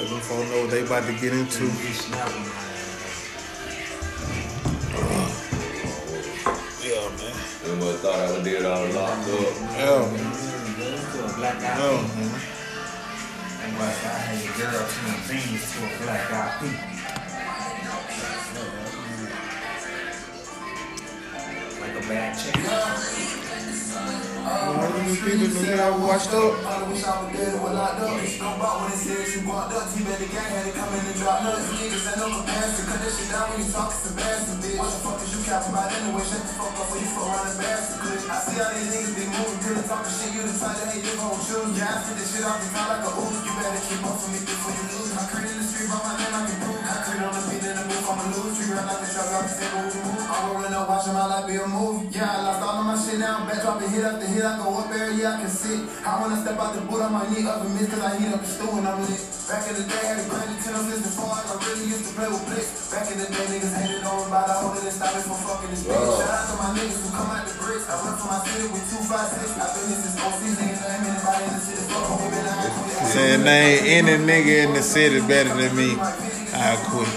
Let 0.00 0.08
them 0.08 0.20
folks 0.20 0.48
know 0.50 0.60
what 0.62 0.70
they 0.70 0.80
about 0.82 1.04
to 1.04 1.12
get 1.12 1.34
into. 1.34 1.64
Yeah, 6.82 7.06
man. 7.20 7.36
They 7.62 7.76
must 7.78 8.00
thought 8.00 8.18
I 8.18 8.32
would 8.32 8.42
did 8.44 8.64
all 8.64 8.86
locked 8.88 9.28
up. 9.28 9.54
Yeah, 9.76 10.00
man. 10.10 10.32
Black 11.36 11.60
Yeah, 11.60 11.76
eye. 11.76 12.00
man. 12.16 12.32
And 13.62 13.72
what 13.76 13.88
I 13.88 14.18
had 14.24 14.40
a 14.40 14.42
girl 14.58 14.82
turn 14.88 15.20
beans 15.28 15.64
to 15.72 15.78
a 15.84 15.86
black 16.02 16.24
eye 16.32 16.56
people. 16.60 16.88
Like 21.80 21.94
a 21.96 22.08
bad 22.08 22.30
chick. 22.38 23.19
All 24.50 24.90
these 25.06 25.22
people 25.22 25.46
done 25.46 25.78
got 25.78 25.94
washed 26.02 26.34
up. 26.34 26.58
I 26.66 26.82
wish 26.90 27.06
I 27.06 27.22
was 27.22 27.30
dead 27.30 27.54
locked 27.62 28.02
up. 28.02 28.18
Bitch, 28.18 28.34
don't 28.42 28.58
bought 28.58 28.82
when 28.82 28.90
it 28.90 28.98
said 28.98 29.22
she 29.30 29.38
walked 29.46 29.70
up. 29.78 29.86
T-Bet 29.94 30.18
the 30.18 30.26
gang 30.26 30.50
had 30.50 30.66
to 30.66 30.74
come 30.74 30.90
in 30.90 31.06
and 31.06 31.18
drop 31.22 31.46
nuts. 31.46 31.70
Niggas 31.70 32.02
ain't 32.10 32.18
no 32.18 32.26
comparison. 32.34 32.84
Cut 32.90 32.98
that 32.98 33.12
shit 33.14 33.30
down 33.30 33.46
when 33.54 33.62
you 33.62 33.70
talk 33.70 33.94
Sebastian, 33.94 34.58
bitch. 34.58 34.74
What 34.74 34.90
the 34.90 34.98
fuck 35.06 35.22
is 35.22 35.30
you 35.30 35.40
capping 35.46 35.70
about 35.70 35.94
anyway? 35.94 36.26
Shut 36.26 36.42
the 36.42 36.54
fuck 36.58 36.74
up 36.82 36.86
when 36.90 36.98
you 36.98 37.10
fuck 37.14 37.30
around 37.30 37.54
bastard. 37.62 38.26
I 38.26 38.36
see 38.42 38.58
all 38.58 38.72
these 38.74 38.90
niggas 38.90 39.14
be 39.14 39.24
moving, 39.30 39.60
really 39.70 39.86
talking 39.86 40.14
shit. 40.18 40.34
You 40.34 40.42
the 40.42 40.54
type 40.58 40.74
that 40.82 40.88
hate 40.90 41.06
live 41.06 41.22
on 41.22 41.38
children. 41.46 41.78
Yeah, 41.78 41.94
I 41.94 42.02
spit 42.02 42.18
this 42.18 42.28
shit 42.34 42.42
off 42.42 42.58
the 42.58 42.66
ground 42.74 42.90
like 42.90 43.06
a 43.06 43.10
ooze. 43.22 43.38
You 43.46 43.52
better 43.54 43.82
keep 43.86 44.02
up 44.02 44.18
for 44.18 44.28
me 44.34 44.40
before 44.42 44.74
you 44.74 44.84
lose. 44.98 45.14
I 45.14 45.22
create 45.30 45.54
in 45.54 45.62
the 45.62 45.66
street 45.70 45.86
by 45.94 45.98
my 46.02 46.12
name, 46.18 46.34
I 46.34 46.42
can 46.42 46.58
prove. 46.58 46.79
I 47.20 47.28
on 47.28 47.36
the 47.36 47.44
beat 47.52 47.60
in 47.60 47.76
the 47.76 47.84
move, 47.84 48.08
I'ma 48.08 48.32
lose. 48.32 48.56
You 48.64 48.72
run 48.72 48.88
like 48.88 49.04
a 49.04 49.08
truck, 49.12 49.28
I'm 49.28 49.44
saying 49.44 49.76
move, 49.76 49.92
move. 49.92 50.24
I'm 50.24 50.56
rolling 50.56 50.72
up, 50.72 50.88
watching 50.88 51.12
my 51.12 51.28
life 51.28 51.44
be 51.44 51.60
a 51.60 51.68
movie. 51.68 52.08
Yeah, 52.16 52.32
I 52.32 52.48
lost 52.48 52.64
all 52.64 52.80
of 52.80 52.86
my 52.88 52.96
shit 52.96 53.20
now. 53.20 53.44
Back 53.44 53.60
dropping 53.60 53.92
hit 53.92 54.08
after 54.08 54.24
hit, 54.24 54.40
I 54.40 54.56
go 54.56 54.72
up 54.80 54.88
there, 54.88 55.12
yeah, 55.12 55.36
I 55.36 55.44
can 55.44 55.52
sit. 55.52 55.84
I 56.00 56.16
wanna 56.16 56.40
step 56.40 56.56
out 56.56 56.72
the 56.72 56.80
boot, 56.88 57.04
I 57.04 57.12
might 57.12 57.28
need 57.28 57.44
up 57.44 57.60
and 57.60 57.76
miss, 57.76 57.92
cause 57.92 58.00
I 58.00 58.16
heat 58.16 58.32
up 58.32 58.40
the 58.40 58.48
stew 58.48 58.72
and 58.72 58.88
I'm 58.88 59.04
lit. 59.04 59.20
Back 59.52 59.68
in 59.68 59.74
the 59.76 59.84
day, 59.84 60.00
had 60.00 60.16
a 60.16 60.24
granny 60.32 60.56
10 60.64 60.80
of 60.80 60.84
this 60.88 61.02
before, 61.12 61.28
I 61.28 61.44
really 61.60 61.92
used 61.92 62.08
to 62.08 62.12
play 62.16 62.28
with 62.32 62.40
Blitz. 62.48 62.88
Back 62.88 63.04
in 63.12 63.16
the 63.20 63.28
day, 63.28 63.46
niggas 63.52 63.74
hated 63.76 64.00
on 64.00 64.24
by 64.32 64.42
the 64.48 64.56
whole 64.56 64.72
and 64.80 64.88
stop 64.88 65.12
it 65.12 65.20
from 65.20 65.36
fucking 65.44 65.68
this 65.76 65.84
bitch. 65.84 66.00
Shout 66.00 66.24
out 66.24 66.48
to 66.48 66.54
my 66.56 66.72
niggas 66.72 67.04
who 67.04 67.08
come 67.12 67.28
out 67.36 67.44
the 67.44 67.52
bricks. 67.60 67.84
I 67.84 68.00
went 68.00 68.16
from 68.16 68.32
my 68.32 68.40
city 68.48 68.64
with 68.72 68.84
256. 68.96 69.60
I've 69.60 69.76
been 69.76 69.92
this 69.92 70.00
since 70.08 70.16
06, 70.24 70.56
niggas 70.56 70.80
ain't 70.88 71.04
anybody 71.04 71.44
in 71.44 71.52
the 71.52 71.62
city. 71.68 71.84
Fuck 71.84 72.16
on 72.16 72.32
man, 72.32 72.48
I 72.48 72.64
ain't 72.64 72.74
quit. 72.80 73.12
Saying 73.12 73.44
they 73.44 73.60
ain't 73.92 74.08
any 74.08 74.16
nigga 74.24 74.54
in 74.64 74.72
the 74.72 74.80
city 74.80 75.20
better 75.20 75.52
than 75.52 75.76
me. 75.76 76.00
I 76.62 76.76
quit. 76.76 77.08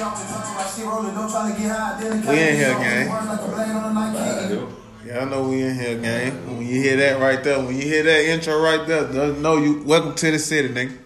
We 2.25 2.39
in 2.39 2.55
here, 2.55 2.73
gang. 2.79 3.11
I. 3.11 4.67
Y'all 5.05 5.25
know 5.25 5.49
we 5.49 5.61
in 5.63 5.75
here, 5.75 5.99
gang. 5.99 6.31
When 6.57 6.65
you 6.65 6.81
hear 6.81 6.95
that 6.95 7.19
right 7.19 7.43
there, 7.43 7.59
when 7.59 7.75
you 7.75 7.81
hear 7.81 8.03
that 8.03 8.25
intro 8.25 8.61
right 8.61 8.87
there, 8.87 9.11
just 9.11 9.39
know 9.41 9.57
you 9.57 9.83
welcome 9.83 10.15
to 10.15 10.31
the 10.31 10.39
city, 10.39 10.69
nigga. 10.69 10.97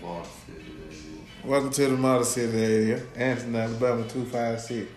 Boss 0.00 0.28
City, 0.46 0.62
baby. 0.62 1.24
Welcome 1.44 1.70
to 1.70 1.88
the 1.88 1.96
Model 1.96 2.24
City 2.24 2.56
area, 2.62 3.00
Anniston, 3.16 3.60
Alabama, 3.60 4.08
256. 4.08 4.88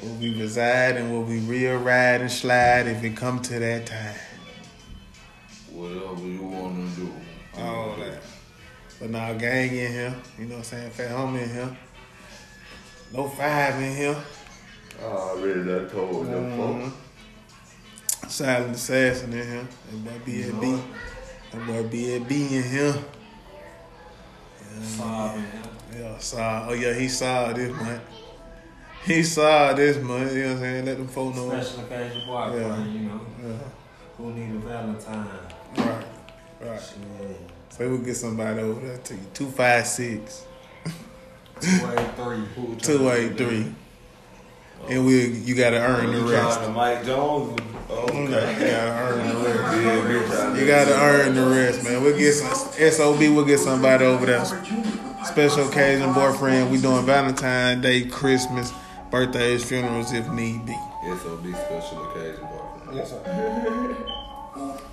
Where 0.00 0.12
we 0.14 0.40
reside 0.40 0.96
and 0.96 1.12
where 1.12 1.20
we 1.20 1.40
real 1.40 1.76
ride 1.76 2.22
and 2.22 2.32
slide 2.32 2.86
if 2.86 3.04
it 3.04 3.14
come 3.14 3.42
to 3.42 3.58
that 3.58 3.84
time. 3.84 4.16
Whatever 5.70 6.26
you 6.26 6.44
wanna 6.44 6.88
do. 6.96 7.12
All 7.58 7.94
that. 7.96 8.22
But 9.00 9.10
now 9.10 9.32
gang 9.34 9.70
in 9.70 9.92
here, 9.92 10.14
you 10.38 10.44
know 10.46 10.56
what 10.56 10.58
I'm 10.58 10.64
saying? 10.64 10.90
Fat 10.90 11.10
homie 11.10 11.42
in 11.42 11.50
here. 11.50 11.76
No 13.12 13.28
five 13.28 13.74
in 13.82 13.96
here. 13.96 14.16
Oh, 15.02 15.06
I 15.08 15.10
already 15.40 15.64
done 15.64 15.90
told 15.90 16.26
them 16.26 16.50
Mhm. 16.52 16.90
folks. 16.92 18.34
Silent 18.34 18.74
assassin 18.76 19.32
in 19.32 19.46
here. 19.46 19.68
And 19.90 20.06
that 20.06 20.18
boy 20.20 20.24
B.A.B. 20.24 20.82
That 21.52 21.66
boy 21.66 21.82
B.A.B. 21.88 22.56
in 22.56 22.62
here. 22.62 22.94
Sob, 24.82 25.36
man. 25.36 25.46
Yeah, 25.96 26.18
saw. 26.18 26.66
Oh 26.68 26.72
yeah, 26.72 26.94
he 26.94 27.08
saw 27.08 27.52
this 27.52 27.70
month. 27.72 28.02
He 29.04 29.22
saw 29.22 29.72
this 29.74 29.98
month. 29.98 30.32
You 30.32 30.42
know 30.42 30.48
what 30.48 30.54
I'm 30.56 30.60
saying? 30.62 30.84
Let 30.86 30.96
them 30.96 31.08
folk 31.08 31.34
know. 31.36 31.48
Special 31.60 31.84
occasion 31.84 32.22
boyfriend, 32.26 32.60
Yeah. 32.94 33.00
you 33.00 33.08
know. 33.08 33.20
Yeah. 33.44 33.54
Who 34.16 34.32
need 34.32 34.54
a 34.56 34.58
Valentine? 34.58 35.28
Right. 35.76 36.04
Right. 36.60 36.80
Shit. 36.80 37.50
So 37.76 37.88
we'll 37.88 37.98
get 37.98 38.14
somebody 38.16 38.60
over 38.60 38.86
there 38.86 38.98
to 38.98 39.14
you. 39.14 39.20
Two 39.34 39.46
five 39.50 39.84
six. 39.86 40.46
283. 41.60 42.76
Two 42.76 43.10
eight 43.10 43.36
three. 43.36 43.74
And 44.88 45.04
we 45.06 45.26
you 45.28 45.54
gotta 45.56 45.78
earn 45.78 46.12
the 46.12 46.20
rest. 46.30 46.60
to 46.60 46.68
Mike 46.68 47.04
Jones? 47.04 47.58
You 47.88 47.94
Okay. 47.96 48.30
gotta 48.30 48.92
earn 48.92 49.28
the 49.28 49.48
rest. 49.48 49.74
Yeah, 49.84 50.00
bitch, 50.02 50.54
I 50.54 50.58
You 50.58 50.66
gotta 50.66 50.94
earn 50.94 51.34
the 51.34 51.46
rest, 51.46 51.82
man. 51.84 52.02
We'll 52.02 52.16
get 52.16 52.32
some 52.34 52.54
SOB, 52.92 53.18
we'll 53.34 53.44
get 53.44 53.58
somebody 53.58 54.04
over 54.04 54.24
there. 54.26 54.44
Special 55.24 55.68
occasion 55.68 56.12
boyfriend. 56.12 56.70
We 56.70 56.80
doing 56.80 57.04
Valentine's 57.06 57.82
Day, 57.82 58.04
Christmas, 58.04 58.72
birthdays, 59.10 59.64
funerals 59.64 60.12
if 60.12 60.28
need 60.30 60.64
be. 60.66 60.74
SOB 61.22 61.46
special 61.54 62.10
occasion 62.10 62.46
boyfriend. 62.46 62.96
Yes, 62.96 63.10
sir. 63.10 63.96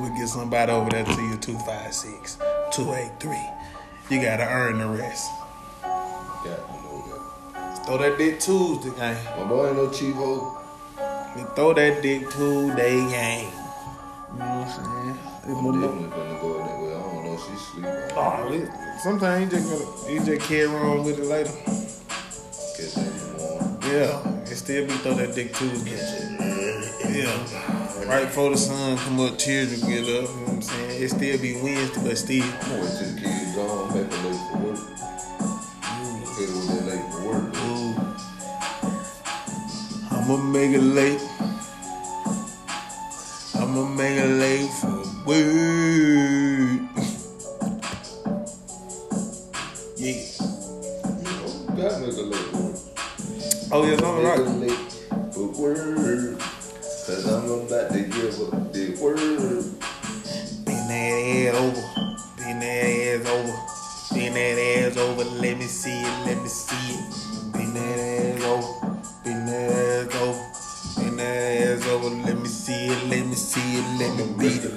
We'll 0.00 0.14
get 0.14 0.28
somebody 0.28 0.72
over 0.72 0.90
there 0.90 1.04
to 1.04 1.22
you 1.22 1.36
256 1.38 2.36
283. 2.72 3.36
You 4.10 4.22
gotta 4.22 4.46
earn 4.46 4.78
the 4.78 4.86
rest. 4.86 5.30
Got 5.82 6.44
to 6.44 6.72
know 6.72 7.82
Throw 7.86 7.98
that 7.98 8.18
dick 8.18 8.38
Tuesday, 8.38 8.90
gang. 8.96 9.24
My 9.38 9.44
boy 9.48 9.68
ain't 9.68 9.76
no 9.76 9.90
cheap 9.90 10.14
hoe. 10.14 10.58
We 11.34 11.42
throw 11.54 11.72
that 11.72 12.02
dick 12.02 12.28
Tuesday, 12.30 12.98
gang. 13.08 13.44
You 14.32 14.38
know 14.38 14.44
what 14.44 14.68
I'm 14.68 14.84
saying? 14.84 15.18
I'm 15.46 15.80
definitely 15.80 16.08
finna 16.08 16.40
go 16.40 16.58
that 16.58 16.80
way. 16.82 16.94
I 16.94 17.00
don't 17.00 17.24
know 17.24 17.34
if 17.34 17.40
she's 17.46 17.60
sleeping. 17.68 17.90
Oh, 18.16 18.98
sometimes 19.02 19.52
you 19.52 19.58
just 19.58 19.70
gotta, 19.70 20.12
you 20.12 20.20
just 20.24 20.48
carry 20.48 20.66
on 20.68 21.04
with 21.04 21.18
it 21.18 21.24
later. 21.24 21.52
Yeah, 23.86 24.18
it 24.42 24.56
still 24.56 24.84
be 24.84 24.92
throw 24.94 25.14
that 25.14 25.32
dick 25.36 25.54
Tuesday. 25.54 25.92
Yeah, 27.08 28.08
right 28.08 28.24
before 28.24 28.50
the 28.50 28.56
sun 28.56 28.98
come 28.98 29.20
up, 29.20 29.38
tears 29.38 29.80
will 29.80 29.88
get 29.88 30.02
up. 30.02 30.08
You 30.08 30.12
know 30.12 30.22
what 30.22 30.48
I'm 30.48 30.62
saying? 30.62 31.02
It 31.02 31.08
still 31.08 31.38
be 31.38 31.54
Wednesday, 31.62 32.02
but 32.02 32.18
still. 32.18 32.42
I'm 32.42 32.50
gonna 32.60 32.82
the 32.82 33.20
kids 33.20 33.54
gone, 33.54 33.94
make 33.94 34.10
them 34.10 34.24
late 34.24 34.40
for 34.50 34.58
work. 34.58 34.78
Her 36.36 36.46
when 36.66 36.82
late 36.86 37.06
for 37.12 37.22
work. 37.28 37.46
Ooh. 37.62 37.94
I'ma 40.10 40.36
make 40.36 40.72
it 40.74 40.82
late. 40.82 41.22
I'ma 43.54 43.82
make 43.94 44.18
it 44.18 44.26
late 44.26 44.72
for 44.80 45.04
work. 45.26 47.06
Oh 53.72 53.84
yeah, 53.84 53.96
something 53.96 54.24
right. 54.24 55.34
for 55.34 55.48
work. 55.60 56.38
Cause 56.38 57.26
I'm 57.26 57.50
about 57.50 57.90
to 57.92 58.00
give 58.00 58.40
up 58.54 58.72
the 58.72 58.96
word. 59.02 59.64
Bend 60.64 60.88
that 60.88 61.50
ass 61.50 61.56
over. 61.56 61.82
Bend 62.36 62.62
that 62.62 62.84
ass 62.86 63.26
over. 63.26 63.56
Bend 64.14 64.36
that 64.36 64.58
ass 64.58 64.96
over. 64.96 65.24
Let 65.24 65.58
me 65.58 65.64
see 65.64 65.90
it. 66.00 66.26
Let 66.26 66.42
me 66.42 66.48
see 66.48 66.94
it. 66.94 67.52
Bend 67.52 67.74
that 67.74 67.98
ass 67.98 68.44
over. 68.44 68.98
Bend 69.24 69.48
that 69.48 69.70
ass 69.72 70.14
over. 70.22 71.02
Bend 71.02 71.18
that 71.18 71.82
ass 71.82 71.86
over. 71.88 72.10
Let 72.10 72.38
me 72.38 72.48
see 72.48 72.86
it. 72.86 73.04
Let 73.08 73.26
me 73.26 73.34
see 73.34 73.78
it. 73.78 73.98
Let 73.98 74.16
me 74.16 74.34
beat 74.38 74.64
it. 74.64 74.75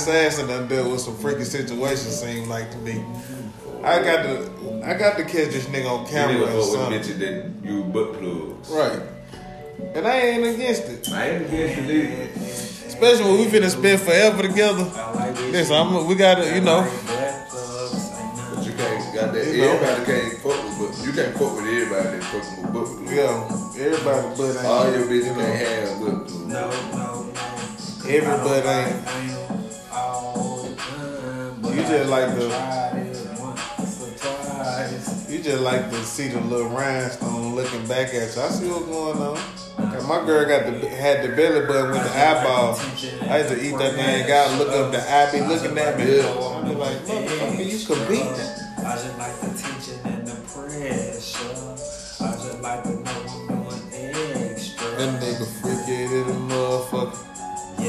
Silent 0.00 0.26
assassin 0.28 0.48
done 0.48 0.68
dealt 0.68 0.90
with 0.90 1.00
some 1.00 1.16
freaky 1.16 1.44
situations. 1.44 2.20
Seem 2.20 2.48
like 2.48 2.70
to 2.70 2.78
me. 2.78 3.04
I 3.82 4.02
got 4.02 4.22
to, 4.22 4.82
I 4.84 4.94
got 4.94 5.16
to 5.16 5.24
catch 5.24 5.52
this 5.52 5.66
nigga 5.66 5.88
on 5.90 6.06
camera 6.06 6.42
or 6.42 6.46
fuck 6.46 6.56
with 6.56 6.64
something. 6.66 7.00
bitches 7.00 7.18
that 7.18 7.68
use 7.68 7.84
butt 7.86 8.12
plugs. 8.14 8.70
Right. 8.70 9.02
And 9.94 10.06
I 10.06 10.16
ain't 10.20 10.44
against 10.54 10.84
it. 10.84 11.10
I 11.12 11.30
ain't 11.30 11.46
against 11.46 11.78
it 11.78 11.90
either. 11.90 12.22
Especially 12.86 13.24
when 13.24 13.38
we 13.38 13.46
finna 13.46 13.70
spend 13.70 14.00
forever 14.02 14.42
together. 14.42 14.90
I 14.94 15.12
like 15.14 15.34
this. 15.34 15.52
Listen, 15.52 15.76
I'm, 15.76 16.06
we 16.06 16.14
gotta, 16.14 16.54
you 16.54 16.60
know. 16.60 16.82
But 18.54 18.66
you 18.66 18.72
can't, 18.72 19.14
got 19.14 19.32
that, 19.32 19.46
You 19.46 19.62
know. 19.62 19.70
everybody 19.72 20.04
can't 20.04 20.38
fuck 20.38 20.64
with, 20.64 20.78
but 20.78 20.98
you 20.98 21.06
You 21.06 21.12
can't 21.12 21.36
fuck 21.38 21.56
with 21.56 21.64
everybody 21.64 22.18
that 22.18 22.24
fucking 22.24 22.62
with 22.62 22.72
butt 22.74 22.84
glue. 22.84 23.16
Yeah, 23.16 23.86
everybody 23.86 24.36
but 24.36 24.56
ain't. 24.56 24.66
All 24.66 24.90
your 24.92 25.06
bitches 25.06 25.26
you 25.26 25.34
can't 25.34 25.58
have 25.58 26.00
butt 26.00 26.26
glue. 26.28 26.46
No, 26.48 26.70
no, 26.70 27.32
no. 27.32 27.32
Everybody 28.06 28.68
ain't. 28.68 29.59
You 31.80 31.86
just 31.86 32.10
like 32.10 32.34
the- 32.36 32.48
tried 32.48 33.06
it 33.06 33.40
once 33.40 34.02
or 34.02 34.10
twice. 34.18 35.30
You 35.30 35.42
just 35.42 35.62
like 35.62 35.90
to 35.90 36.04
see 36.04 36.28
the 36.28 36.40
little 36.40 36.68
rhinestone 36.68 37.54
looking 37.54 37.86
back 37.86 38.08
at 38.08 38.34
you. 38.36 38.42
I 38.42 38.48
see 38.50 38.68
what's 38.68 38.84
going 38.86 39.18
on. 39.18 39.38
'Cause 39.92 40.06
my 40.06 40.24
girl 40.26 40.44
got 40.46 40.66
the 40.66 40.88
had 40.90 41.22
the 41.24 41.28
belly 41.34 41.66
button 41.66 41.90
with 41.92 42.02
the 42.04 42.10
eyeball. 42.10 42.78
I 43.30 43.38
used 43.38 43.48
to 43.48 43.60
eat 43.64 43.78
that 43.78 43.94
thing 43.94 44.30
out, 44.30 44.58
look 44.58 44.68
up 44.68 44.92
the 44.92 45.00
eye, 45.00 45.30
be 45.32 45.40
looking 45.40 45.78
at 45.78 45.96
me. 45.98 46.20
I 46.20 46.62
be 46.62 46.74
like, 46.74 46.98
motherfucker, 47.06 47.64
you 47.64 47.86
compete. 47.86 48.22
I 48.22 48.92
just 48.92 49.18
like 49.18 49.40
the 49.40 49.48
tension 49.48 49.98
and 50.04 50.26
the 50.28 50.36
pressure. 50.52 52.24
I 52.24 52.32
just 52.32 52.60
like 52.60 52.82
to 52.82 52.90
know 52.90 53.10
I'm 53.48 53.64
doing 53.92 54.50
extra. 54.52 54.90
That 54.98 55.20
nigga 55.22 55.46
freaky 55.62 56.06
than 56.08 56.28
a 56.28 56.52
motherfucker. 56.52 57.18
Yeah, 57.78 57.86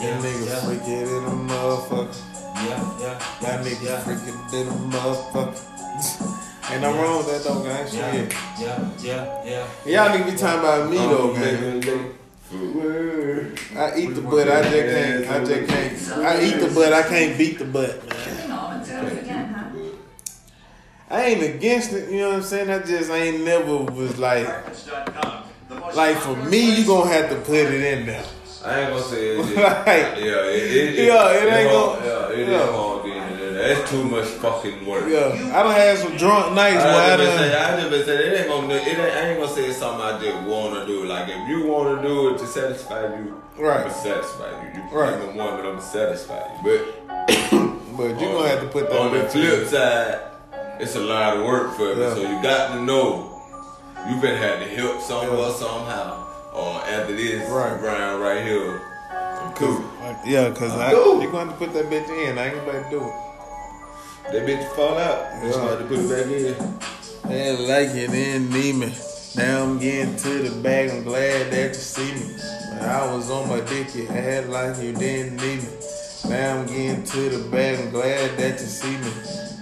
yeah, 0.00 0.20
That 0.20 0.22
nigga 0.24 0.46
yeah, 0.46 0.60
freaky 0.64 1.04
than 1.04 1.24
a 1.26 1.52
motherfucker. 1.52 2.16
Yeah, 2.64 2.98
yeah, 3.00 3.18
That 3.42 3.64
nigga 3.64 3.82
yeah, 3.84 4.00
freaky 4.00 4.32
than 4.50 4.68
a 4.68 4.70
motherfucker. 4.96 6.72
Ain't 6.72 6.82
no 6.82 6.90
wrong 7.00 7.18
with 7.18 7.28
that 7.28 7.44
though, 7.44 7.62
guys. 7.62 7.94
yeah, 7.94 8.12
Shit. 8.12 8.32
yeah, 8.58 8.90
yeah, 9.44 9.66
yeah. 9.86 10.04
Y'all 10.08 10.18
need 10.18 10.24
to 10.26 10.32
be 10.32 10.36
talking 10.38 10.60
about 10.60 10.90
me 10.90 10.96
though, 10.96 11.30
Um, 11.34 11.40
man. 11.40 11.80
baby, 11.80 12.12
I 13.76 13.96
eat 13.98 14.14
the 14.14 14.20
butt, 14.22 14.48
I 14.48 14.62
just 14.62 14.72
can't, 14.72 15.30
I 15.30 15.44
just 15.44 15.68
can't. 15.68 16.24
I 16.24 16.42
eat 16.42 16.58
the 16.60 16.68
butt, 16.74 16.92
I 16.92 17.02
can't 17.02 17.38
beat 17.38 17.58
the 17.58 17.64
butt, 17.66 18.08
man. 18.08 18.18
Hang 18.36 18.50
on, 18.50 18.84
do 18.84 18.92
it 18.92 19.22
again, 19.22 19.46
huh? 19.54 19.64
I 21.08 21.24
ain't 21.26 21.42
against 21.54 21.92
it, 21.92 22.10
you 22.10 22.18
know 22.18 22.28
what 22.30 22.36
I'm 22.38 22.42
saying? 22.42 22.68
I 22.70 22.78
just 22.80 23.10
ain't 23.10 23.44
never 23.44 23.76
was 23.76 24.18
like, 24.18 24.46
like 25.94 26.16
for 26.16 26.34
me, 26.36 26.78
you 26.80 26.86
gonna 26.86 27.10
have 27.10 27.30
to 27.30 27.36
put 27.36 27.54
it 27.58 27.80
in 27.80 28.06
there. 28.06 28.24
I 28.66 28.80
ain't 28.80 28.90
gonna 28.90 29.02
say 29.04 29.28
it. 29.28 29.38
Is, 29.40 29.56
Like- 29.56 29.86
yeah, 29.86 30.50
it, 30.50 30.98
it, 30.98 31.04
Yeah, 31.06 31.30
it 31.32 31.52
ain't 31.52 31.70
gonna- 31.70 32.06
Yeah, 32.06 32.28
it 32.32 32.38
is 32.40 32.48
yeah. 32.48 32.72
hard 32.72 33.06
it 33.06 33.16
in 33.16 33.38
there. 33.38 33.74
That's 33.74 33.90
too 33.90 34.04
much 34.04 34.26
fucking 34.26 34.84
work. 34.86 35.04
Yeah, 35.08 35.28
I 35.56 35.62
done 35.62 35.72
had 35.72 35.98
some 35.98 36.16
drunk 36.16 36.54
nights 36.54 36.82
where 36.84 36.94
I 36.94 37.14
I 37.14 37.16
just 37.16 37.30
been 37.30 37.38
say. 37.38 37.54
I 37.56 37.76
just 37.80 37.90
been 37.90 38.04
say, 38.04 38.16
it 38.26 38.40
ain't 38.40 38.48
gonna, 38.48 38.74
it 38.74 38.86
ain't, 38.86 38.98
I 39.00 39.28
ain't 39.30 39.40
gonna 39.40 39.52
say 39.54 39.64
it's 39.66 39.78
something 39.78 40.02
I 40.04 40.20
just 40.20 40.42
wanna 40.48 40.84
do. 40.86 41.04
Like 41.06 41.28
if 41.28 41.48
you 41.48 41.66
wanna 41.66 42.02
do 42.02 42.34
it 42.34 42.38
to 42.38 42.46
satisfy 42.46 43.02
you, 43.16 43.40
Right. 43.58 43.80
I'ma 43.80 43.92
satisfy 43.92 44.50
you. 44.62 44.82
You 44.82 44.88
Right. 44.98 45.18
the 45.20 45.26
one 45.28 45.56
that 45.56 45.64
I'ma 45.66 45.80
you. 45.80 46.60
But 46.66 47.16
But 47.96 48.20
you 48.20 48.26
gonna 48.28 48.48
have 48.48 48.60
to 48.60 48.68
put 48.68 48.90
that 48.90 48.98
on 49.00 49.12
the 49.14 49.26
flip 49.28 49.66
side, 49.68 50.20
it's 50.78 50.96
a 50.96 51.00
lot 51.00 51.38
of 51.38 51.44
work 51.46 51.74
for 51.76 51.94
me. 51.94 52.02
Yeah. 52.02 52.14
So 52.14 52.20
you 52.20 52.42
got 52.42 52.74
to 52.74 52.82
know 52.82 53.32
you 54.08 54.20
better 54.20 54.36
have 54.36 54.58
to 54.60 54.66
help 54.76 55.00
somewhere 55.00 55.38
Yeah. 55.38 55.52
somehow. 55.54 56.25
Or 56.56 56.80
after 56.88 57.14
this 57.14 57.48
Right. 57.50 57.80
round 57.82 58.22
right 58.22 58.42
here, 58.42 58.80
I'm 59.12 59.52
cool. 59.52 59.84
Yeah, 60.24 60.50
cause 60.50 60.72
I, 60.72 60.90
do. 60.90 61.18
you 61.20 61.30
gonna 61.30 61.52
put 61.52 61.74
that 61.74 61.90
bitch 61.90 62.08
in. 62.08 62.38
I 62.38 62.46
ain't 62.46 62.64
gonna 62.64 62.82
to 62.82 62.90
do 62.90 63.00
it. 63.04 64.32
That 64.32 64.46
bitch 64.46 64.74
fall 64.74 64.96
out. 64.96 65.20
You 65.42 65.48
just 65.50 65.60
Yeah. 65.60 65.76
to 65.76 65.84
put 65.84 65.98
it 65.98 66.08
back 66.08 66.26
in. 66.32 67.30
I 67.30 67.50
like 67.60 67.90
it, 67.90 68.10
didn't 68.10 68.50
need 68.50 68.74
me. 68.76 68.94
Now 69.36 69.64
I'm 69.64 69.78
getting 69.78 70.16
to 70.16 70.48
the 70.48 70.62
bag, 70.62 70.90
I'm 70.90 71.04
glad 71.04 71.50
that 71.50 71.68
you 71.68 71.74
see 71.74 72.12
me. 72.12 72.36
When 72.70 72.88
I 72.88 73.12
was 73.14 73.30
on 73.30 73.48
my 73.50 73.60
dick, 73.60 73.94
you 73.94 74.06
had 74.06 74.48
like 74.48 74.78
you 74.82 74.92
didn't 74.94 75.36
need 75.36 75.62
me. 75.62 75.68
Now 76.30 76.56
I'm 76.58 76.66
getting 76.66 77.04
to 77.04 77.28
the 77.28 77.48
bag, 77.50 77.78
I'm 77.80 77.90
glad 77.90 78.38
that 78.38 78.60
you 78.60 78.66
see 78.66 78.96
me. 78.96 79.12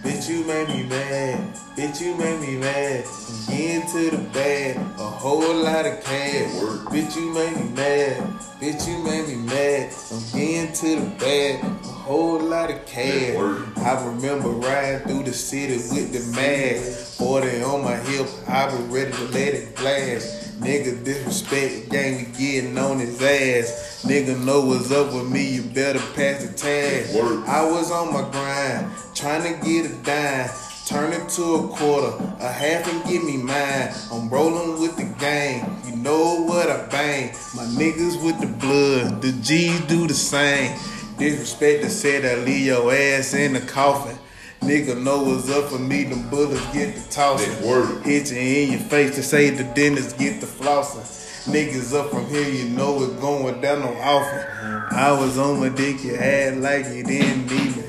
Bitch, 0.04 0.28
you 0.28 0.44
made 0.44 0.68
me 0.68 0.82
mad. 0.82 1.54
Bitch, 1.76 2.02
you 2.02 2.14
made 2.14 2.38
me 2.38 2.56
mad. 2.58 3.06
I'm 3.06 3.56
getting 3.56 3.90
to 3.90 4.16
the 4.16 4.22
bag, 4.34 4.76
a 4.76 5.02
whole 5.02 5.54
lot 5.54 5.86
of 5.86 6.04
cash. 6.04 6.50
Bitch, 6.92 7.16
you 7.16 7.32
made 7.32 7.56
me 7.56 7.70
mad. 7.70 8.20
Bitch, 8.60 8.86
you 8.86 8.98
made 8.98 9.28
me 9.28 9.36
mad. 9.36 9.94
I'm 10.12 10.38
getting 10.38 10.72
to 10.74 11.00
the 11.00 11.10
bag, 11.16 11.64
a 11.64 11.88
whole 12.04 12.38
lot 12.38 12.70
of 12.70 12.84
cash. 12.84 13.34
I 13.78 14.06
remember 14.06 14.50
riding 14.50 15.08
through 15.08 15.22
the 15.22 15.32
city 15.32 15.76
with 15.76 16.12
the 16.12 16.36
mag. 16.36 16.80
40 16.80 17.62
on 17.62 17.82
my 17.82 17.96
hip, 17.96 18.28
I 18.46 18.66
was 18.66 18.82
ready 18.82 19.10
to 19.10 19.24
let 19.28 19.54
it 19.54 19.74
blast. 19.74 20.43
Nigga 20.60 21.04
disrespect, 21.04 21.74
the 21.74 21.90
gang, 21.90 22.16
we 22.16 22.38
getting 22.38 22.78
on 22.78 22.98
his 22.98 23.20
ass. 23.20 24.04
Nigga 24.04 24.42
know 24.44 24.64
what's 24.64 24.90
up 24.92 25.12
with 25.12 25.28
me, 25.30 25.56
you 25.56 25.62
better 25.62 25.98
pass 26.14 26.44
the 26.44 26.52
tag. 26.52 27.06
I 27.46 27.64
was 27.70 27.90
on 27.90 28.12
my 28.12 28.28
grind, 28.30 28.90
trying 29.14 29.42
to 29.42 29.66
get 29.66 29.86
a 29.86 29.94
dime. 30.02 30.50
Turn 30.86 31.14
it 31.14 31.28
to 31.30 31.42
a 31.54 31.68
quarter, 31.68 32.14
a 32.40 32.52
half 32.52 32.86
and 32.92 33.02
give 33.10 33.24
me 33.24 33.38
mine. 33.38 33.90
I'm 34.12 34.28
rolling 34.28 34.78
with 34.78 34.96
the 34.96 35.04
gang, 35.18 35.80
you 35.86 35.96
know 35.96 36.42
what 36.42 36.68
I 36.68 36.86
bang. 36.88 37.34
My 37.56 37.64
niggas 37.64 38.22
with 38.22 38.38
the 38.38 38.46
blood, 38.46 39.22
the 39.22 39.32
G's 39.32 39.80
do 39.86 40.06
the 40.06 40.14
same. 40.14 40.78
Disrespect 41.18 41.84
to 41.84 41.90
said 41.90 42.24
I 42.26 42.42
leave 42.44 42.66
your 42.66 42.92
ass 42.92 43.32
in 43.32 43.54
the 43.54 43.60
coffin. 43.60 44.18
Nigga 44.64 45.02
know 45.02 45.22
what's 45.22 45.50
up 45.50 45.68
for 45.68 45.78
me, 45.78 46.04
them 46.04 46.30
bullets 46.30 46.64
get 46.72 46.96
the 46.96 47.10
tossing. 47.10 47.50
That. 47.60 48.02
Hit 48.02 48.32
you 48.32 48.38
in 48.38 48.70
your 48.70 48.80
face 48.80 49.14
to 49.16 49.22
say 49.22 49.50
the 49.50 49.64
dentist 49.74 50.18
get 50.18 50.40
the 50.40 50.46
flossing. 50.46 51.04
Niggas 51.52 51.94
up 51.94 52.10
from 52.10 52.26
here, 52.28 52.48
you 52.48 52.70
know 52.70 53.04
it's 53.04 53.12
going 53.20 53.60
down 53.60 53.82
on 53.82 53.94
often. 53.98 54.40
I 54.90 55.12
was 55.12 55.36
on 55.36 55.60
my 55.60 55.68
dick, 55.68 56.02
you 56.02 56.14
had 56.16 56.62
like 56.62 56.86
you 56.86 57.04
didn't 57.04 57.46
need 57.46 57.76
me. 57.76 57.82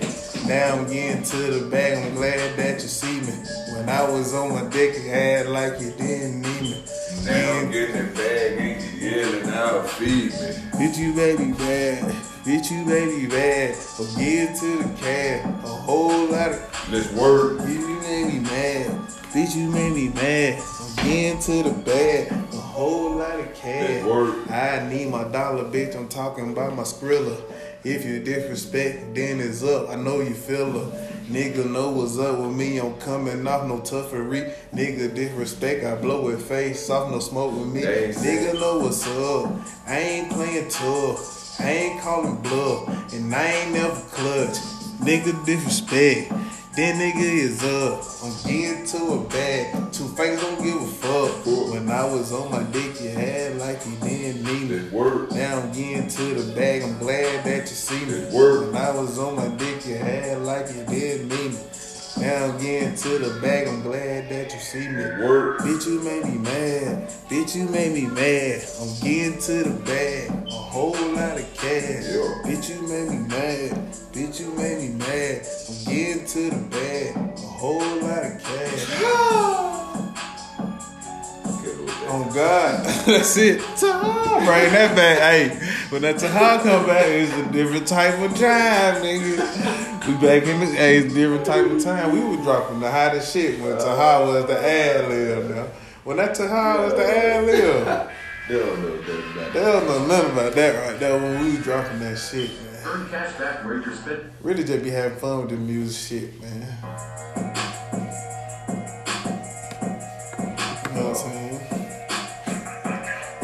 Now 0.47 0.75
I'm 0.75 0.85
getting 0.87 1.23
to 1.23 1.37
the 1.37 1.69
bag, 1.69 2.05
I'm 2.05 2.13
glad 2.13 2.57
that 2.57 2.81
you 2.81 2.89
see 2.89 3.21
me. 3.21 3.33
When 3.73 3.87
I 3.87 4.03
was 4.11 4.33
on 4.33 4.49
my 4.51 4.69
dick, 4.69 4.95
you 4.95 5.09
had 5.09 5.47
like 5.47 5.79
you 5.79 5.91
didn't 5.91 6.41
need 6.41 6.61
me. 6.61 6.83
Now 7.23 7.53
I'm 7.53 7.71
getting 7.71 7.95
it 7.95 8.15
bag, 8.15 8.59
and 8.59 9.01
you 9.01 9.09
yelling 9.09 9.49
out, 9.49 9.89
feed 9.91 10.31
me. 10.31 10.47
Bitch, 10.75 10.97
you 10.97 11.13
baby 11.13 11.53
bad. 11.53 12.34
Bitch, 12.45 12.69
you 12.69 12.85
made 12.85 13.07
baby 13.07 13.25
bad. 13.25 13.75
But 13.97 14.15
get 14.17 14.55
to 14.57 14.77
the 14.77 14.97
cab. 14.99 15.65
A 15.65 15.67
whole 15.67 16.27
lot 16.27 16.51
of 16.51 16.91
Let's 16.91 17.11
work. 17.13 17.57
Bitch, 17.57 17.73
you 17.73 17.99
made 18.01 18.33
me 18.35 18.39
mad. 18.39 18.85
Bitch, 19.33 19.55
you 19.55 19.67
made 19.67 19.93
me 19.93 20.09
mad. 20.09 20.61
I'm 20.79 20.95
getting 21.07 21.39
to 21.39 21.63
the 21.63 21.75
bag. 21.81 22.31
A 22.31 22.57
whole 22.57 23.15
lot 23.15 23.39
of 23.39 23.51
cash. 23.55 24.03
Word. 24.03 24.47
I 24.47 24.87
need 24.87 25.09
my 25.09 25.23
dollar, 25.23 25.63
bitch. 25.63 25.95
I'm 25.95 26.07
talking 26.07 26.51
about 26.51 26.75
my 26.75 26.83
skrilla. 26.83 27.41
If 27.83 28.05
you 28.05 28.19
disrespect, 28.23 29.15
then 29.15 29.39
it's 29.39 29.63
up. 29.63 29.89
I 29.89 29.95
know 29.95 30.19
you 30.19 30.35
feel 30.35 30.71
her. 30.71 31.09
Nigga 31.27 31.67
know 31.67 31.89
what's 31.89 32.19
up 32.19 32.37
with 32.37 32.55
me. 32.55 32.77
I'm 32.77 32.93
coming 32.99 33.47
off 33.47 33.67
no 33.67 33.79
toughery. 33.79 34.53
Nigga 34.71 35.15
disrespect, 35.15 35.83
I 35.83 35.95
blow 35.95 36.29
it 36.29 36.43
face 36.43 36.91
off. 36.91 37.09
No 37.09 37.17
smoke 37.17 37.57
with 37.57 37.69
me. 37.69 37.81
Nigga 37.81 38.53
know 38.59 38.77
what's 38.77 39.07
up. 39.07 39.51
I 39.87 39.97
ain't 39.97 40.31
playing 40.31 40.69
tough. 40.69 41.44
I 41.59 41.69
ain't 41.69 42.01
calling 42.01 42.41
bluff. 42.41 43.13
And 43.13 43.33
I 43.33 43.45
ain't 43.45 43.73
never 43.73 43.99
clutch. 44.11 44.57
Nigga 44.99 45.45
disrespect. 45.45 46.31
Then 46.75 46.99
nigga 46.99 47.23
is 47.23 47.63
up. 47.63 48.03
I'm 48.21 48.51
getting 48.51 48.85
to 48.87 49.13
a 49.13 49.23
bag. 49.29 49.93
Two 49.93 50.07
fingers 50.09 50.41
don't 50.41 50.61
give 50.61 50.75
a 50.75 50.85
fuck. 50.85 51.45
When 51.71 51.89
I 51.89 52.03
was 52.03 52.33
on 52.33 52.51
my 52.51 52.63
dick, 52.63 52.99
you 52.99 53.09
had 53.09 53.57
like 53.57 53.79
you 53.85 53.95
didn't 53.97 54.43
need 54.43 54.91
work. 54.91 55.31
Now 55.31 55.59
I'm 55.59 55.71
getting 55.71 56.07
to 56.07 56.23
the 56.35 56.53
bag. 56.53 56.83
I'm 56.83 56.97
glad 56.97 57.45
that 57.45 57.61
you 57.61 57.67
see 57.67 58.05
me. 58.05 58.35
Word. 58.35 58.73
When 58.73 58.75
I 58.81 58.91
was 58.91 59.17
on 59.17 59.35
my 59.35 59.47
dick, 59.55 59.85
you 59.85 59.95
had 59.95 60.41
like 60.41 60.67
you 60.67 60.83
didn't 60.85 61.29
need 61.29 61.51
me. 61.51 61.59
Now 62.17 62.45
I'm 62.45 62.61
getting 62.61 62.95
to 62.95 63.17
the 63.19 63.39
bag. 63.41 63.67
I'm 63.67 63.81
glad 63.81 64.29
that 64.29 64.53
you 64.53 64.59
see 64.59 64.87
me. 64.87 65.03
Work. 65.25 65.59
Bitch, 65.59 65.85
you 65.85 65.99
made 66.01 66.23
me 66.25 66.37
mad. 66.37 67.09
Bitch, 67.29 67.55
you 67.55 67.65
made 67.67 67.93
me 67.93 68.05
mad. 68.07 68.63
I'm 68.79 68.93
getting 69.01 69.39
to 69.39 69.63
the 69.63 69.79
bag. 69.83 70.31
A 70.31 70.51
whole 70.51 70.91
lot 70.91 71.37
of 71.37 71.53
cash. 71.55 72.05
Yeah. 72.07 72.41
Bitch, 72.45 72.69
you 72.69 72.81
made 72.87 73.09
me 73.09 73.27
mad. 73.27 73.71
Bitch, 74.13 74.39
you 74.39 74.49
made 74.51 74.79
me 74.79 74.89
mad. 74.95 75.45
I'm 75.67 75.93
getting 75.93 76.25
to 76.25 76.49
the 76.51 76.63
bag. 76.69 77.15
A 77.17 77.41
whole 77.41 77.79
lot 77.79 78.25
of 78.25 78.41
cash. 78.41 79.94
Okay, 82.07 82.25
with 82.25 82.33
that. 82.35 82.79
Oh 82.79 82.83
God, 82.83 82.85
that's 83.05 83.37
it. 83.37 83.59
Taha, 83.77 84.45
bring 84.45 84.71
that 84.73 84.95
back. 84.95 85.19
Hey, 85.19 85.49
when 85.89 86.01
that 86.03 86.17
Taha 86.19 86.63
come 86.63 86.85
back, 86.85 87.05
it's 87.07 87.33
a 87.33 87.51
different 87.51 87.87
type 87.87 88.19
of 88.19 88.31
time, 88.37 89.01
nigga. 89.03 90.07
We 90.07 90.13
back 90.15 90.43
in 90.43 90.59
the 90.59 90.65
hey, 90.67 90.97
it's 90.97 91.13
a 91.13 91.15
different 91.15 91.45
type 91.45 91.65
of 91.69 91.83
time. 91.83 92.11
We 92.13 92.19
were 92.37 92.41
dropping 92.43 92.79
the 92.79 92.91
hottest 92.91 93.33
shit 93.33 93.59
when 93.59 93.77
Taha 93.77 94.25
was 94.25 94.45
the 94.45 94.57
ad 94.59 95.09
lib. 95.09 95.49
Now, 95.55 95.67
when 96.03 96.17
that 96.17 96.35
Taha 96.35 96.83
was 96.83 96.93
the 96.93 97.05
ad 97.05 97.45
lib, 97.45 98.09
They 98.47 98.59
don't 98.59 98.81
know 98.81 98.97
that 99.01 99.31
about 99.31 99.53
they 99.53 99.59
don't 99.61 99.85
know 99.87 100.05
nothing 100.05 100.31
about 100.33 100.53
that 100.53 100.87
right 100.89 100.99
there 100.99 101.17
when 101.19 101.41
we 101.43 101.51
was 101.55 101.63
dropping 101.63 101.99
that 102.01 102.17
shit, 102.17 102.49
man. 102.51 102.81
Earn 102.85 103.09
cash 103.09 103.33
back, 103.39 103.65
rate 103.65 103.83
your 103.83 103.95
spit. 103.95 104.25
Really 104.43 104.63
just 104.63 104.83
be 104.83 104.91
having 104.91 105.17
fun 105.17 105.41
with 105.41 105.49
the 105.49 105.57
music 105.57 106.21
shit, 106.21 106.41
man. 106.41 107.74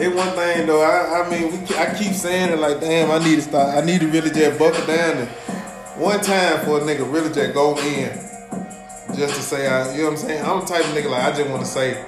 It's 0.02 0.16
one 0.16 0.30
thing 0.30 0.66
though. 0.66 0.82
I, 0.82 1.22
I 1.22 1.30
mean, 1.30 1.52
we, 1.52 1.76
I 1.76 1.94
keep 1.94 2.14
saying 2.14 2.52
it 2.52 2.58
like, 2.58 2.80
damn, 2.80 3.12
I 3.12 3.20
need 3.24 3.36
to 3.36 3.42
start. 3.44 3.78
I 3.78 3.86
need 3.86 4.02
to 4.02 4.08
really 4.08 4.32
just 4.32 4.58
buckle 4.58 4.84
down 4.88 5.18
and 5.18 5.30
one 6.02 6.20
time 6.22 6.66
for 6.66 6.80
a 6.80 6.82
nigga 6.82 7.06
really 7.14 7.32
just 7.32 7.54
go 7.54 7.78
in, 7.78 8.10
just 9.16 9.36
to 9.36 9.42
say, 9.44 9.68
I, 9.68 9.92
you 9.94 10.00
know 10.00 10.06
what 10.06 10.12
I'm 10.14 10.18
saying? 10.18 10.44
I'm 10.44 10.60
the 10.62 10.66
type 10.66 10.86
of 10.86 10.92
nigga 10.96 11.12
like 11.12 11.24
I 11.24 11.38
just 11.38 11.50
want 11.52 11.62
to 11.62 11.68
say, 11.68 12.04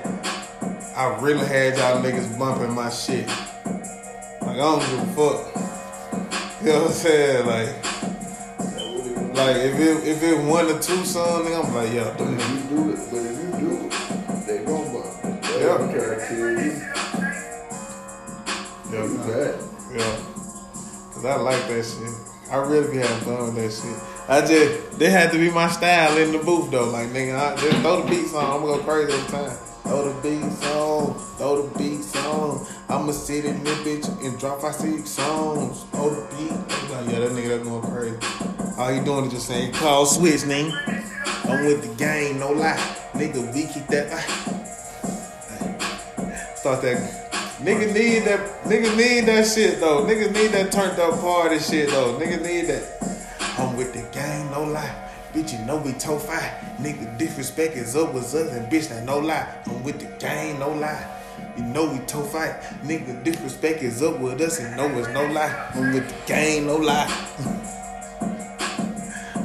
I 0.95 1.19
really 1.21 1.45
had 1.45 1.77
y'all 1.77 2.01
niggas 2.01 2.39
bumping 2.39 2.73
my 2.73 2.89
shit. 2.89 3.27
Like 4.41 4.57
I 4.57 4.57
don't 4.57 4.79
give 4.79 4.99
a 4.99 5.05
fuck. 5.13 6.63
You 6.63 6.69
know 6.69 6.79
what 6.79 6.87
I'm 6.87 6.93
saying? 6.93 7.45
Like, 7.45 7.69
like 9.35 9.57
if 9.57 9.79
it 9.79 10.07
if 10.07 10.23
it 10.23 10.43
one 10.43 10.65
or 10.65 10.79
two 10.79 10.95
nigga, 10.95 11.63
I'm 11.63 11.75
like, 11.75 11.93
yeah, 11.93 12.11
But 12.17 12.27
if 12.27 12.49
you 12.49 12.75
do 12.75 12.91
it, 12.91 12.99
but 13.11 13.21
if 13.21 13.37
you 13.37 13.51
do 13.59 13.85
it, 13.85 14.47
they 14.47 14.65
gon' 14.65 14.91
bump. 14.91 15.43
Yeah. 15.43 15.77
don't 15.77 15.91
Bad. 19.27 19.55
Yeah. 19.95 20.17
Cause 21.13 21.25
I 21.25 21.35
like 21.37 21.67
that 21.67 21.85
shit. 21.85 22.51
I 22.51 22.57
really 22.57 22.91
be 22.91 22.97
having 22.97 23.19
fun 23.19 23.45
with 23.45 23.55
that 23.55 23.71
shit. 23.71 23.97
I 24.27 24.41
just 24.45 24.99
they 24.99 25.09
had 25.09 25.31
to 25.31 25.37
be 25.37 25.49
my 25.49 25.69
style 25.69 26.17
in 26.17 26.31
the 26.31 26.39
booth 26.39 26.71
though. 26.71 26.89
Like 26.89 27.09
nigga, 27.09 27.39
I 27.39 27.55
just 27.55 27.77
throw 27.77 28.01
the 28.01 28.09
beats 28.09 28.33
on, 28.33 28.43
I'm 28.43 28.61
gonna 28.65 28.77
go 28.77 28.83
crazy 28.83 29.13
every 29.13 29.31
time. 29.31 29.57
Throw 29.83 30.11
the 30.11 30.21
beats 30.21 30.65
on, 30.67 31.13
throw 31.37 31.61
the 31.61 31.77
beats 31.77 32.15
on. 32.15 32.65
I'ma 32.89 33.11
sit 33.11 33.45
in 33.45 33.63
this 33.63 33.77
bitch 33.79 34.25
and 34.25 34.39
drop 34.39 34.61
five 34.61 34.75
six 34.75 35.09
songs. 35.09 35.83
Throw 35.91 36.09
the 36.09 36.21
beat. 36.35 36.51
Like, 36.51 37.07
yeah, 37.11 37.19
that 37.19 37.31
nigga 37.31 37.47
that 37.49 37.63
going 37.63 37.83
crazy. 37.83 38.17
All 38.77 38.91
you 38.91 39.03
doing 39.03 39.25
is 39.25 39.33
just 39.33 39.47
saying, 39.47 39.73
call 39.73 40.05
switch, 40.05 40.41
nigga. 40.41 40.71
I'm 41.45 41.65
with 41.65 41.81
the 41.81 41.95
game, 41.95 42.39
no 42.39 42.51
lie. 42.51 42.77
Nigga, 43.13 43.53
we 43.53 43.67
keep 43.67 43.87
that. 43.87 44.09
Ah. 44.11 44.23
Start 46.55 46.81
that. 46.81 47.22
Nigga 47.63 47.93
need 47.93 48.25
that. 48.25 48.41
Nigga 48.65 48.97
need 48.97 49.21
that 49.27 49.47
shit 49.47 49.79
though. 49.79 50.03
Niggas 50.03 50.33
need 50.33 50.51
that 50.51 50.69
turned 50.69 50.99
up 50.99 51.21
party 51.21 51.59
shit 51.59 51.89
though. 51.91 52.19
Nigga 52.19 52.41
need 52.43 52.67
that. 52.67 52.83
I'm 53.57 53.77
with 53.77 53.93
the 53.93 54.01
gang, 54.11 54.51
no 54.51 54.65
lie. 54.65 54.93
Bitch, 55.31 55.53
you 55.57 55.65
know 55.65 55.77
we 55.77 55.93
toe 55.93 56.19
five. 56.19 56.51
Nigga, 56.79 57.17
disrespect 57.17 57.77
is 57.77 57.95
up 57.95 58.13
with 58.13 58.25
us 58.35 58.51
and 58.51 58.69
bitch, 58.69 58.89
that 58.89 59.05
no 59.05 59.17
lie. 59.17 59.47
I'm 59.65 59.81
with 59.81 60.01
the 60.01 60.07
gang, 60.19 60.59
no 60.59 60.73
lie. 60.73 61.07
You 61.55 61.63
know 61.63 61.85
we 61.89 61.99
toe 61.99 62.23
fight. 62.23 62.59
Nigga, 62.83 63.23
disrespect 63.23 63.81
is 63.81 64.03
up 64.03 64.19
with 64.19 64.41
us 64.41 64.59
and 64.59 64.75
no 64.75 64.89
it's 64.99 65.07
no 65.09 65.25
lie. 65.27 65.71
I'm 65.73 65.93
with 65.93 66.09
the 66.09 66.15
gang, 66.25 66.67
no 66.67 66.75
lie. 66.75 67.07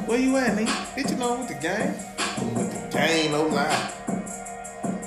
Where 0.06 0.18
you 0.18 0.36
at, 0.38 0.56
nigga? 0.56 0.66
Bitch, 0.96 1.10
you 1.12 1.18
know 1.18 1.34
I'm 1.34 1.40
with 1.40 1.48
the 1.50 1.54
gang. 1.54 1.94
I'm 2.18 2.54
with 2.54 2.72
the 2.72 2.80
gang, 2.90 3.30
no 3.30 3.46
lie. 3.46 3.92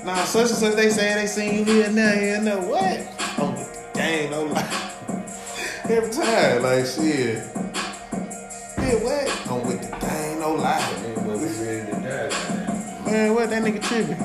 Nah, 0.03 0.23
such 0.23 0.49
and 0.49 0.57
such 0.57 0.75
they 0.75 0.89
say 0.89 1.13
they 1.13 1.27
seen 1.27 1.59
you 1.59 1.63
here 1.63 1.85
and 1.85 1.95
there, 1.95 2.19
here 2.19 2.35
and 2.35 2.47
there. 2.47 2.59
What? 2.59 2.81
I'm 3.37 3.53
with 3.53 3.71
the 3.71 3.99
gang, 3.99 4.31
no 4.31 4.45
lie. 4.45 4.91
Every 5.87 6.11
time, 6.11 6.63
like 6.63 6.85
shit. 6.87 7.35
Yeah, 8.79 8.95
what? 9.03 9.51
I'm 9.51 9.67
with 9.67 9.81
the 9.81 9.97
gang, 9.97 10.39
no 10.39 10.55
lie. 10.55 10.79
Nigga 10.79 11.27
must 11.27 11.59
be 11.59 11.65
ready 11.65 11.91
to 11.91 11.97
die. 12.01 13.11
Man, 13.11 13.35
what 13.35 13.49
that 13.51 13.61
nigga 13.61 13.83
tripping? 13.83 14.17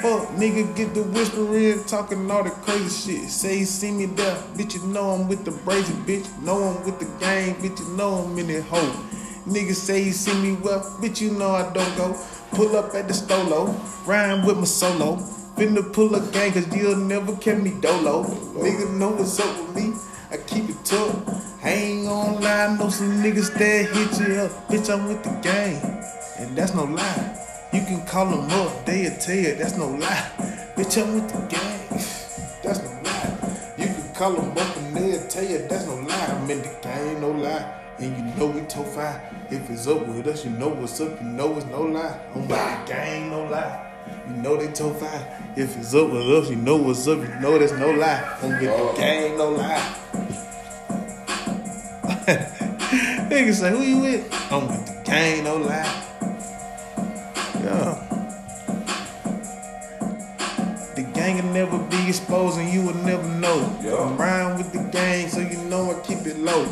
Fuck, 0.00 0.28
nigga, 0.36 0.76
get 0.76 0.94
the 0.94 1.02
whisper 1.02 1.56
in, 1.56 1.82
talking 1.84 2.30
all 2.30 2.44
the 2.44 2.50
crazy 2.50 3.18
shit. 3.18 3.30
Say 3.30 3.58
you 3.58 3.64
see 3.64 3.90
me 3.90 4.06
there, 4.06 4.36
bitch, 4.54 4.74
you 4.74 4.86
know 4.86 5.10
I'm 5.10 5.26
with 5.26 5.44
the 5.44 5.50
brazy 5.50 5.92
bitch. 6.06 6.26
Know 6.40 6.62
I'm 6.62 6.84
with 6.84 7.00
the 7.00 7.06
gang, 7.18 7.56
bitch, 7.56 7.80
you 7.80 7.96
know 7.96 8.14
I'm 8.14 8.38
in 8.38 8.46
that 8.46 8.62
hole. 8.62 8.94
Nigga 9.44 9.74
say 9.74 10.04
you 10.04 10.12
see 10.12 10.34
me 10.40 10.52
well, 10.62 10.82
bitch, 11.02 11.20
you 11.20 11.32
know 11.32 11.50
I 11.50 11.72
don't 11.72 11.96
go. 11.96 12.16
Pull 12.52 12.76
up 12.76 12.94
at 12.94 13.06
the 13.06 13.14
stolo, 13.14 13.74
rhyme 14.06 14.44
with 14.44 14.58
my 14.58 14.64
solo. 14.64 15.16
Finna 15.56 15.92
pull 15.92 16.14
a 16.14 16.20
gang, 16.32 16.52
cause 16.52 16.66
you'll 16.74 16.96
never 16.96 17.36
catch 17.36 17.58
me 17.58 17.70
dolo. 17.80 18.24
Nigga 18.54 18.98
know 18.98 19.10
what's 19.10 19.38
up 19.38 19.56
with 19.60 19.76
me, 19.76 19.94
I 20.30 20.36
keep 20.38 20.68
it 20.68 20.84
tough. 20.84 21.64
I 21.64 21.70
ain't 21.70 22.06
gonna 22.06 22.40
lie, 22.40 22.76
know 22.76 22.88
some 22.88 23.22
niggas 23.22 23.54
that 23.54 23.94
hit 23.94 24.28
you 24.28 24.34
up. 24.40 24.68
Bitch, 24.68 24.92
I'm 24.92 25.06
with 25.06 25.22
the 25.22 25.30
gang, 25.42 25.80
and 26.38 26.56
that's 26.56 26.74
no 26.74 26.84
lie. 26.84 27.36
You 27.72 27.82
can 27.82 28.04
call 28.04 28.26
them 28.26 28.50
up, 28.50 28.84
they'll 28.84 29.16
tell 29.18 29.36
you 29.36 29.54
that's 29.54 29.76
no 29.76 29.88
lie. 29.88 30.30
Bitch, 30.76 31.00
I'm 31.00 31.14
with 31.14 31.28
the 31.28 31.38
gang, 31.46 31.88
that's 32.64 32.80
no 32.82 32.90
lie. 33.04 33.74
You 33.78 33.86
can 33.86 34.14
call 34.14 34.32
them 34.32 34.50
up 34.58 34.76
and 34.76 34.96
they'll 34.96 35.28
tell 35.28 35.44
you 35.44 35.58
that's 35.68 35.86
no 35.86 35.94
lie. 35.94 36.26
I'm 36.26 36.50
in 36.50 36.62
the 36.62 36.76
gang, 36.82 37.20
no 37.20 37.30
lie. 37.30 37.80
And 38.00 38.16
you 38.16 38.22
know 38.36 38.46
we 38.46 38.62
toe 38.62 38.82
five. 38.82 39.20
If 39.50 39.68
it's 39.68 39.86
up 39.86 40.06
with 40.06 40.26
us, 40.26 40.44
you 40.46 40.50
know 40.52 40.68
what's 40.68 40.98
up, 41.02 41.20
you 41.20 41.26
know 41.26 41.54
it's 41.56 41.66
no 41.66 41.82
lie. 41.82 42.18
I'm 42.34 42.40
with 42.40 42.48
the 42.48 42.82
gang, 42.86 43.28
no 43.30 43.44
lie. 43.44 43.88
You 44.26 44.36
know 44.36 44.56
they 44.56 44.72
toe 44.72 44.94
five. 44.94 45.22
If 45.54 45.76
it's 45.76 45.94
up 45.94 46.10
with 46.10 46.26
us, 46.30 46.48
you 46.48 46.56
know 46.56 46.76
what's 46.76 47.06
up, 47.06 47.18
you 47.18 47.28
know 47.40 47.58
there's 47.58 47.72
no 47.72 47.90
lie. 47.90 48.38
I'm 48.42 48.48
with 48.52 48.60
the 48.60 48.94
gang, 48.96 49.36
no 49.36 49.50
lie. 49.50 49.96
Niggas 53.30 53.54
say, 53.54 53.70
who 53.70 53.82
you 53.82 53.98
with? 53.98 54.32
I'm 54.50 54.66
with 54.66 54.86
the 54.86 55.02
gang, 55.04 55.44
no 55.44 55.56
lie. 55.58 56.04
Yeah. 57.62 57.89
Gang 61.30 61.44
will 61.44 61.52
never 61.52 61.78
be 61.78 62.08
exposed 62.08 62.58
and 62.58 62.72
you 62.72 62.82
will 62.82 62.94
never 62.94 63.26
know. 63.28 63.78
Yeah. 63.82 63.96
I'm 63.96 64.16
riding 64.16 64.58
with 64.58 64.72
the 64.72 64.82
gang, 64.90 65.28
so 65.28 65.40
you 65.40 65.58
know 65.68 65.90
I 65.90 66.00
keep 66.00 66.26
it 66.26 66.38
low. 66.38 66.62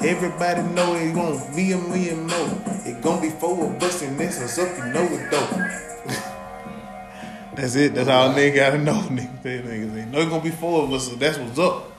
Everybody 0.00 0.62
know 0.74 0.94
it 0.94 1.14
gon' 1.14 1.54
be 1.54 1.72
a 1.72 1.78
million 1.78 2.26
more. 2.26 2.62
It 2.86 3.02
gon' 3.02 3.20
be 3.20 3.30
four 3.30 3.66
of 3.66 3.82
us 3.82 4.02
and 4.02 4.18
this 4.18 4.40
is 4.40 4.58
up, 4.58 4.76
you 4.78 4.84
know 4.92 5.04
it 5.04 5.30
dope. 5.30 5.50
that's 7.56 7.76
it. 7.76 7.94
That's 7.94 8.08
all 8.08 8.34
nigga 8.34 8.56
gotta 8.56 8.78
know. 8.78 8.92
Nigga, 9.10 9.42
They 9.42 9.58
niggas 9.58 9.96
ain't 9.96 10.10
know 10.10 10.20
it 10.20 10.30
gonna 10.30 10.42
be 10.42 10.50
four 10.50 10.84
of 10.84 10.92
us, 10.92 11.08
so 11.08 11.16
that's 11.16 11.38
what's 11.38 11.58
up. 11.58 11.92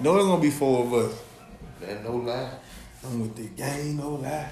Know 0.00 0.18
it 0.18 0.22
gonna 0.22 0.42
be 0.42 0.50
four 0.50 0.84
of 0.84 0.94
us. 0.94 1.22
That 1.80 2.04
no 2.04 2.16
lie. 2.16 2.50
I'm 3.04 3.20
with 3.20 3.36
the 3.36 3.48
gang, 3.48 3.96
no 3.96 4.14
lie. 4.14 4.50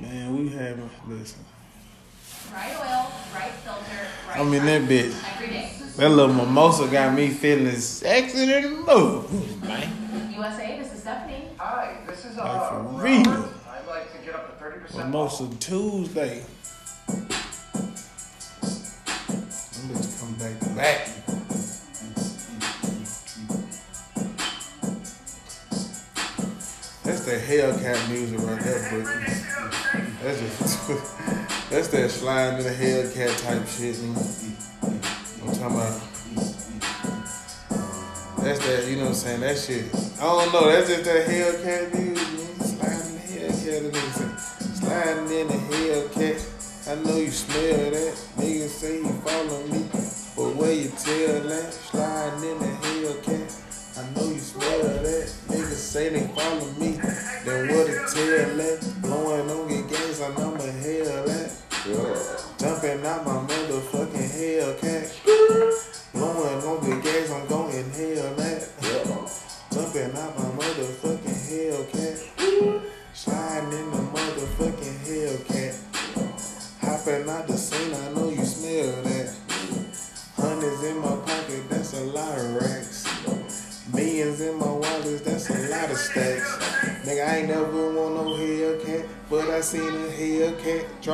Man, 0.00 0.36
we 0.36 0.48
having 0.48 0.90
listen. 1.06 1.44
Right 2.52 2.74
oil, 2.76 3.10
right 3.34 3.52
filter, 3.62 4.06
right 4.28 4.38
I'm 4.38 4.52
in 4.54 4.66
that 4.66 4.82
bitch. 4.82 5.14
Every 5.34 5.48
day. 5.48 5.72
That 5.96 6.10
little 6.10 6.34
mimosa 6.34 6.86
got 6.88 7.14
me 7.14 7.28
feeling 7.30 7.76
sexy 7.76 8.42
in 8.42 8.48
the 8.62 8.68
mood, 8.70 9.62
man. 9.62 9.88
USA, 10.34 10.78
this 10.78 10.92
is 10.92 11.00
Stephanie. 11.00 11.48
Hi, 11.58 11.98
this 12.06 12.24
is 12.24 12.38
uh, 12.38 12.42
Like 12.42 12.68
for 12.68 12.82
real. 13.04 13.48
I'd 13.70 13.86
like 13.88 14.12
to 14.18 14.24
get 14.24 14.34
up 14.34 14.58
to 14.58 14.64
30% 14.64 14.96
Mimosa 15.06 15.44
off. 15.44 15.58
Tuesday. 15.60 16.44
Them 17.06 17.26
bitches 19.88 20.20
come 20.20 20.34
back 20.34 20.58
to 20.60 20.68
back. 20.70 21.00
That's 27.04 27.24
the 27.24 27.32
Hellcat 27.32 28.08
music 28.10 28.38
right 28.40 28.60
there, 28.60 28.88
but 28.90 29.04
that's 30.22 30.40
just 30.40 30.90
that's 31.70 31.88
that 31.88 32.10
slime 32.10 32.56
in 32.56 32.64
the 32.64 32.70
Hellcat 32.70 33.42
type 33.44 33.66
shit. 33.68 33.96
I'm 34.02 34.14
talking 35.54 35.76
about. 35.76 36.00
That's 38.42 38.58
that, 38.66 38.88
you 38.88 38.96
know 38.96 39.02
what 39.02 39.08
I'm 39.10 39.14
saying? 39.14 39.40
That 39.40 39.56
shit. 39.56 39.84
I 40.18 40.24
don't 40.24 40.52
know. 40.52 40.66
That's 40.66 40.88
just 40.88 41.04
that 41.04 41.26
Hellcat 41.28 41.94
music, 41.94 42.32
man. 42.34 42.58
Sliding 42.66 43.16
in 43.36 43.46
the 43.46 43.52
Hellcat. 43.52 43.90
Nigga 43.90 44.10
say, 44.10 44.28
sliding 44.74 45.30
in 45.30 45.46
the 45.46 45.54
Hellcat. 45.54 46.38
I 46.90 46.94
know 47.04 47.16
you 47.18 47.30
smell 47.30 47.90
that. 47.90 48.14
Niggas 48.38 48.68
say 48.68 48.96
you 48.96 49.12
follow 49.22 49.62
me. 49.68 49.80
But 50.36 50.56
where 50.56 50.72
you 50.72 50.88
tell 50.88 51.40
that? 51.48 51.72
Sliding 51.72 52.50
in 52.50 52.58
the 52.58 52.66
Hellcat. 52.66 53.48
I 53.98 54.02
know 54.14 54.26
you 54.28 54.38
smell 54.40 54.82
that. 54.82 55.26
Niggas 55.48 55.76
say 55.76 56.08
they 56.08 56.26
follow 56.34 56.66
me. 56.80 56.98
Then 57.44 57.68
what 57.68 57.86
it 57.88 58.08
tell 58.08 58.56
that? 58.56 58.78
Blowing 59.02 59.50
on 59.50 59.70
your 59.70 59.86
gas, 59.88 60.20
I 60.22 60.34
know 60.36 60.49
Out 63.02 63.24
my 63.24 63.39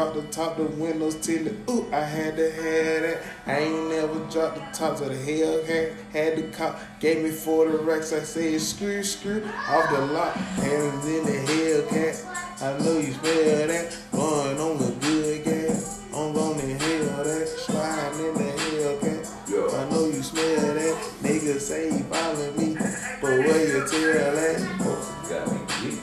Drop 0.07 0.25
the 0.25 0.33
top, 0.33 0.57
the 0.57 0.63
windows 0.63 1.17
till 1.17 1.49
ooh, 1.69 1.93
I 1.93 1.99
had 2.01 2.37
to 2.37 2.49
have 2.49 3.03
that. 3.03 3.23
I 3.45 3.59
ain't 3.59 3.89
never 3.91 4.21
dropped 4.31 4.55
the 4.55 4.79
tops 4.79 5.01
of 5.01 5.09
the 5.09 5.15
Hellcat. 5.17 5.95
Had 6.13 6.37
the 6.37 6.43
cop, 6.57 6.79
gave 7.01 7.25
me 7.25 7.31
40 7.31 7.79
racks. 7.79 8.13
I 8.13 8.21
said, 8.21 8.61
screw, 8.61 9.03
screw, 9.03 9.45
off 9.69 9.91
the 9.91 10.07
lot. 10.13 10.37
Hands 10.37 11.07
in 11.07 11.25
the 11.25 11.33
hell 11.33 11.83
Hellcat. 11.83 12.63
I 12.63 12.79
know 12.85 12.99
you 12.99 13.13
smell 13.15 13.67
that. 13.67 13.99
Going 14.13 14.61
on 14.61 14.79
the 14.79 14.95
good 15.01 15.45
gas. 15.45 16.05
I'm 16.15 16.33
gonna 16.33 16.63
inhale 16.63 17.25
that. 17.25 17.49
Sliding 17.49 18.27
in 18.27 18.35
the 18.35 18.53
Hellcat. 18.63 19.27
Yeah. 19.49 19.77
I 19.77 19.91
know 19.91 20.07
you 20.07 20.23
smell 20.23 20.75
that. 20.75 20.95
Niggas 21.23 21.61
say 21.61 21.87
you 21.87 22.05
follow 22.05 22.53
me, 22.53 22.77
but 23.21 23.39
where 23.41 23.67
you 23.67 23.89
tell 23.89 24.35
that? 24.37 24.61
Folks 24.79 25.29
got 25.29 25.51
me. 25.83 25.97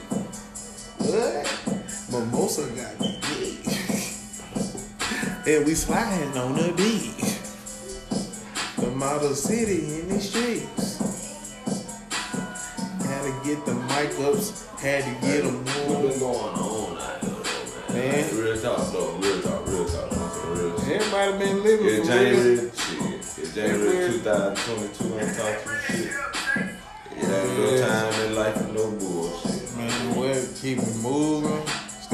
What? 0.98 1.64
Mimosa 2.12 2.68
got 2.76 3.00
me. 3.00 3.13
Geek. 5.44 5.66
we 5.66 5.74
sliding 5.74 6.36
on 6.38 6.54
the 6.56 6.72
beach. 6.72 7.38
The 8.78 8.90
model 8.90 9.34
city 9.34 10.00
in 10.00 10.08
the 10.08 10.20
streets. 10.20 10.98
Had 13.04 13.22
to 13.22 13.48
get 13.48 13.64
the 13.66 13.74
mic 13.74 14.18
ups, 14.20 14.66
had 14.80 15.04
to 15.04 15.26
get 15.26 15.42
them 15.44 15.64
What's 15.64 15.88
moving. 15.88 16.08
been 16.10 16.18
going 16.18 16.54
on 16.54 16.98
out 16.98 17.20
here, 17.20 17.30
though, 17.30 17.94
man? 17.94 18.10
Man. 18.10 18.36
Real 18.44 18.60
talk, 18.60 18.92
though. 18.92 19.12
Real 19.16 19.42
talk, 19.42 19.66
real 19.68 19.84
talk. 19.86 20.10
real 20.56 20.78
shit. 20.80 21.00
Everybody 21.02 21.38
been 21.38 21.62
living 21.62 21.86
Yeah, 21.86 22.04
January, 22.04 22.56
real. 22.56 22.70
shit. 22.72 23.38
Yeah, 23.38 23.54
January 23.54 24.12
2022, 24.12 25.18
ain't 25.18 25.36
talking 25.36 25.78
shit. 25.86 26.12
It 27.16 27.24
ain't 27.24 27.58
no 27.58 27.86
time 27.88 28.26
in 28.26 28.34
life 28.34 28.54
for 28.56 28.72
no 28.72 28.90
bullshit. 28.92 29.76
Man, 29.76 30.16
well, 30.16 30.46
keep 30.60 30.78
it 30.78 30.96
moving. 30.96 31.62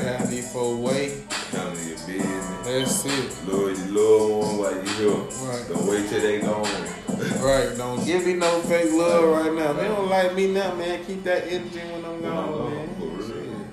Stay 0.00 0.14
out 0.14 0.22
of 0.22 0.30
these 0.30 0.50
four 0.50 0.76
way. 0.76 1.08
Your 1.52 1.70
business. 1.72 2.64
That's 2.64 3.04
it. 3.04 3.48
Love 3.48 3.76
your 3.76 3.86
loved 3.92 4.46
one 4.46 4.58
while 4.58 4.74
you 4.74 4.88
here. 4.96 5.10
Right. 5.10 5.68
Don't 5.68 5.86
wait 5.86 6.08
till 6.08 6.20
they 6.22 6.40
gone. 6.40 7.44
Right, 7.44 7.76
don't 7.76 8.04
give 8.06 8.24
me 8.24 8.32
no 8.34 8.60
fake 8.62 8.92
love 8.92 9.24
right 9.24 9.52
now. 9.52 9.74
They 9.74 9.88
don't 9.88 10.08
like 10.08 10.34
me 10.34 10.54
now, 10.54 10.74
man. 10.74 11.04
Keep 11.04 11.24
that 11.24 11.48
energy 11.48 11.80
when 11.80 12.04
I'm 12.04 12.22
gone, 12.22 12.74
man. 12.74 12.94
for 12.96 13.06
real. 13.08 13.66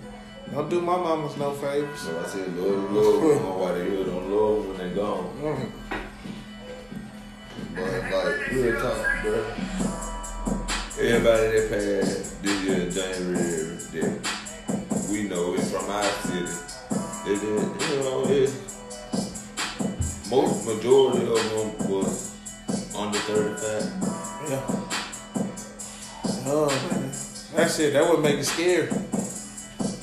Don't 0.52 0.70
do 0.70 0.82
my 0.82 0.98
mamas 0.98 1.38
no 1.38 1.54
favors. 1.54 1.98
So 2.00 2.20
I 2.20 2.28
said, 2.28 2.54
love 2.58 2.92
your 2.92 3.04
loved 3.04 3.46
one 3.46 3.60
while 3.60 3.74
they 3.74 3.90
here. 3.90 4.04
Don't 4.04 4.30
love 4.30 4.68
when 4.68 4.78
they 4.78 4.96
gone. 4.96 5.32
Mm. 5.42 5.72
But 7.74 8.26
like, 8.26 8.52
real 8.52 8.82
talk, 8.82 9.24
bro. 9.24 9.46
Everybody 11.00 11.60
that 11.60 11.70
passed 11.70 12.44
this 12.44 12.64
year, 12.64 12.92
January, 12.92 13.78
that 13.94 14.47
we 15.28 15.36
know 15.36 15.54
is 15.54 15.72
from 15.72 15.90
our 15.90 16.04
city. 16.04 16.52
It, 17.26 17.44
it, 17.44 17.44
you 17.44 18.00
know, 18.00 18.24
it, 18.28 18.52
most 20.30 20.66
majority 20.66 21.26
of 21.26 21.36
them 21.52 21.90
was 21.90 22.34
under 22.96 23.18
35. 23.18 24.50
Yeah. 24.50 24.64
Oh. 26.50 26.70
That 27.56 27.72
shit, 27.72 27.94
that 27.94 28.10
would 28.10 28.22
make 28.22 28.40
it 28.40 28.46
scary. 28.46 28.88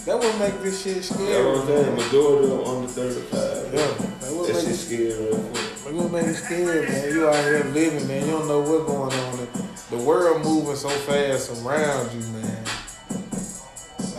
That 0.05 0.19
would 0.21 0.39
make 0.39 0.61
this 0.63 0.83
shit 0.83 1.05
scary. 1.05 1.45
What 1.45 1.61
I'm 1.61 1.67
saying? 1.67 1.97
Majority 1.97 2.51
of 2.51 2.59
them 2.59 2.77
under 2.77 2.89
35. 2.89 3.73
Yeah, 3.73 3.87
that 4.21 4.33
would 4.33 4.49
That 4.49 4.55
make 4.55 4.63
shit 4.63 4.73
it 4.73 4.77
scary 4.77 5.05
real 5.07 5.39
quick. 5.39 5.65
It 5.87 5.97
gonna 5.97 6.09
make 6.09 6.27
it 6.27 6.35
scary, 6.35 6.89
man. 6.89 7.15
You 7.15 7.29
out 7.29 7.45
here 7.45 7.65
living, 7.73 8.09
man. 8.09 8.27
You 8.27 8.33
don't 8.33 8.49
know 8.49 8.61
what's 8.61 8.85
going 8.85 9.13
on. 9.13 9.49
The 9.91 9.99
world 9.99 10.45
moving 10.45 10.77
so 10.77 10.89
fast 10.89 11.65
around 11.65 12.13
you, 12.13 12.21
man. 12.33 12.54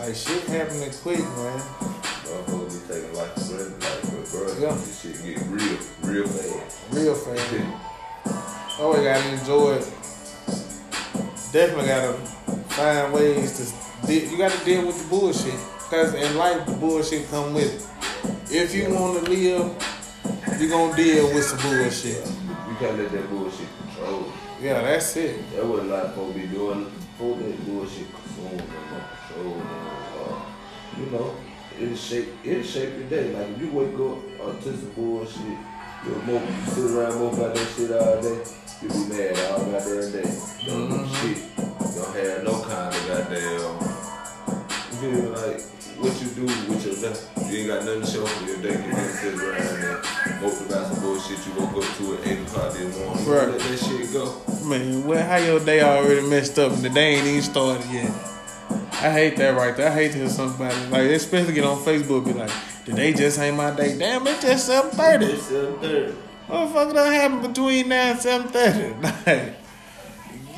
Like 0.06 0.14
shit 0.14 0.44
happening 0.44 0.90
quick, 1.02 1.18
man. 1.18 1.58
Motherfuckers 1.58 2.88
be 2.88 2.94
taking 2.94 3.14
life 3.16 3.32
for 3.34 3.56
granted, 3.56 3.82
like, 3.82 4.02
but 4.02 4.30
bro, 4.30 4.54
Yeah. 4.60 4.74
this 4.76 5.00
shit 5.02 5.14
get 5.24 5.42
real, 5.48 5.78
real 6.02 6.28
fast. 6.28 6.78
Real 6.92 7.14
fast. 7.16 7.54
Oh, 8.78 8.82
Always 8.82 9.02
gotta 9.02 9.28
enjoy 9.34 9.72
it. 9.72 9.88
Definitely 11.52 11.86
gotta 11.88 12.12
find 12.68 13.12
ways 13.12 13.58
to. 13.58 14.06
De- 14.06 14.26
you 14.30 14.38
gotta 14.38 14.64
deal 14.64 14.86
with 14.86 14.96
the 15.02 15.08
bullshit, 15.08 15.58
cause 15.90 16.14
in 16.14 16.36
life 16.36 16.64
the 16.66 16.72
bullshit 16.74 17.28
come 17.28 17.52
with 17.52 17.74
it. 17.74 18.54
If 18.54 18.76
you 18.76 18.94
wanna 18.94 19.20
live, 19.28 19.72
you 20.60 20.68
gonna 20.68 20.94
deal 20.96 21.34
with 21.34 21.44
some 21.46 21.58
bullshit. 21.58 22.24
You 22.68 22.76
can't 22.78 22.96
let 22.96 23.10
that 23.10 23.28
bullshit 23.28 23.66
control. 23.82 24.26
Yeah, 24.62 24.82
that's 24.82 25.16
it. 25.16 25.50
That's 25.50 25.64
what 25.66 25.80
a 25.80 25.82
lot 25.82 26.04
of 26.04 26.14
folks 26.14 26.34
be 26.36 26.46
doing. 26.46 26.92
Folks 27.18 27.42
that 27.42 27.66
bullshit 27.66 28.06
consume 28.14 28.56
them 28.58 28.68
or 28.92 29.02
control 29.34 29.95
you 30.98 31.06
know, 31.06 31.34
it'll 31.80 31.96
shape, 31.96 32.28
it'll 32.44 32.62
shape 32.62 32.94
your 32.98 33.08
day. 33.08 33.32
Like 33.32 33.48
if 33.48 33.60
you 33.60 33.70
wake 33.70 33.94
up 33.94 34.62
to 34.62 34.76
some 34.76 34.90
bullshit, 34.90 35.58
you'll 36.04 36.22
mope, 36.22 36.42
you 36.42 36.70
sit 36.72 36.90
around 36.90 37.18
mope 37.18 37.34
about 37.34 37.54
that 37.54 37.68
shit 37.76 37.92
all 37.92 38.22
day, 38.22 38.42
you'll 38.82 38.92
be 38.92 39.14
mad 39.14 39.38
all 39.50 39.64
goddamn 39.66 40.12
day. 40.12 40.28
Don't 40.66 40.88
do 40.88 40.96
mm-hmm. 40.96 41.14
shit. 41.14 41.56
Don't 41.96 42.16
have 42.16 42.44
no 42.44 42.62
kind 42.62 42.94
of 42.94 43.08
goddamn. 43.08 44.06
You 44.90 44.96
feel 44.98 45.12
me? 45.12 45.28
Like 45.28 45.60
what 45.98 46.20
you 46.20 46.28
do 46.28 46.44
with 46.44 46.84
your 46.84 46.96
day. 46.96 47.16
You 47.50 47.58
ain't 47.58 47.68
got 47.68 47.84
nothing 47.84 48.02
to 48.02 48.06
show 48.06 48.26
for 48.26 48.44
your 48.44 48.56
day. 48.58 48.84
You 48.84 48.92
just 48.92 49.20
sit 49.20 49.34
around 49.34 49.60
and 49.60 50.40
mope 50.42 50.60
about 50.68 50.92
some 50.92 51.02
bullshit. 51.02 51.46
You 51.46 51.52
woke 51.60 51.84
up 51.84 51.96
to 51.96 52.14
at 52.14 52.26
8 52.26 52.46
o'clock 52.46 52.72
this 52.72 52.98
morning. 52.98 53.24
You 53.24 53.32
Right. 53.32 53.48
Let 53.48 53.60
that 53.60 53.78
shit 53.78 54.12
go. 54.12 54.68
Man, 54.68 55.06
well, 55.06 55.26
how 55.26 55.36
your 55.36 55.60
day 55.60 55.80
already 55.82 56.28
messed 56.28 56.58
up 56.58 56.72
and 56.72 56.82
the 56.82 56.90
day 56.90 57.16
ain't 57.16 57.26
even 57.26 57.42
started 57.42 57.86
yet? 57.90 58.35
I 58.70 59.10
hate 59.10 59.36
that 59.36 59.56
right 59.56 59.76
there. 59.76 59.90
I 59.90 59.94
hate 59.94 60.12
to 60.12 60.18
hear 60.18 60.28
somebody 60.28 60.74
like, 60.86 61.02
especially 61.10 61.52
get 61.54 61.64
on 61.64 61.78
Facebook, 61.78 62.24
be 62.24 62.32
like, 62.32 62.50
"Today 62.84 63.12
just 63.12 63.38
ain't 63.38 63.56
my 63.56 63.70
day." 63.70 63.96
Damn, 63.98 64.26
it's 64.26 64.42
just 64.42 64.66
seven 64.66 64.90
thirty. 64.90 65.26
It's 65.26 65.48
7:30. 65.50 66.14
What 66.48 66.66
the 66.66 66.72
fuck 66.74 66.94
done 66.94 67.12
happened 67.12 67.42
between 67.54 67.88
now 67.88 68.10
and 68.12 68.20
seven 68.20 68.48
thirty? 68.48 68.94
Like, 69.26 69.54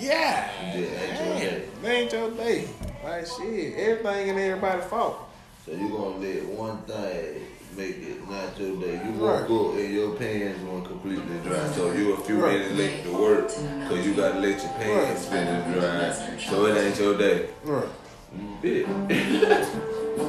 yeah, 0.00 0.48
Yeah, 0.74 0.80
ain't 0.80 1.12
your 1.20 1.50
day. 1.50 1.62
that 1.82 1.90
ain't 1.90 2.12
your 2.12 2.30
day. 2.30 2.68
Like 3.04 3.26
shit, 3.26 3.74
everything 3.76 4.30
and 4.30 4.38
everybody's 4.38 4.84
fault. 4.84 5.18
So 5.66 5.72
you 5.72 5.88
gonna 5.88 6.16
let 6.18 6.44
one 6.46 6.78
thing 6.82 7.40
make 7.78 7.96
it 8.02 8.28
not 8.28 8.58
your 8.58 8.74
day. 8.80 9.00
You 9.06 9.24
Right. 9.24 9.48
woke 9.48 9.74
up 9.74 9.78
and 9.78 9.94
your 9.94 10.10
pants 10.16 10.58
going 10.66 10.84
completely 10.84 11.36
dry. 11.46 11.58
So 11.76 11.92
you 11.92 12.14
a 12.14 12.16
few 12.16 12.36
Right. 12.42 12.58
minutes 12.58 12.74
late 12.76 13.04
to 13.04 13.12
work 13.16 13.46
because 13.46 14.04
you 14.04 14.14
gotta 14.14 14.40
let 14.40 14.58
your 14.64 14.72
pants 14.80 15.26
finish 15.26 15.64
dry. 15.74 16.12
So 16.50 16.66
it 16.66 16.76
ain't 16.76 16.98
your 16.98 17.14
day. 17.16 17.46
Right. 17.64 17.84
Mm, 18.36 18.60
bitch. 18.62 19.66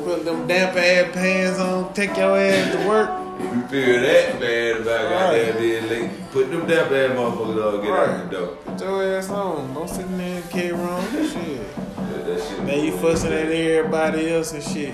Put 0.06 0.26
them 0.26 0.46
damp 0.48 0.78
ass 0.78 1.08
pants 1.14 1.60
on, 1.60 1.92
take 1.94 2.16
your 2.16 2.38
ass 2.38 2.72
to 2.76 2.88
work. 2.88 3.10
If 3.40 3.56
you 3.56 3.62
feel 3.72 4.02
that 4.02 4.40
bad 4.40 4.82
about 4.82 5.06
Right. 5.06 5.12
goddamn 5.48 5.58
being 5.62 5.90
late, 5.90 6.32
put 6.32 6.52
them 6.52 6.68
damn 6.68 6.88
bad 6.90 7.12
motherfuckers 7.18 7.66
on, 7.66 7.82
get 7.82 7.90
Right. 7.92 8.10
out 8.10 8.30
the 8.30 8.38
door. 8.38 8.48
Put 8.66 8.82
your 8.82 9.18
ass 9.18 9.30
on. 9.32 9.74
Don't 9.74 9.90
sit 9.90 10.06
in 10.06 10.18
there 10.20 10.36
and 10.36 10.50
carry 10.52 10.72
wrong 10.74 11.04
shit. 11.12 11.76
That, 11.98 12.28
that 12.28 12.40
shit. 12.48 12.64
Now 12.64 12.74
you 12.76 12.92
fussing 12.92 13.34
at 13.34 13.52
everybody 13.52 14.34
else 14.36 14.52
and 14.52 14.62
shit. 14.64 14.94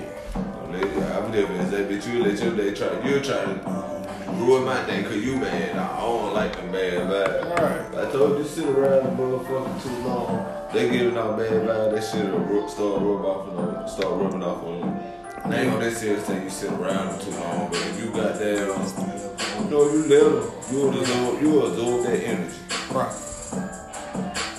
I'm 0.82 1.32
living 1.32 1.56
as 1.58 1.70
that 1.70 1.88
bitch. 1.88 2.12
You 2.12 2.22
let 2.22 2.42
your 2.42 2.56
day 2.56 2.74
try. 2.74 2.92
You 3.06 3.20
try 3.20 3.44
to 3.44 3.96
ruin 4.32 4.64
my 4.64 4.84
day 4.86 5.02
because 5.02 5.24
you 5.24 5.36
mad. 5.36 5.76
Nah, 5.76 5.96
I 5.96 6.00
don't 6.00 6.34
like 6.34 6.56
them 6.56 6.72
bad 6.72 6.92
vibes. 7.08 7.58
Right. 7.58 8.06
I 8.06 8.12
told 8.12 8.38
you 8.38 8.44
sit 8.44 8.68
around 8.68 9.04
the 9.04 9.22
motherfucker 9.22 9.82
too 9.82 10.08
long. 10.08 10.46
They 10.72 10.90
giving 10.90 11.16
out 11.16 11.38
bad 11.38 11.50
vibes. 11.50 11.94
That 11.94 12.04
shit 12.04 12.32
will 12.32 12.68
start 12.68 13.02
rubbing 13.02 13.26
off 13.26 13.48
on 13.48 13.74
them. 13.74 13.88
Start 13.88 14.20
rubbing 14.20 14.42
off 14.42 14.64
on 14.64 14.80
them. 14.80 15.00
I 15.44 15.60
ain't 15.60 15.70
gonna 15.70 15.84
necessarily 15.84 16.22
say 16.24 16.42
you 16.42 16.50
sit 16.50 16.72
around 16.72 17.08
them 17.08 17.20
too 17.20 17.30
long, 17.38 17.68
but 17.70 17.78
if 17.78 18.00
you 18.00 18.10
got 18.10 18.38
that, 18.38 18.68
um, 18.68 19.64
you 19.64 19.70
know, 19.70 19.92
you 19.92 20.06
let 20.06 20.24
them. 20.24 20.52
You 20.72 20.88
absorb, 20.88 21.42
you 21.42 21.60
absorb 21.62 22.02
that 22.04 22.24
energy. 22.24 22.56
Right. 22.90 23.25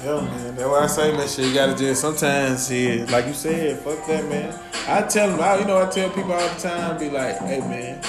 Man. 0.08 0.56
That's 0.56 0.70
why 0.70 0.84
I 0.84 0.88
say, 0.88 1.12
man, 1.12 1.28
shit, 1.28 1.46
you 1.48 1.54
gotta 1.54 1.76
just 1.76 2.02
sometimes, 2.02 2.68
shit, 2.68 3.10
like 3.12 3.28
you 3.28 3.34
said, 3.34 3.80
fuck 3.80 4.06
that, 4.08 4.26
man. 4.30 4.58
I 4.88 5.02
tell 5.02 5.30
them, 5.30 5.42
I, 5.42 5.60
you 5.60 5.66
know, 5.66 5.86
I 5.86 5.90
tell 5.90 6.10
people 6.10 6.32
all 6.32 6.48
the 6.48 6.60
time, 6.62 6.98
be 6.98 7.10
like, 7.10 7.38
hey, 7.40 7.60
man, 7.60 8.02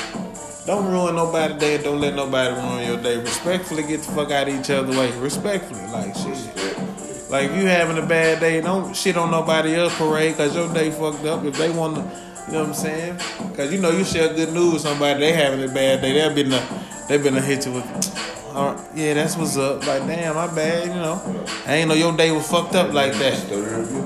don't 0.64 0.86
ruin 0.86 1.16
nobody's 1.16 1.58
day. 1.58 1.82
Don't 1.82 2.00
let 2.00 2.14
nobody 2.14 2.54
ruin 2.54 2.86
your 2.86 3.02
day. 3.02 3.16
Respectfully, 3.16 3.82
get 3.82 4.02
the 4.02 4.12
fuck 4.12 4.30
out 4.30 4.48
of 4.48 4.54
each 4.54 4.70
other's 4.70 4.96
way. 4.96 5.10
Respectfully, 5.18 5.80
like 5.88 6.14
shit. 6.14 7.30
Like 7.30 7.50
if 7.50 7.56
you 7.56 7.66
having 7.66 7.98
a 8.02 8.06
bad 8.06 8.40
day, 8.40 8.60
don't 8.60 8.94
shit 8.94 9.16
on 9.16 9.30
nobody 9.30 9.74
else 9.74 9.96
parade 9.96 10.32
because 10.32 10.54
your 10.54 10.72
day 10.72 10.90
fucked 10.90 11.24
up. 11.24 11.44
If 11.44 11.56
they 11.56 11.70
want 11.70 11.96
to, 11.96 12.02
you 12.46 12.52
know 12.52 12.60
what 12.60 12.68
I'm 12.68 12.74
saying? 12.74 13.14
Because 13.50 13.72
you 13.72 13.80
know 13.80 13.90
you 13.90 14.04
share 14.04 14.32
good 14.32 14.52
news 14.52 14.74
with 14.74 14.82
somebody, 14.82 15.20
they 15.20 15.32
having 15.32 15.62
a 15.62 15.72
bad 15.72 16.00
day. 16.00 16.12
They've 16.12 16.34
been 16.34 16.52
a, 16.52 16.84
they 17.08 17.18
been 17.18 17.36
a 17.36 17.40
hit 17.40 17.66
you 17.66 17.72
with, 17.72 18.47
right, 18.66 18.88
yeah, 18.94 19.14
that's 19.14 19.36
what's 19.36 19.56
up. 19.56 19.86
Like 19.86 20.06
damn, 20.06 20.34
my 20.34 20.52
bad, 20.54 20.88
you 20.88 20.94
know. 20.94 21.20
I 21.66 21.74
ain't 21.76 21.88
know 21.88 21.94
your 21.94 22.16
day 22.16 22.30
was 22.30 22.48
fucked 22.50 22.74
up 22.74 22.92
like 22.92 23.12
that. 23.14 23.38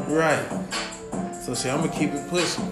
Right. 0.08 0.44
So 1.42 1.54
see, 1.54 1.70
I'm 1.70 1.80
gonna 1.80 1.92
keep 1.92 2.12
it 2.12 2.28
pushing. 2.28 2.70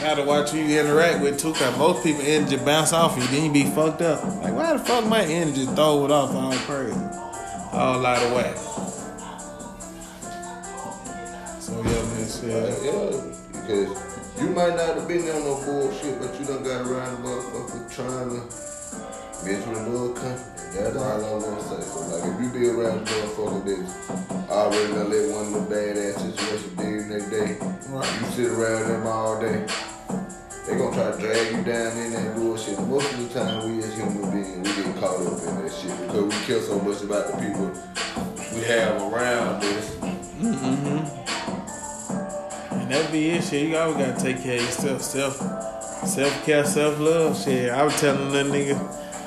Gotta 0.00 0.22
watch 0.24 0.50
who 0.50 0.58
you 0.58 0.78
interact 0.80 1.20
with 1.22 1.38
too, 1.40 1.52
cause 1.54 1.76
most 1.76 2.04
people 2.04 2.22
energy 2.22 2.56
bounce 2.56 2.92
off 2.92 3.16
you, 3.16 3.26
then 3.28 3.44
you 3.46 3.52
be 3.52 3.64
fucked 3.70 4.00
up. 4.02 4.22
Like 4.42 4.54
why 4.54 4.72
the 4.76 4.78
fuck 4.78 5.04
my 5.06 5.22
energy 5.24 5.66
throw 5.66 6.04
it 6.04 6.10
off 6.12 6.32
all 6.34 6.52
crazy, 6.52 6.94
all 7.72 8.06
out 8.06 8.22
of 8.22 8.32
whack. 8.32 8.56
So 11.60 11.72
yeah, 11.82 11.90
Like, 12.14 12.28
shit. 12.30 12.84
yeah, 12.84 13.10
because 13.52 14.40
you 14.40 14.48
might 14.50 14.76
not 14.76 14.96
have 14.96 15.08
been 15.08 15.28
on 15.28 15.42
no 15.44 15.60
bullshit, 15.64 16.20
but 16.20 16.38
you 16.38 16.46
done 16.46 16.62
got 16.62 16.86
around 16.86 17.22
the 17.22 17.28
motherfucker 17.28 17.94
trying 17.94 18.30
to 18.30 18.40
mess 19.44 19.66
with 19.66 19.78
another 19.78 20.12
company. 20.14 20.44
That's 20.74 20.96
all 20.96 21.24
I'm 21.24 21.40
gonna 21.40 21.62
say. 21.62 21.80
So 21.88 21.98
like, 22.10 22.24
if 22.28 22.36
you 22.42 22.48
be 22.60 22.68
around 22.68 23.06
the 23.06 23.10
motherfucker 23.12 23.62
that's 23.64 24.50
already 24.50 24.92
done 24.92 25.10
let 25.10 25.24
one 25.32 25.46
of 25.46 25.52
the 25.68 25.74
badass 25.74 26.14
situations 26.20 26.74
be 26.76 26.84
in 26.84 27.08
their 27.08 27.24
day, 27.30 27.50
Right. 27.88 28.20
you 28.20 28.26
sit 28.32 28.50
around 28.52 28.88
them 28.88 29.06
all 29.06 29.40
day. 29.40 29.64
They 30.66 30.76
gonna 30.76 30.94
try 30.94 31.10
to 31.12 31.18
drag 31.18 31.46
you 31.56 31.62
down 31.64 31.96
in 31.96 32.12
that 32.12 32.34
bullshit. 32.36 32.78
Most 32.80 33.12
of 33.14 33.18
the 33.32 33.40
time, 33.40 33.56
we 33.70 33.78
as 33.82 33.94
human 33.94 34.30
beings, 34.30 34.68
we 34.68 34.82
get 34.82 34.96
caught 35.00 35.16
up 35.16 35.40
in 35.42 35.62
that 35.62 35.72
shit 35.72 35.96
because 36.06 36.24
we 36.24 36.36
care 36.46 36.60
so 36.60 36.78
much 36.80 37.00
about 37.02 37.26
the 37.28 37.36
people 37.38 37.72
we 38.54 38.60
have 38.64 39.00
around 39.00 39.64
us. 39.64 39.86
Mm-hmm. 40.38 40.98
And 42.74 42.90
that 42.92 43.10
be 43.10 43.30
it, 43.30 43.44
shit. 43.44 43.68
You 43.68 43.76
always 43.78 43.96
gotta 43.96 44.20
take 44.22 44.42
care 44.42 44.56
of 44.58 44.62
yourself, 44.64 45.02
self 45.02 45.40
Self 46.06 46.44
care, 46.46 46.64
self 46.64 46.98
love. 47.00 47.36
Shit, 47.42 47.70
I 47.70 47.82
was 47.82 47.98
telling 48.00 48.30
that 48.32 48.46
nigga, 48.46 48.78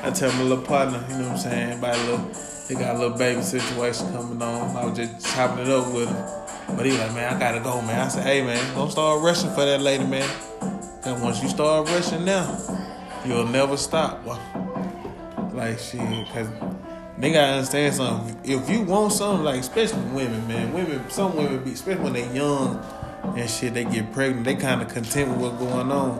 I 0.03 0.09
tell 0.09 0.31
my 0.33 0.43
little 0.43 0.63
partner, 0.63 1.03
you 1.09 1.17
know 1.17 1.29
what 1.29 1.31
I'm 1.33 1.37
saying, 1.37 1.83
a 1.83 1.97
little, 2.09 2.31
he 2.67 2.73
got 2.73 2.95
a 2.95 2.99
little 2.99 3.17
baby 3.17 3.41
situation 3.43 4.11
coming 4.11 4.41
on. 4.41 4.75
I 4.75 4.85
was 4.85 4.97
just 4.97 5.33
chopping 5.35 5.65
it 5.65 5.69
up 5.69 5.93
with 5.93 6.09
him. 6.09 6.75
But 6.75 6.85
he 6.85 6.93
like, 6.93 7.13
man, 7.13 7.35
I 7.35 7.39
gotta 7.39 7.59
go, 7.59 7.81
man. 7.81 7.99
I 7.99 8.07
said, 8.07 8.23
hey, 8.23 8.41
man, 8.41 8.75
don't 8.75 8.89
start 8.89 9.21
rushing 9.21 9.51
for 9.51 9.63
that 9.63 9.79
lady, 9.79 10.05
man. 10.05 10.27
And 11.03 11.21
once 11.21 11.43
you 11.43 11.49
start 11.49 11.87
rushing 11.89 12.25
now, 12.25 12.57
you'll 13.25 13.45
never 13.45 13.77
stop. 13.77 14.25
Like, 15.53 15.77
shit, 15.77 16.01
because 16.25 16.47
they 17.19 17.31
gotta 17.31 17.53
understand 17.53 17.93
something. 17.93 18.39
If 18.43 18.69
you 18.69 18.81
want 18.81 19.13
something, 19.13 19.43
like, 19.43 19.59
especially 19.59 20.01
women, 20.13 20.47
man, 20.47 20.73
women, 20.73 21.07
some 21.09 21.35
women, 21.35 21.63
be, 21.63 21.73
especially 21.73 22.03
when 22.03 22.13
they 22.13 22.33
young 22.33 22.83
and 23.37 23.47
shit, 23.47 23.75
they 23.75 23.83
get 23.83 24.11
pregnant, 24.13 24.45
they 24.45 24.55
kind 24.55 24.81
of 24.81 24.87
content 24.87 25.29
with 25.29 25.41
what's 25.41 25.57
going 25.57 25.91
on. 25.91 26.19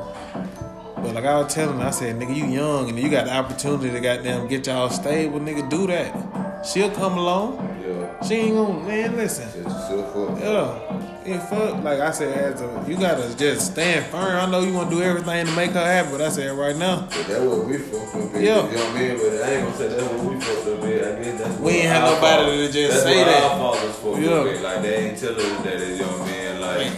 But 1.02 1.16
like 1.16 1.26
I 1.26 1.38
was 1.42 1.54
telling 1.54 1.80
her, 1.80 1.86
I 1.88 1.92
said, 1.92 2.18
nigga, 2.20 2.36
you 2.36 2.46
young 2.46 2.90
and 2.90 3.00
you 3.00 3.10
got 3.10 3.26
the 3.26 3.34
opportunity 3.36 3.92
to 3.92 4.00
goddamn 4.00 4.48
get 4.48 4.68
y'all 4.68 4.90
stable, 4.90 5.40
nigga, 5.40 5.68
do 5.70 5.88
that. 5.88 6.66
She'll 6.66 6.92
come 6.92 7.18
along. 7.18 7.58
Yeah. 7.86 8.28
She 8.28 8.36
ain't 8.36 8.56
gonna, 8.56 8.80
man, 8.88 9.16
listen. 9.18 9.50
Just 9.64 9.88
self 9.88 10.16
up. 10.16 10.40
Yeah. 10.40 10.98
And 11.24 11.42
fuck, 11.44 11.84
like 11.84 12.00
I 12.00 12.10
said, 12.12 12.36
as 12.56 12.62
a, 12.62 12.86
you 12.88 12.98
gotta 12.98 13.36
just 13.38 13.72
stand 13.74 14.06
firm. 14.08 14.22
I 14.40 14.50
know 14.50 14.62
you 14.62 14.74
wanna 14.74 14.90
do 14.90 15.02
everything 15.04 15.46
to 15.46 15.52
make 15.56 15.72
her 15.72 15.84
happy, 15.86 16.12
but 16.12 16.22
I 16.22 16.30
said 16.30 16.52
right 16.58 16.76
now, 16.76 17.02
But 17.02 17.10
that's 17.28 17.40
what 17.42 17.66
we 17.66 17.78
fucked 17.78 18.16
up 18.16 18.34
with. 18.34 18.42
Yeah. 18.44 18.68
You 18.70 18.76
know 18.78 18.86
what 18.86 18.96
I 18.96 19.00
mean? 19.00 19.18
But 19.18 19.42
I 19.44 19.52
ain't 19.54 19.66
gonna 19.66 19.78
say 19.78 19.88
that's 19.88 20.04
what 20.04 20.24
we 20.34 20.40
fucked 20.42 20.68
up 20.68 20.80
with. 20.82 21.08
I 21.18 21.24
guess 21.24 21.40
that's 21.42 21.60
We 21.60 21.72
ain't 21.72 21.94
our 21.96 22.12
nobody 22.16 22.44
fault- 22.44 22.58
to 22.58 22.72
just 22.74 22.92
that's 22.92 23.04
say 23.04 23.18
what 23.18 23.26
that. 23.26 23.44
Our 23.44 23.58
fathers 23.58 23.96
fucked 23.98 24.20
Yeah. 24.20 24.30
up 24.32 24.44
with. 24.46 24.62
Like 24.62 24.82
they 24.82 24.96
ain't 25.10 25.18
tell 25.20 25.36
us 25.36 25.64
that 25.64 25.74
as 25.76 26.00
young 26.00 26.26
men. 26.26 26.62
Like 26.62 26.92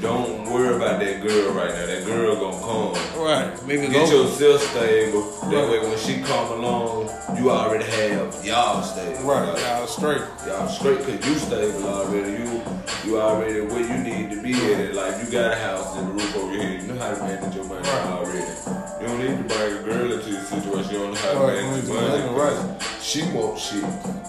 don't 0.00 0.44
worry 0.50 0.74
about 0.76 1.00
that 1.00 1.22
girl 1.22 1.52
right 1.52 1.70
now. 1.70 1.86
That 1.86 2.04
girl 2.06 2.36
gonna 2.36 2.58
come. 2.60 3.22
right, 3.22 3.54
nigga, 3.66 3.90
Get 3.92 4.08
go. 4.10 4.22
yourself 4.22 4.62
stable. 4.70 5.22
That 5.50 5.56
Right. 5.56 5.70
way, 5.70 5.78
when 5.88 5.98
she 5.98 6.20
come 6.22 6.52
along, 6.58 7.10
you 7.38 7.50
already 7.50 7.84
have 7.84 8.44
y'all 8.44 8.82
stable. 8.82 9.22
Right, 9.24 9.48
Like, 9.52 9.62
y'all 9.62 9.86
straight. 9.86 10.22
Y'all 10.46 10.68
straight 10.68 10.98
cause 11.04 11.26
you 11.26 11.34
stable 11.36 11.86
already. 11.88 12.32
You 12.32 12.62
you 13.04 13.20
already 13.20 13.60
where 13.62 13.80
you 13.80 13.98
need 13.98 14.30
to 14.30 14.42
be 14.42 14.52
at. 14.74 14.94
Like 14.94 15.14
you 15.24 15.30
got 15.30 15.52
a 15.52 15.56
house 15.56 15.96
and 15.96 16.08
a 16.08 16.12
roof 16.12 16.36
over 16.36 16.52
your 16.54 16.62
head. 16.62 16.82
You 16.82 16.88
know 16.92 17.00
how 17.00 17.14
to 17.14 17.22
manage 17.22 17.54
your 17.54 17.64
money 17.64 17.80
Right. 17.88 18.06
already. 18.12 18.54
You 19.00 19.06
don't 19.06 19.18
need 19.18 19.36
to 19.38 19.54
bring 19.54 19.72
a 19.78 19.82
girl 19.82 20.12
into 20.12 20.30
the 20.30 20.40
situation. 20.44 20.92
You 20.92 20.98
don't 20.98 21.14
know 21.14 21.20
how 21.20 21.32
to 21.32 21.38
Right, 21.38 21.62
manage 21.62 21.84
your 21.88 22.00
money. 22.00 22.36
money, 22.36 22.74
She 23.00 23.22
wants 23.32 23.62
shit. 23.62 23.82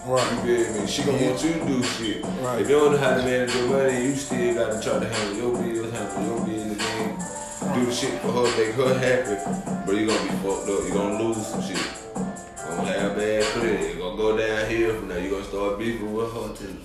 Right. 0.08 0.24
You 0.48 0.64
feel 0.66 0.82
me? 0.82 0.88
She 0.88 1.04
gonna 1.04 1.18
Yeah. 1.18 1.28
want 1.30 1.44
you 1.44 1.54
to 1.54 1.66
do 1.66 1.84
shit. 1.84 2.26
Right. 2.42 2.62
If 2.62 2.70
you 2.70 2.80
don't 2.80 2.92
know 2.94 2.98
how 2.98 3.16
to 3.18 3.24
manage 3.24 3.54
your 3.56 3.68
money, 3.68 4.06
you 4.06 4.16
still 4.16 4.54
gotta 4.56 4.80
try 4.82 5.00
to 5.00 5.08
handle 5.14 5.36
your 5.38 5.52
bills, 5.64 5.92
handle 5.92 6.26
your 6.26 6.46
business, 6.46 7.62
and 7.62 7.74
do 7.76 7.86
the 7.86 7.94
shit 7.94 8.20
for 8.22 8.32
her, 8.32 8.58
make 8.58 8.76
her 8.76 8.94
happy. 9.00 9.86
But 9.86 9.96
you 9.96 10.08
gonna 10.08 10.24
be 10.24 10.30
fucked 10.44 10.70
up. 10.70 10.88
You 10.88 10.94
gonna 10.94 11.24
lose 11.24 11.48
some 11.48 11.62
shit. 11.62 11.78
Gonna 12.16 12.92
have 12.94 13.16
bad 13.16 13.44
credit. 13.44 13.96
You 13.96 14.02
gonna 14.02 14.18
go 14.18 14.38
downhill 14.38 14.96
from 14.96 15.08
now. 15.10 15.18
You 15.18 15.32
gonna 15.32 15.44
start 15.44 15.80
beefing 15.80 16.14
with 16.14 16.34
her 16.34 16.56
too. 16.56 16.78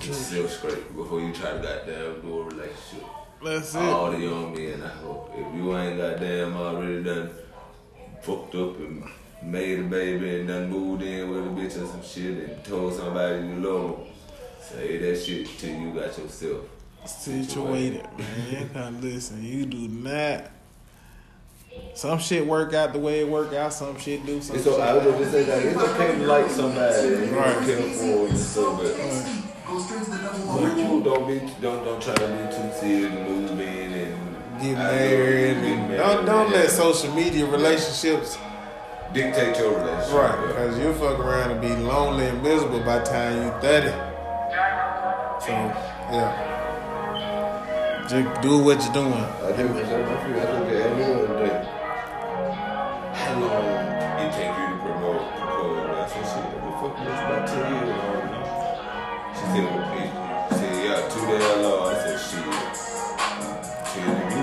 Just 0.00 0.30
self 0.30 0.50
scrape 0.50 0.96
before 0.96 1.20
you 1.20 1.32
try 1.32 1.52
to 1.52 1.58
goddamn 1.58 2.20
do 2.22 2.40
a 2.40 2.44
relationship. 2.44 3.04
That's 3.42 3.74
it. 3.74 3.82
All 3.82 4.10
the 4.10 4.18
young 4.18 4.54
men, 4.54 4.82
I 4.82 4.88
hope. 4.88 5.32
If 5.34 5.54
you 5.54 5.76
ain't 5.76 5.98
goddamn 5.98 6.56
already 6.56 7.02
done 7.02 7.30
fucked 8.22 8.54
up 8.54 8.78
and 8.78 9.04
made 9.42 9.78
a 9.78 9.82
baby 9.84 10.40
and 10.40 10.48
done 10.48 10.70
moved 10.70 11.02
in 11.02 11.30
with 11.30 11.46
a 11.46 11.48
bitch 11.48 11.82
or 11.82 11.86
some 11.86 12.02
shit 12.02 12.48
and 12.48 12.64
told 12.64 12.94
somebody 12.94 13.46
you 13.46 13.54
love 13.56 13.96
them, 13.96 14.06
say 14.60 14.98
that 14.98 15.22
shit 15.22 15.46
till 15.58 15.78
you 15.78 15.92
got 15.92 16.16
yourself. 16.18 16.64
Situated, 17.06 18.06
man. 18.18 18.70
Now 18.74 18.90
listen, 18.90 19.42
you 19.42 19.66
do 19.66 19.88
not. 19.88 20.44
Some 21.94 22.18
shit 22.18 22.46
work 22.46 22.74
out 22.74 22.92
the 22.92 22.98
way 22.98 23.20
it 23.20 23.28
work 23.28 23.52
out. 23.54 23.72
Some 23.72 23.98
shit 23.98 24.24
do. 24.26 24.40
Some 24.40 24.56
It's 24.56 24.64
shit. 24.64 24.74
so, 24.74 24.80
I 24.80 24.92
was 24.94 25.04
just 25.18 25.32
say 25.32 25.44
that 25.44 25.62
it's 25.64 25.76
okay 25.80 26.18
to 26.18 26.26
like 26.26 26.50
somebody 26.50 27.14
and 27.14 27.32
Right. 27.32 27.56
right. 27.56 27.66
care 27.66 27.80
for 27.92 28.26
and 28.28 28.38
stuff, 28.38 28.76
but 28.78 28.96
Go 29.66 29.78
straight 29.78 30.02
the 30.02 30.16
number 30.16 30.80
you 30.80 31.02
don't 31.04 31.26
be 31.28 31.38
don't 31.62 31.84
don't 31.84 32.02
try 32.02 32.14
to 32.14 32.26
be 32.26 32.54
too 32.56 32.70
serious 32.80 33.12
and 33.12 33.28
move 33.28 33.50
in 33.60 33.92
and 33.92 34.60
Get 34.60 34.76
married. 34.76 35.56
know, 35.56 35.62
get 35.62 35.66
and- 35.78 35.88
married 35.88 35.96
Don't 35.98 36.26
don't 36.26 36.44
and 36.46 36.54
let 36.54 36.70
social 36.70 37.14
media 37.14 37.46
relationships 37.46 38.36
dictate 39.12 39.56
your 39.58 39.78
relationship. 39.78 40.12
right 40.14 40.48
because 40.48 40.78
you 40.78 40.92
fuck 40.94 41.18
around 41.20 41.52
and 41.52 41.60
be 41.60 41.68
lonely 41.68 42.26
and 42.26 42.42
miserable 42.42 42.80
by 42.80 42.98
the 42.98 43.04
time 43.04 43.42
you 43.44 43.50
thirty. 43.60 43.90
So 45.40 45.52
yeah, 45.52 46.49
just 48.10 48.42
do 48.42 48.58
what 48.58 48.82
you're 48.82 48.92
doing. 48.92 49.12
I 49.14 49.54
do. 49.54 49.70
I 49.70 49.86
feel 49.86 49.94
I 49.94 50.50
look 50.58 50.66
at 50.66 50.82
every 50.82 51.04
other 51.04 51.46
day. 51.46 51.62
How 53.14 53.38
long 53.38 53.62
it 54.18 54.34
take 54.34 54.50
you 54.50 54.66
to 54.66 54.82
promote 54.82 55.30
propose? 55.38 55.78
I 55.78 56.10
said, 56.10 56.26
shit, 56.26 56.58
we 56.58 56.70
fucking 56.74 57.06
this 57.06 57.20
about 57.22 57.46
two 57.46 57.62
years 57.70 57.86
long, 57.86 58.18
you 58.18 58.34
know? 58.34 58.50
She 59.30 59.44
said, 59.46 59.62
well, 59.62 59.86
bitch, 59.94 60.10
she 60.50 60.58
said, 60.58 60.74
yeah, 60.82 61.06
two 61.06 61.22
damn 61.22 61.62
long. 61.62 61.86
I 61.86 62.02
said, 62.02 62.18
shit. 62.18 62.50
Shit, 63.94 64.02
you. 64.02 64.42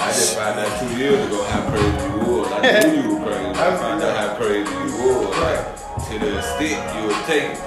I 0.00 0.08
just 0.08 0.32
found 0.32 0.56
out 0.60 0.72
two 0.80 0.96
years 0.96 1.20
ago 1.26 1.44
how 1.52 1.68
crazy 1.68 2.00
you 2.08 2.20
was. 2.32 2.48
I 2.48 2.56
knew 2.80 2.96
you 2.96 3.12
were 3.12 3.28
crazy. 3.28 3.44
I 3.44 3.76
found 3.76 4.02
out 4.02 4.16
how 4.16 4.36
crazy 4.40 4.72
you 4.72 4.88
was. 5.04 5.36
Like, 5.36 5.60
to 6.08 6.14
the 6.18 6.38
extent 6.38 6.80
you 6.96 7.02
were 7.12 7.22
taking. 7.28 7.60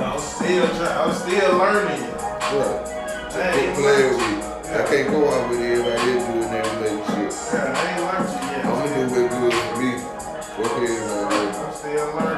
I'm 0.00 0.18
still 0.18 0.66
trying. 0.80 0.96
I'm 0.96 1.12
still 1.12 1.58
learning. 1.60 2.08
Right. 2.56 2.88
Hey, 3.36 3.52
Quit 3.52 3.76
playing 3.76 4.16
with 4.16 4.44
me. 4.44 4.47
I 4.70 4.84
can't 4.86 5.10
go 5.10 5.26
out 5.30 5.48
with 5.48 5.60
everybody 5.60 6.12
else 6.12 6.26
doing 6.26 6.40
that 6.42 6.66
relationship. 6.76 7.32
Yeah, 7.54 7.72
I 7.72 7.88
ain't 7.88 8.02
learned 8.04 8.28
you 8.28 8.40
yet. 8.52 8.66
I'm 8.66 8.72
gonna 8.76 9.08
do 9.08 9.22
what's 9.22 9.34
good 9.34 9.54
for 9.64 9.80
me. 9.80 9.90
Fuck 10.56 10.76
everybody 10.76 11.36
else. 11.36 11.56
I'm 11.56 11.74
still 11.74 12.16
learning. 12.16 12.37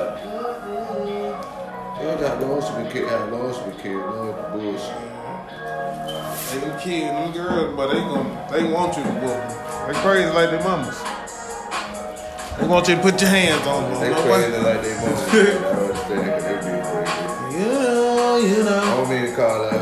Let 0.00 0.14
me 0.14 0.20
spare 0.20 0.84
her. 0.94 1.96
She 1.96 2.02
don't 2.04 2.20
got 2.20 2.64
she 2.66 2.72
been 2.74 2.92
kicked 2.92 3.10
out, 3.12 3.32
long 3.32 3.52
she 3.54 3.60
been 3.60 3.72
kicked, 3.80 4.06
long 4.06 4.32
bullshit. 4.52 4.96
They 6.50 6.58
them 6.58 6.80
kids, 6.80 7.12
them 7.12 7.32
girls, 7.32 7.76
but 7.76 7.86
they 7.92 8.00
gon' 8.00 8.28
they 8.50 8.64
want 8.72 8.96
you 8.96 9.02
to 9.02 9.08
them. 9.10 9.86
They 9.86 9.94
crazy 10.00 10.30
like 10.30 10.50
their 10.50 10.62
mamas. 10.64 10.98
They 12.58 12.66
want 12.66 12.88
you 12.88 12.96
to 12.96 13.00
put 13.02 13.20
your 13.20 13.30
hands 13.30 13.66
on 13.66 13.90
them. 13.90 14.00
They 14.00 14.10
crazy 14.22 14.56
like 14.58 14.82
they 14.82 14.94
mama. 14.94 15.16
I 15.16 15.68
understand 15.80 16.26
cause 16.30 16.44
they 16.44 16.56
be 16.56 16.82
crazy. 16.88 17.58
You 17.58 17.66
know, 17.66 18.36
you 18.38 18.60
I 18.60 18.64
know. 18.64 18.96
don't 18.96 19.08
mean 19.10 19.26
to 19.30 19.36
call 19.36 19.70
her 19.70 19.79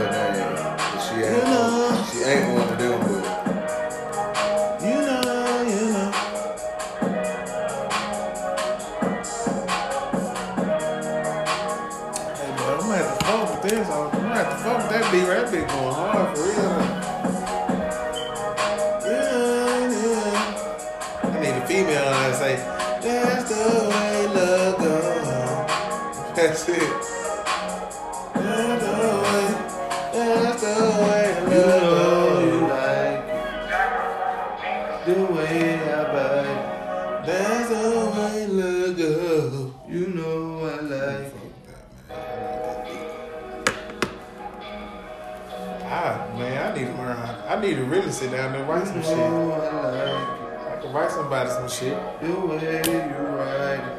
and 49.10 49.48
write 49.50 49.70
some 49.70 49.92
shit. 49.92 50.28
I 50.66 50.80
can 50.80 50.92
write 50.92 51.10
somebody 51.10 51.50
some 51.50 51.68
shit. 51.68 51.96
The 52.20 52.28
way 52.28 52.82
you 52.84 53.18
ride 53.36 53.80
it. 53.80 53.98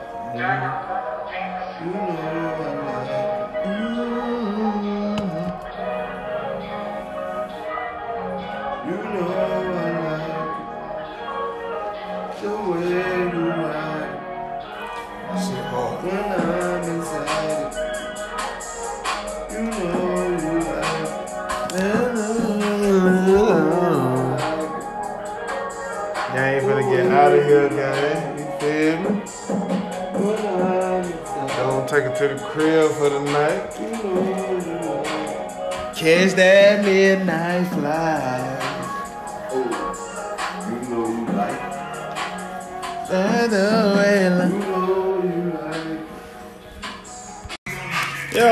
You 1.81 1.93
know 1.93 2.05
I 2.09 2.78
to 32.19 32.27
the 32.27 32.36
crib 32.36 32.91
for 32.91 33.10
the 33.10 33.21
night. 33.21 33.79
You 33.79 33.91
know 33.91 34.19
you 34.49 34.58
like 34.60 35.08
it. 35.08 35.95
Catch 35.95 36.34
that 36.34 36.84
midnight 36.84 37.67
fly. 37.67 38.60
Oh, 39.51 39.63
you 40.67 40.79
know 40.89 41.08
you 41.08 41.25
like 41.32 41.62
it. 41.62 41.73
Other 43.10 43.95
way. 43.95 44.23
You 44.23 44.60
know 44.60 45.23
you 45.23 45.43
like. 45.63 46.03
Yo, 48.36 48.47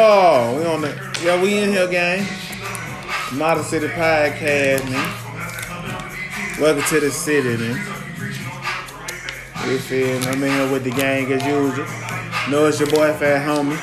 we 0.58 0.64
on 0.66 0.80
the 0.80 0.92
yo, 1.26 1.32
we 1.44 1.58
in 1.58 1.70
here, 1.72 1.90
gang. 1.90 2.26
Model 3.34 3.66
City 3.66 3.88
Podcast, 3.88 4.90
man. 4.90 5.10
Welcome 6.62 6.84
to 6.84 7.00
the 7.02 7.12
city, 7.12 7.58
man. 7.58 7.78
You 9.68 9.78
feel 9.78 10.20
me? 10.22 10.26
I'm 10.28 10.42
in 10.42 10.52
here 10.54 10.72
with 10.72 10.84
the 10.86 10.92
gang 10.92 11.30
as 11.34 11.46
usual. 11.46 12.07
Know 12.50 12.66
it's 12.68 12.80
your 12.80 12.90
boy 12.90 13.12
Fat 13.14 13.46
Homie. 13.46 13.78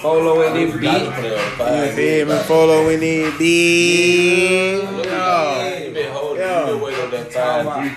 Polo 0.00 0.40
in 0.42 0.54
this 0.54 0.76
beat. 0.80 1.02
You 1.02 1.92
feel 1.92 2.26
me? 2.28 2.36
Follow 2.44 2.86
we 2.86 2.96
need 2.96 3.38
big. 3.38 4.82
Yo. 5.04 6.88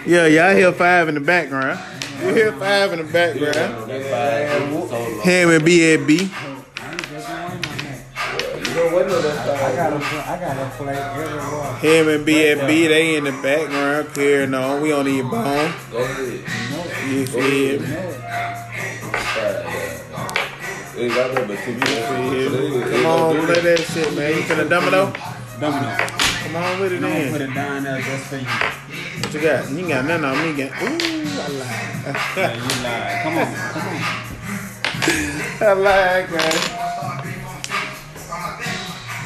Yeah, 0.06 0.26
y'all 0.26 0.56
hear 0.56 0.72
five 0.72 1.08
in 1.08 1.16
the 1.16 1.22
background. 1.22 1.80
You 2.22 2.34
hear 2.34 2.52
five 2.54 2.94
in 2.94 3.00
the 3.06 3.12
background. 3.12 3.92
Him 5.22 5.50
and 5.52 5.64
BAB. 5.64 6.32
I 8.78 9.72
gotta, 9.76 9.98
I 9.98 10.38
gotta 10.40 10.70
play 10.78 10.96
everywhere. 10.96 11.76
Him 11.78 12.08
and 12.10 12.26
BAB, 12.26 12.68
they 12.68 13.16
in 13.18 13.24
the 13.26 13.32
background 13.32 14.14
carrying 14.16 14.54
on. 14.56 14.82
We 14.82 14.92
on 14.92 15.06
the 15.06 15.22
bone. 15.22 15.74
You 17.10 17.26
feel 17.28 17.82
me? 17.82 19.75
Come 20.96 21.12
on, 23.06 23.46
play 23.46 23.60
that 23.60 23.80
shit, 23.92 24.16
man. 24.16 24.32
You 24.32 24.44
finna 24.44 24.70
domino? 24.70 25.12
Domino. 25.60 25.92
Come 25.92 26.56
on 26.56 26.80
with 26.80 26.94
it, 26.94 27.02
man. 27.02 27.32
Put 27.34 27.42
a 27.42 27.48
dime 27.48 27.84
there 27.84 28.00
just 28.00 28.28
for 28.28 28.38
you. 28.38 28.46
What 28.46 29.34
you 29.34 29.42
got? 29.42 29.70
You 29.72 29.88
got 29.90 30.06
nothing 30.06 30.24
on 30.24 30.38
me 30.42 30.52
again. 30.52 30.72
Ooh, 30.72 30.86
I 30.86 31.48
lied. 31.52 32.16
yeah, 32.38 32.56
you 32.56 32.62
lied. 32.86 33.24
Come 33.24 33.38
on, 33.40 33.48
come 33.74 33.88
on. 33.92 34.00
I 35.60 35.74
lied, 35.74 36.32
man. 36.32 36.56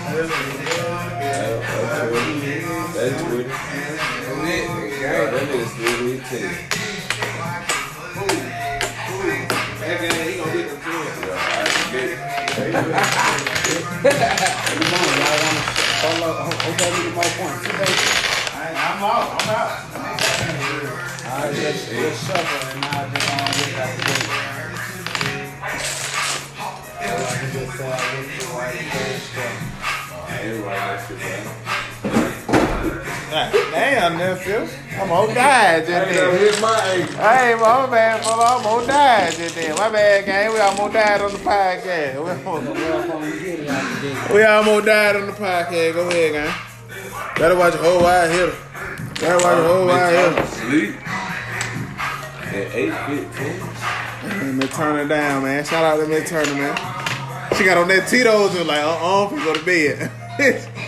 That's 0.09 0.31
good. 0.33 0.65
That's 2.95 3.21
good. 3.21 3.45
Yeah, 4.99 5.29
that 5.29 5.43
nigga 5.47 5.67
still 5.69 5.97
need 6.03 6.21
I'm 18.75 19.03
out. 19.03 19.41
I'm 19.41 19.49
out. 19.49 19.71
I'll 21.25 21.53
just, 21.53 21.89
just 21.89 22.27
shuffle 22.27 22.69
and 22.75 22.85
I'll 22.85 23.09
just 23.09 23.29
um, 23.29 23.39
get 23.49 23.69
it. 23.69 24.39
So 26.99 27.09
I 27.15 27.41
just 27.53 27.71
say 27.77 27.87
I 27.87 27.93
look 28.15 28.29
the 28.37 28.45
right 28.55 28.79
God 30.63 31.68
Damn, 33.29 34.17
nephew. 34.17 34.67
I'm 34.99 35.07
gonna 35.07 35.33
die 35.33 35.79
just 35.79 35.87
then. 35.87 36.39
Hit 36.39 36.61
my 36.61 36.79
ankle. 36.79 37.15
Hey, 37.17 37.55
my 37.55 37.85
bad, 37.89 38.23
fella. 38.23 38.57
I'm 38.57 38.63
gonna 38.63 38.87
die 38.87 39.31
just 39.31 39.55
then. 39.55 39.75
My 39.75 39.89
bad, 39.89 40.25
gang. 40.25 40.51
We 40.53 40.59
almost 40.59 40.93
died 40.93 41.21
on 41.21 41.31
the 41.31 41.37
podcast. 41.37 42.13
We 42.13 42.29
almost, 42.31 42.45
Well, 42.45 43.19
when 43.19 43.31
get 43.39 43.59
it 43.59 43.69
out 43.69 44.01
the 44.01 44.33
we 44.33 44.43
almost 44.43 44.85
died 44.85 45.15
on 45.15 45.27
the 45.27 45.33
podcast. 45.33 45.93
Go 45.93 46.09
ahead, 46.09 46.33
gang. 46.33 47.35
Better 47.37 47.55
watch 47.55 47.75
a 47.75 47.77
whole 47.77 48.01
wide 48.01 48.31
hitter. 48.31 48.55
Better 49.19 49.43
watch 49.43 49.57
the 49.57 49.67
whole 49.67 49.85
wide 49.85 50.13
hitter. 50.13 50.47
Sleep. 50.47 50.95
At 52.49 52.71
8.15. 52.71 54.41
And 54.41 54.61
they 54.61 54.67
turn 54.67 54.99
it 55.05 55.07
down, 55.07 55.43
man. 55.43 55.63
Shout 55.63 55.83
out 55.83 55.97
to 56.03 56.07
Miss 56.07 56.27
Turner, 56.27 56.55
man. 56.55 56.75
She 57.55 57.63
got 57.63 57.77
on 57.77 57.87
that 57.89 58.07
Tito's 58.09 58.55
and 58.55 58.67
like, 58.67 58.81
uh-uh, 58.81 59.29
we 59.31 59.37
go 59.43 59.53
to 59.53 59.63
bed. 59.63 60.11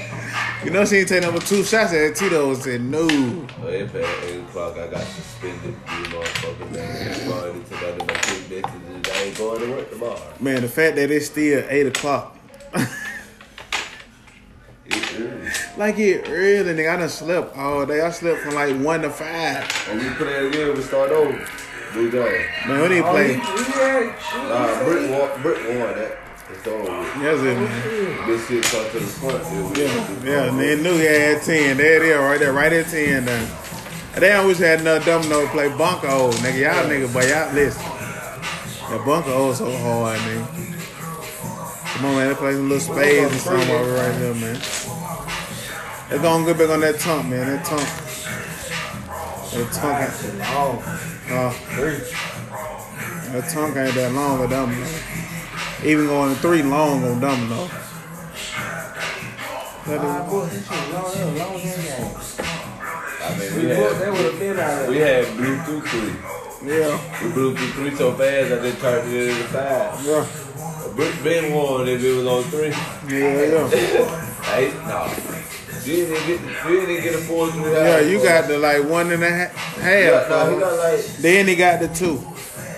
you 0.64 0.72
know 0.72 0.86
she 0.86 0.98
ain't 0.98 1.10
take 1.10 1.24
number 1.24 1.40
two 1.40 1.64
shots 1.64 1.94
at 1.94 2.16
Tito's 2.16 2.58
and 2.58 2.64
said, 2.64 2.82
no. 2.82 3.08
Oh, 3.10 3.68
it 3.68 3.92
past 3.92 4.24
8 4.24 4.40
o'clock. 4.42 4.78
I 4.78 4.88
got 4.88 5.02
suspended. 5.02 5.64
You 5.66 6.04
motherfuckers. 6.06 6.78
I 6.78 7.08
responded 7.08 7.66
to 7.66 7.72
that 7.72 8.02
in 8.02 8.08
my 8.08 8.14
quick 8.14 8.64
messages. 8.64 9.12
I 9.12 9.24
ain't 9.24 9.38
going 9.38 9.62
to 9.62 9.72
work 9.72 9.90
tomorrow. 9.90 10.34
Man, 10.40 10.62
the 10.62 10.68
fact 10.68 10.96
that 10.96 11.12
it's 11.12 11.26
still 11.28 11.66
8 11.68 11.88
o'clock. 11.88 12.38
Like 15.78 15.98
it 16.00 16.28
really, 16.28 16.74
nigga. 16.74 16.94
I 16.94 16.98
done 16.98 17.10
slept 17.10 17.56
all 17.56 17.86
day. 17.86 18.02
I 18.02 18.12
slept 18.12 18.42
from 18.42 18.56
like 18.56 18.76
1 18.76 19.02
to 19.02 19.10
5. 19.10 19.88
And 19.90 20.00
we 20.02 20.10
play 20.16 20.48
again, 20.48 20.76
we 20.76 20.82
start 20.82 21.12
over. 21.12 21.48
Good 21.94 22.12
job. 22.12 22.68
Man, 22.68 22.82
we 22.82 22.88
didn't 22.90 23.10
play. 23.10 23.38
Nah, 23.38 24.84
Brick 24.84 25.10
won, 25.12 25.42
Brick 25.42 25.58
won 25.68 25.96
that. 25.98 26.21
Over. 26.68 26.86
That's 27.24 27.42
it, 27.42 27.58
man. 27.58 28.28
This 28.28 28.48
shit 28.48 28.64
come 28.64 28.90
to 28.92 29.00
the 29.00 29.06
front. 29.06 29.44
Yeah, 29.78 30.24
yeah, 30.24 30.50
and 30.50 30.60
they 30.60 30.76
knew 30.76 30.96
he 30.98 31.06
had 31.06 31.42
10. 31.42 31.78
There 31.78 31.96
it 31.96 32.02
is, 32.04 32.18
right 32.18 32.40
there, 32.40 32.54
right 32.54 32.72
at 32.72 32.88
10 32.88 33.26
then. 33.26 33.52
They 34.16 34.34
always 34.34 34.60
had 34.60 34.82
another 34.82 35.04
domino 35.06 35.42
to 35.44 35.48
play 35.50 35.70
bunker 35.70 36.08
old, 36.10 36.36
nigga. 36.36 36.60
Y'all 36.60 36.86
nigga, 36.90 37.12
but 37.14 37.28
y'all 37.28 37.54
listen. 37.54 37.82
That 37.82 39.04
bunker 39.06 39.32
old 39.32 39.56
so 39.56 39.72
hard, 39.78 40.20
man. 40.20 40.46
Come 41.86 42.06
on, 42.06 42.16
man, 42.16 42.28
let's 42.28 42.40
play 42.40 42.54
some 42.54 42.70
little 42.70 42.94
spades 42.96 43.32
and 43.32 43.42
something 43.42 43.70
we're 43.70 43.96
right 43.96 44.16
here, 44.18 44.34
man. 44.34 44.56
Let's 46.10 46.22
go 46.22 46.36
and 46.36 46.46
get 46.46 46.58
back 46.58 46.70
on 46.70 46.80
that 46.82 47.00
tongue, 47.00 47.30
man. 47.30 47.48
That 47.48 47.66
tongue. 47.66 47.88
That 49.54 49.72
tongue 49.72 50.02
ain't, 50.02 50.42
Oh, 50.54 50.82
uh, 51.30 51.54
that 53.32 53.50
tongue 53.50 53.78
ain't 53.78 53.96
that 53.96 54.12
long 54.14 54.44
a 54.44 54.48
domino. 54.48 54.86
Even 55.84 56.06
going 56.08 56.36
three 56.36 56.62
long 56.62 57.04
on 57.04 57.20
domino. 57.20 57.70
Let 59.88 60.00
I 63.24 63.38
mean, 63.38 63.56
we 63.56 63.66
had, 63.70 64.90
we 64.90 64.98
had 64.98 65.26
Bluetooth 65.26 65.88
three. 65.88 66.70
Yeah, 66.70 67.24
We 67.24 67.32
Bluetooth 67.32 67.72
three 67.74 67.96
so 67.96 68.14
fast 68.14 68.52
I 68.52 68.56
just 68.62 68.80
turned 68.80 69.12
it 69.12 69.30
into 69.30 69.44
five. 69.46 70.06
yeah, 70.06 70.28
Brick 70.96 71.24
been 71.24 71.54
won 71.54 71.88
if 71.88 72.04
it 72.04 72.14
was 72.16 72.28
on 72.28 72.44
three. 72.46 72.70
yeah, 73.18 73.44
yeah. 73.44 74.28
Hey, 74.42 74.74
no. 74.86 75.08
You 75.84 76.06
didn't 76.06 76.28
get, 76.28 76.70
you 76.70 76.80
didn't 76.86 77.04
get 77.04 77.16
a 77.16 77.18
four 77.20 77.50
three. 77.52 77.72
Yeah, 77.72 78.00
you 78.02 78.22
got 78.22 78.48
the 78.48 78.58
like 78.60 78.84
one 78.84 79.12
and 79.12 79.24
a 79.24 79.30
half. 79.30 79.78
Yeah, 79.80 80.20
half 80.20 80.30
no, 80.30 80.54
he 80.54 80.60
got 80.60 80.78
like 80.78 81.06
then 81.18 81.48
he 81.48 81.56
got 81.56 81.80
the 81.80 81.88
two. 81.88 82.22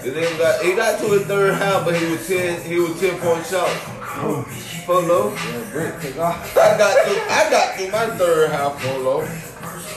He 0.03 0.09
didn't 0.11 0.37
got 0.37 0.61
he 0.63 0.75
got 0.75 0.99
to 0.99 1.05
his 1.11 1.23
third 1.25 1.55
half, 1.55 1.85
but 1.85 1.95
he 1.95 2.05
was 2.11 2.27
ten 2.27 2.61
he 2.63 2.77
was 2.79 2.99
ten 2.99 3.17
point 3.19 3.45
short. 3.45 3.69
Polo. 4.85 5.31
I 5.33 6.77
got 6.77 7.05
to 7.05 7.11
I 7.31 7.49
got 7.49 7.77
to 7.79 7.91
my 7.91 8.17
third 8.17 8.51
half 8.51 8.77
polo. 8.81 9.27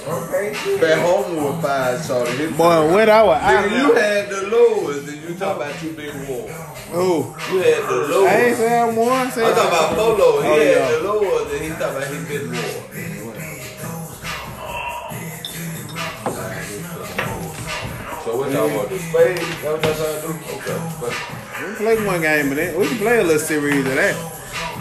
Okay. 0.09 0.53
Back 0.81 1.01
home 1.01 1.37
with 1.45 1.63
five 1.63 2.05
short. 2.05 2.29
Boy, 2.57 2.93
what 2.93 3.09
I 3.09 3.23
was 3.25 3.43
Nigga, 3.43 3.79
you 3.79 3.95
had 3.95 4.29
the 4.29 4.47
lowest, 4.47 5.09
and 5.09 5.23
you 5.29 5.35
talk 5.35 5.57
about 5.57 5.83
you 5.83 5.91
big 5.93 6.15
war. 6.29 6.49
Who? 6.93 7.35
You 7.53 7.59
had 7.63 7.83
the 7.89 8.07
lowest. 8.09 8.33
I 8.33 8.41
ain't 8.43 8.57
saying 8.57 8.97
one. 8.97 9.11
I 9.11 9.23
I'm 9.25 9.31
talking 9.31 9.51
about 9.51 9.95
Polo. 9.97 10.41
He 10.43 10.49
Oh, 10.49 10.55
had 10.55 10.67
yeah. 10.67 10.91
the 10.99 11.03
lowest, 11.03 11.55
and 11.55 11.63
he 11.65 11.69
talking 11.71 11.97
about 11.97 12.07
his 12.07 12.29
big 12.29 12.43
war. 18.37 18.51
So 18.51 18.63
what 18.63 18.71
y'all 18.71 18.77
want 18.77 18.89
to 18.91 18.99
spade? 18.99 19.39
What 19.39 19.85
y'all 19.85 19.95
trying 19.95 20.21
to 20.21 20.27
do? 20.27 20.33
Okay. 20.57 21.17
we 21.61 21.67
can 21.67 21.77
play 21.77 22.07
one 22.07 22.21
game 22.21 22.51
of 22.51 22.57
that. 22.57 22.77
We 22.79 22.87
can 22.89 22.99
play 22.99 23.19
a 23.19 23.23
little 23.25 23.39
series 23.41 23.87
of 23.87 23.95
that. 23.95 24.33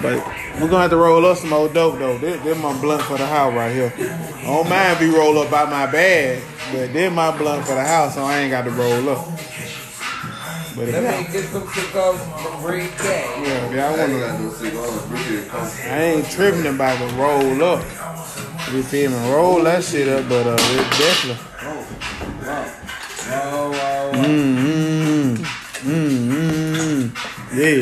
But 0.01 0.25
We're 0.61 0.69
gonna 0.69 0.81
have 0.83 0.91
to 0.91 0.97
roll 0.97 1.25
up 1.25 1.37
some 1.37 1.53
old 1.53 1.73
dope 1.73 1.99
though. 1.99 2.17
This, 2.17 2.41
this 2.43 2.57
my 2.61 2.79
blunt 2.81 3.01
for 3.03 3.17
the 3.17 3.25
house 3.25 3.53
right 3.53 3.71
here. 3.73 3.93
I 3.97 4.43
don't 4.43 4.69
mind 4.69 4.99
be 4.99 5.09
roll 5.09 5.37
up 5.39 5.49
by 5.49 5.65
my 5.65 5.85
bag, 5.91 6.41
but 6.71 6.91
this 6.93 7.11
my 7.13 7.35
blunt 7.37 7.65
for 7.65 7.75
the 7.75 7.83
house, 7.83 8.15
so 8.15 8.23
I 8.23 8.39
ain't 8.39 8.51
got 8.51 8.63
to 8.65 8.71
roll 8.71 9.09
up. 9.09 9.25
But 10.75 10.89
if 10.89 10.93
Let 10.93 11.03
y'all, 11.03 11.21
me 11.23 11.31
get 11.31 11.45
some 11.45 11.67
cigars 11.67 12.19
from 12.19 12.65
Red 12.65 12.89
Cat. 12.91 13.39
yeah, 13.39 13.65
if 13.65 13.73
y'all 13.73 13.81
I 13.81 13.97
wanna, 13.97 14.19
got 14.19 14.39
no 14.41 14.49
cigars. 14.51 15.03
Really. 15.07 15.89
I 15.89 16.03
ain't 16.03 16.29
tripping 16.29 16.65
about 16.67 16.97
to 16.99 17.15
roll 17.15 17.63
up. 17.63 17.79
You 18.73 18.83
feel 18.83 19.11
me? 19.11 19.31
Roll 19.31 19.63
that 19.63 19.83
shit 19.83 20.07
up, 20.09 20.27
but 20.27 20.45
uh, 20.45 20.55
it 20.55 20.89
definitely. 20.99 21.37
Wow, 21.63 21.75
wow, 21.75 22.65
wow. 22.65 22.84
Mm, 23.25 24.53
mm, 24.61 25.41
mm, 25.81 26.13
mm. 26.29 27.01
Yeah. 27.55 27.81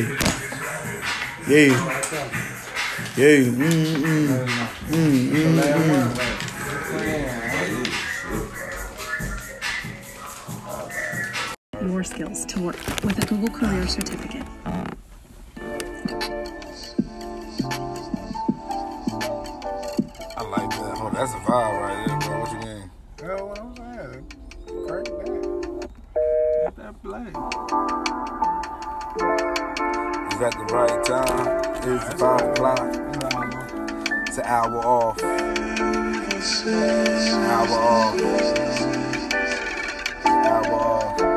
Yeah. 1.49 1.71
Yeah. 3.17 3.39
Mm, 3.51 3.99
mm, 3.99 4.27
mm, 4.87 5.13
mm, 5.33 5.59
mm. 5.73 6.33
your 11.81 12.03
skills 12.03 12.45
to 12.45 12.61
work 12.61 12.77
with 13.03 13.21
a 13.21 13.25
Google 13.27 13.49
Career 13.49 13.85
Certificate. 13.87 14.45
I 20.35 20.41
like 20.41 20.69
that. 20.69 20.97
Oh, 20.99 21.11
that's 21.13 21.33
a 21.33 21.37
vibe 21.37 21.81
right 21.81 22.07
there, 22.07 22.17
bro. 22.19 22.39
What 22.39 22.51
you 22.51 22.59
mean? 22.59 22.89
That's 23.17 23.41
what 23.41 23.59
I'm 23.59 23.75
saying. 23.75 24.25
Crank 24.87 25.07
that 25.07 25.32
play. 27.03 27.19
It's 27.19 27.35
at 30.41 30.53
the 30.53 30.65
right 30.71 31.03
time. 31.05 31.47
It's 31.83 32.13
five 32.13 32.41
o'clock. 32.51 32.79
It's 34.25 34.37
an 34.37 34.45
hour 34.45 34.77
off. 34.85 35.21
Hour 37.51 37.77
off. 37.77 38.15
Hour 40.25 40.73
off. 40.73 41.32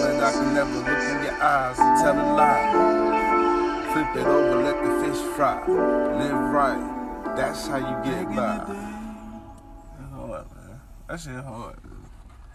That 0.00 0.22
I 0.22 0.22
remember 0.22 0.22
that 0.22 0.22
I 0.22 0.32
could 0.32 0.52
never 0.54 0.76
look 0.78 0.86
in 0.88 1.24
your 1.24 1.42
eyes 1.42 1.78
and 1.78 2.00
tell 2.00 2.14
a 2.14 2.26
lie. 2.36 3.92
Flip 3.92 4.16
it 4.16 4.26
over, 4.26 4.62
let 4.62 4.76
the 4.82 4.90
fish 5.06 5.22
fry. 5.34 5.66
Live 5.66 6.52
right, 6.52 7.34
that's 7.36 7.66
how 7.66 7.78
you 7.78 8.10
get 8.10 8.26
by. 8.28 8.58
That's 9.98 10.12
hard, 10.12 10.46
man. 10.54 10.80
That 11.08 11.20
shit 11.20 11.44
hard. 11.44 11.76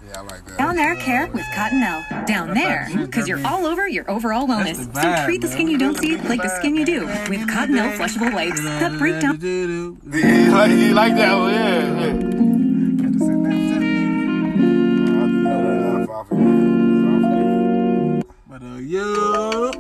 Yeah, 0.06 0.20
I 0.20 0.22
like 0.24 0.46
that. 0.46 0.58
Down 0.58 0.76
there, 0.76 0.96
care 0.98 1.28
with 1.28 1.46
Cottonelle. 1.56 2.26
Down 2.28 2.54
there, 2.54 2.90
because 2.94 3.28
you're 3.28 3.46
all 3.48 3.66
over 3.66 3.88
your 3.88 4.10
overall 4.12 4.46
wellness. 4.48 4.92
That's 4.92 5.06
the 5.06 5.18
So 5.18 5.26
treat 5.26 5.42
the 5.42 5.48
skin 5.48 5.66
man. 5.66 5.72
you 5.72 5.78
don't 5.78 5.98
see 5.98 6.18
like 6.18 6.42
the 6.42 6.50
skin 6.50 6.76
you 6.76 6.86
do 6.86 7.06
with 7.06 7.48
Cottonelle 7.48 7.96
flushable 7.98 8.34
wipes 8.34 8.62
that 8.64 8.98
break 9.00 9.22
down. 9.22 9.40
He 9.40 10.50
like, 10.50 10.72
he 10.72 10.94
like 10.94 11.16
that 11.16 11.38
one, 11.38 11.54
yeah. 11.54 12.14
yeah. 16.60 16.63
But 18.54 18.62
uh, 18.62 18.76
yo, 18.78 19.72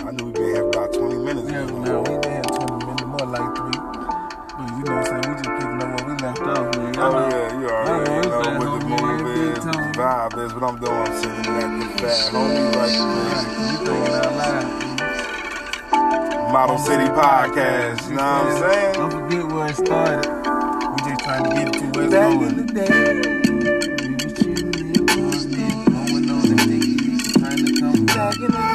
I 0.00 0.10
knew 0.12 0.24
we 0.24 0.32
been 0.32 0.44
here 0.44 0.66
about 0.66 0.94
20 0.94 1.14
minutes. 1.16 1.50
yeah, 1.50 1.66
no, 1.66 2.00
we 2.00 2.16
been 2.16 2.32
here 2.32 2.40
20 2.40 2.86
minutes, 2.86 3.04
more 3.04 3.28
like 3.28 3.52
three. 3.52 3.76
But 3.76 4.64
you 4.64 4.80
know 4.80 4.96
what 4.96 5.04
I'm 5.04 5.12
saying? 5.12 5.28
We 5.28 5.36
just 5.44 5.52
picking 5.52 5.76
up 5.84 5.92
where 5.92 6.08
we 6.08 6.16
left 6.24 6.40
off, 6.40 6.72
man. 6.72 6.96
Oh, 6.96 7.12
know- 7.12 7.28
yeah, 7.28 7.60
you 7.60 7.68
already 7.68 8.08
know 8.08 8.40
know 8.40 8.56
what 8.56 8.80
the 8.80 8.86
homie, 8.96 9.36
is, 9.52 9.64
the 9.66 9.72
vibe 9.92 10.36
is, 10.42 10.50
what 10.54 10.62
I'm 10.64 10.76
doing. 10.80 10.96
I'm 10.96 11.12
sitting 11.20 11.52
at 11.52 11.68
the 11.76 11.84
fat 12.00 12.32
homie 12.32 12.64
right 12.72 12.96
man. 12.96 13.44
You 13.60 13.76
thinking 13.84 14.16
out 14.16 14.32
loud. 14.40 14.68
Model 16.50 16.78
City 16.78 17.04
Podcast, 17.04 18.08
you 18.08 18.16
know 18.16 18.24
what 18.24 18.48
I'm 18.48 18.72
saying? 18.72 18.92
Don't 18.94 19.10
forget 19.12 19.44
where 19.52 19.68
it 19.68 19.76
started. 19.76 20.24
We 20.92 20.96
just 21.10 21.20
trying 21.24 21.44
to 21.44 21.50
get 21.52 21.68
to 21.74 21.84
where 21.92 22.06
it's 22.06 22.72
going. 23.44 23.53
Come 28.36 28.48
back 28.50 28.73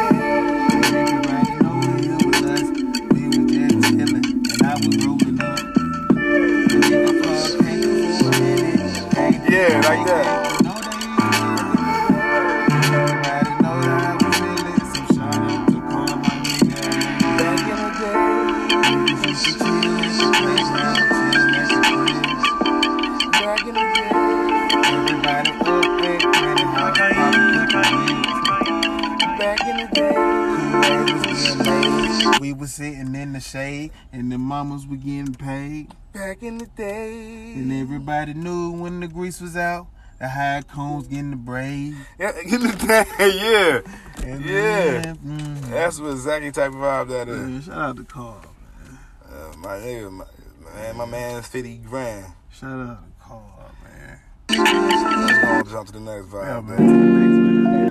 We 32.39 32.53
was 32.53 32.73
sitting 32.73 33.15
in 33.15 33.33
the 33.33 33.39
shade, 33.39 33.91
and 34.13 34.31
the 34.31 34.37
mamas 34.37 34.87
were 34.87 34.95
getting 34.95 35.35
paid. 35.35 35.93
Back 36.13 36.41
in 36.41 36.57
the 36.57 36.65
day. 36.65 37.53
And 37.53 37.71
everybody 37.71 38.33
knew 38.33 38.71
when 38.71 38.99
the 38.99 39.07
grease 39.07 39.41
was 39.41 39.57
out, 39.57 39.87
the 40.19 40.27
high 40.27 40.61
cones 40.67 41.07
getting 41.07 41.31
the 41.31 41.37
braid. 41.37 41.95
Yeah, 42.19 42.31
in 42.39 42.61
the 42.61 42.73
day, 42.87 43.05
yeah. 43.19 44.27
And 44.29 44.45
yeah. 44.45 45.01
Then, 45.01 45.17
mm-hmm. 45.17 45.71
That's 45.71 45.99
what 45.99 46.11
exactly 46.11 46.51
type 46.51 46.71
of 46.71 46.77
vibe 46.77 47.09
that 47.09 47.29
is. 47.29 47.67
Yeah, 47.67 47.73
shout 47.73 47.89
out 47.89 47.97
to 47.97 48.03
Carl, 48.03 48.45
man. 48.85 48.99
Uh, 49.25 49.57
my 49.57 49.77
nigga, 49.77 50.11
my, 50.95 51.05
man, 51.05 51.35
my 51.35 51.41
50 51.41 51.77
grand. 51.77 52.33
Shout 52.51 52.69
out 52.69 53.03
to 53.03 53.23
Carl, 53.23 53.71
man. 53.83 54.19
Let's 54.49 55.71
go 55.71 55.79
on 55.79 55.85
to 55.85 55.93
the 55.93 55.99
next 55.99 56.27
vibe, 56.27 56.45
yeah, 56.45 56.61
man. 56.61 57.63
man. 57.63 57.88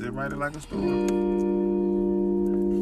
just 0.00 0.12
write 0.12 0.32
it 0.32 0.38
like 0.38 0.56
a 0.56 0.60
story. 0.60 0.82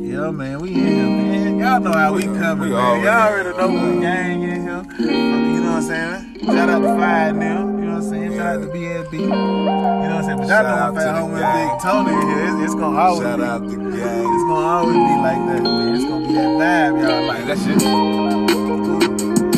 Yeah, 0.09 0.31
man, 0.31 0.61
we 0.61 0.69
in 0.69 0.75
here, 0.75 1.07
man. 1.07 1.59
Y'all 1.59 1.81
know 1.81 1.93
how 1.93 2.15
we 2.15 2.23
coming, 2.23 2.71
man. 2.71 3.03
Y'all 3.03 3.33
already 3.33 3.59
know 3.59 3.69
we 3.69 4.01
gang 4.01 4.43
in 4.43 4.63
here. 4.63 4.85
You 5.01 5.61
know 5.61 5.73
what 5.73 5.83
I'm 5.83 5.83
saying? 5.83 6.47
Shout 6.47 6.69
out 6.71 6.79
to 6.81 6.87
Five 6.97 7.35
now. 7.35 7.67
You 7.67 7.73
know 7.73 7.95
what 7.95 8.03
I'm 8.05 8.11
saying? 8.11 8.37
Shout 8.37 8.57
out 8.57 8.63
to 8.63 8.69
BSB. 8.69 9.13
You 9.19 9.27
know 9.27 9.35
what 9.35 10.13
I'm 10.13 10.23
saying? 10.25 10.39
But 10.39 10.47
y'all 10.49 10.63
know 10.63 10.93
my 10.93 11.01
fat 11.01 11.15
homie 11.17 11.43
Big 11.59 11.83
Tony 11.83 12.13
in 12.13 12.23
here. 12.29 12.45
It's, 12.47 12.65
it's 12.65 12.75
gonna 12.75 12.99
always 12.99 13.23
Shout 13.23 13.39
be. 13.39 13.45
out 13.45 13.63
to 13.63 13.77
gang. 13.77 14.35
It's 14.35 14.45
gonna 14.47 14.67
always 14.67 14.95
be 14.95 15.17
like 15.27 15.43
that, 15.49 15.63
man. 15.65 15.95
It's 15.95 16.05
gonna 16.05 16.27
be 16.29 16.33
that 16.35 16.51
vibe, 16.55 16.95
y'all 17.03 17.27
like. 17.27 17.45
That 17.47 17.59
shit. 17.59 17.79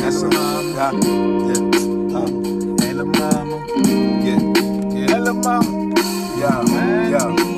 That's 0.01 0.23
a 0.23 0.29
mom, 0.31 0.65
yeah. 0.73 0.93
Yeah. 1.47 2.17
Uh, 2.17 2.29
hey, 2.81 2.93
la 2.95 3.05
mama. 3.05 3.57
Yeah. 4.25 4.41
Yeah. 4.97 5.09
Hey, 5.13 5.21
la 5.21 5.33
mama. 5.35 5.71
Yeah, 6.39 6.63
man. 6.65 7.11
Yeah. 7.13 7.50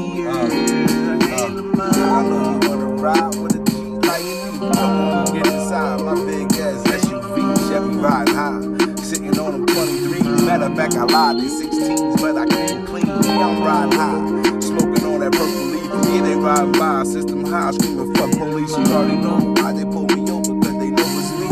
Ride 3.02 3.34
with 3.34 3.56
a 3.56 3.58
G 3.68 3.72
like 4.06 4.22
me. 4.24 4.36
Come 4.58 4.78
on, 4.78 5.24
get 5.34 5.46
inside 5.48 6.00
my 6.02 6.14
big 6.24 6.52
ass 6.52 6.82
SUV, 6.86 7.36
Chevy 7.68 7.96
ride 7.96 8.28
high. 8.28 8.60
Sitting 9.02 9.36
on 9.40 9.52
them 9.52 9.66
23s. 9.66 10.46
Matter 10.46 10.66
of 10.66 10.76
fact, 10.76 10.94
I 10.94 11.02
lied, 11.02 11.36
they 11.38 11.48
16s, 11.48 12.20
but 12.20 12.36
I 12.36 12.46
came 12.46 12.86
clean. 12.86 13.06
Yeah, 13.06 13.48
I'm 13.48 13.60
riding 13.60 13.98
high. 13.98 14.60
Smoking 14.60 15.04
on 15.04 15.18
that 15.18 15.32
purple 15.32 15.64
leaf. 15.72 15.90
Yeah, 16.14 16.22
they 16.22 16.36
riding 16.36 16.72
by. 16.72 17.02
System 17.02 17.44
high, 17.44 17.72
screaming, 17.72 18.14
fuck 18.14 18.30
police. 18.38 18.70
You 18.70 18.84
already 18.94 19.16
know 19.16 19.38
why 19.56 19.72
they 19.72 19.84
pull 19.84 20.06
me 20.06 20.30
over, 20.30 20.54
cause 20.62 20.78
they 20.78 20.90
know 20.90 21.18
it's 21.18 21.30
me. 21.40 21.46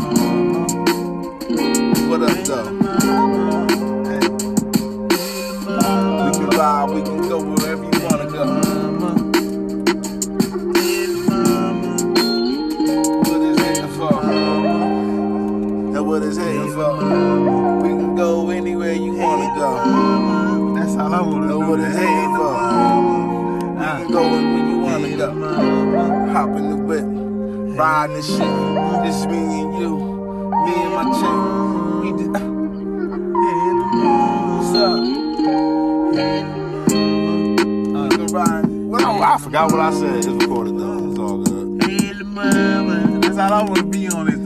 What 2.08 2.22
up, 2.22 2.38
though? 2.44 2.68
Hey. 4.06 4.28
We 6.24 6.30
can 6.32 6.48
ride, 6.56 6.90
we 6.94 7.02
can 7.02 7.28
go 7.28 7.59
for? 16.80 17.82
We 17.82 17.88
can 17.88 18.14
go 18.16 18.50
anywhere 18.50 18.92
you 18.92 19.14
wanna 19.14 19.54
go. 19.54 20.74
That's 20.76 20.96
all 20.96 21.14
I 21.14 21.20
wanna 21.20 21.46
Know 21.46 21.58
what 21.58 21.80
it's 21.80 21.96
heading 21.96 22.32
little 22.32 22.36
for. 22.36 22.52
We 23.90 24.04
can 24.04 24.12
go 24.12 24.22
where 24.30 24.42
you 24.70 24.78
wanna 24.78 25.16
go. 25.16 25.28
Hop 26.32 26.50
in 26.56 26.64
the 26.70 26.76
whip, 26.76 27.06
ride 27.78 28.10
the 28.10 28.22
shit. 28.22 29.04
Just 29.04 29.28
me 29.28 29.36
and 29.36 29.72
you, 29.80 29.92
me 30.64 30.74
and 30.84 30.92
my 30.96 31.04
chick. 31.18 31.38
We 32.02 32.08
did. 32.18 32.30
What's 34.56 34.74
up? 34.76 35.00
Uh, 37.96 38.08
we 38.16 38.24
ride. 38.32 38.66
Well, 38.90 39.22
I, 39.22 39.34
I 39.34 39.38
forgot 39.38 39.70
what 39.70 39.80
I 39.80 39.92
said. 39.92 40.16
It's 40.16 40.26
recorded 40.26 40.78
though. 40.78 41.10
It's 41.10 41.18
all 41.18 41.38
good. 41.38 41.82
Hey, 41.84 41.96
little 42.12 42.26
mama. 42.26 43.20
That's 43.20 43.38
all 43.38 43.52
I 43.52 43.62
wanna 43.62 43.84
be 43.84 44.08
on 44.08 44.28
is 44.28 44.39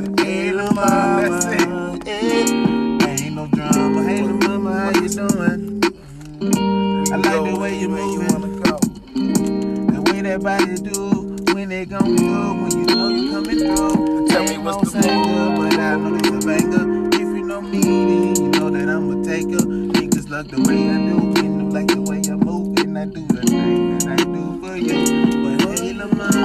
The 10.34 10.40
way 10.40 10.56
that 10.56 10.58
body 10.58 10.90
do 10.90 11.54
when 11.54 11.68
they 11.68 11.84
gon' 11.86 12.16
do 12.16 12.54
when 12.54 12.70
you 12.72 12.86
know 12.86 13.08
you 13.08 13.30
coming 13.30 13.58
through. 13.60 14.26
Tell 14.26 14.42
me 14.42 14.58
what's 14.58 14.90
the 14.90 15.02
singer, 15.02 15.56
but 15.56 15.78
I 15.78 15.94
know 15.94 16.16
it's 16.16 16.28
a 16.28 16.46
banger. 16.48 17.08
If 17.14 17.20
you 17.20 17.44
know 17.44 17.60
me, 17.60 17.80
then 17.80 18.34
you 18.34 18.48
know 18.58 18.68
that 18.68 18.88
I'm 18.88 19.10
a 19.12 19.24
taker. 19.24 19.64
Niggas 19.64 20.28
love 20.30 20.48
the 20.48 20.60
way 20.62 20.90
I 20.90 20.96
do, 21.06 21.40
and 21.40 21.72
like 21.72 21.86
the 21.86 22.00
way 22.00 22.20
I 22.26 22.34
move, 22.34 22.76
and 22.78 22.98
I 22.98 23.04
do 23.04 23.24
the 23.28 23.42
thing 23.46 23.98
that 23.98 24.08
I 24.08 24.16
do 24.24 24.58
for 24.60 24.76
you. 24.76 25.60
But 25.60 25.78
hey, 25.78 25.92
little 25.92 26.43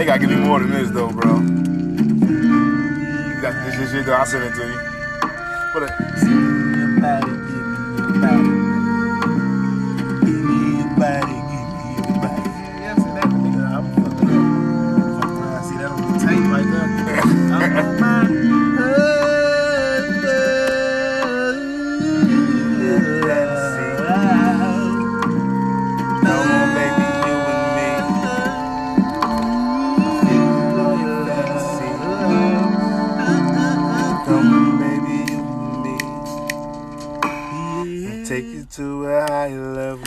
They 0.00 0.06
gotta 0.06 0.18
give 0.18 0.30
me 0.30 0.36
more 0.36 0.60
than 0.60 0.70
this 0.70 0.88
though, 0.88 1.10
bro. 1.10 1.40
Got 3.42 3.52
this 3.66 3.78
is 3.78 3.90
shit 3.90 4.06
though. 4.06 4.14
I'll 4.14 4.24
send 4.24 4.44
it 4.44 4.54
to 4.54 4.66
you. 4.66 4.80
Put 5.74 5.82
it. 5.82 5.90
A 39.40 39.48
higher 39.48 39.72
level. 39.72 40.04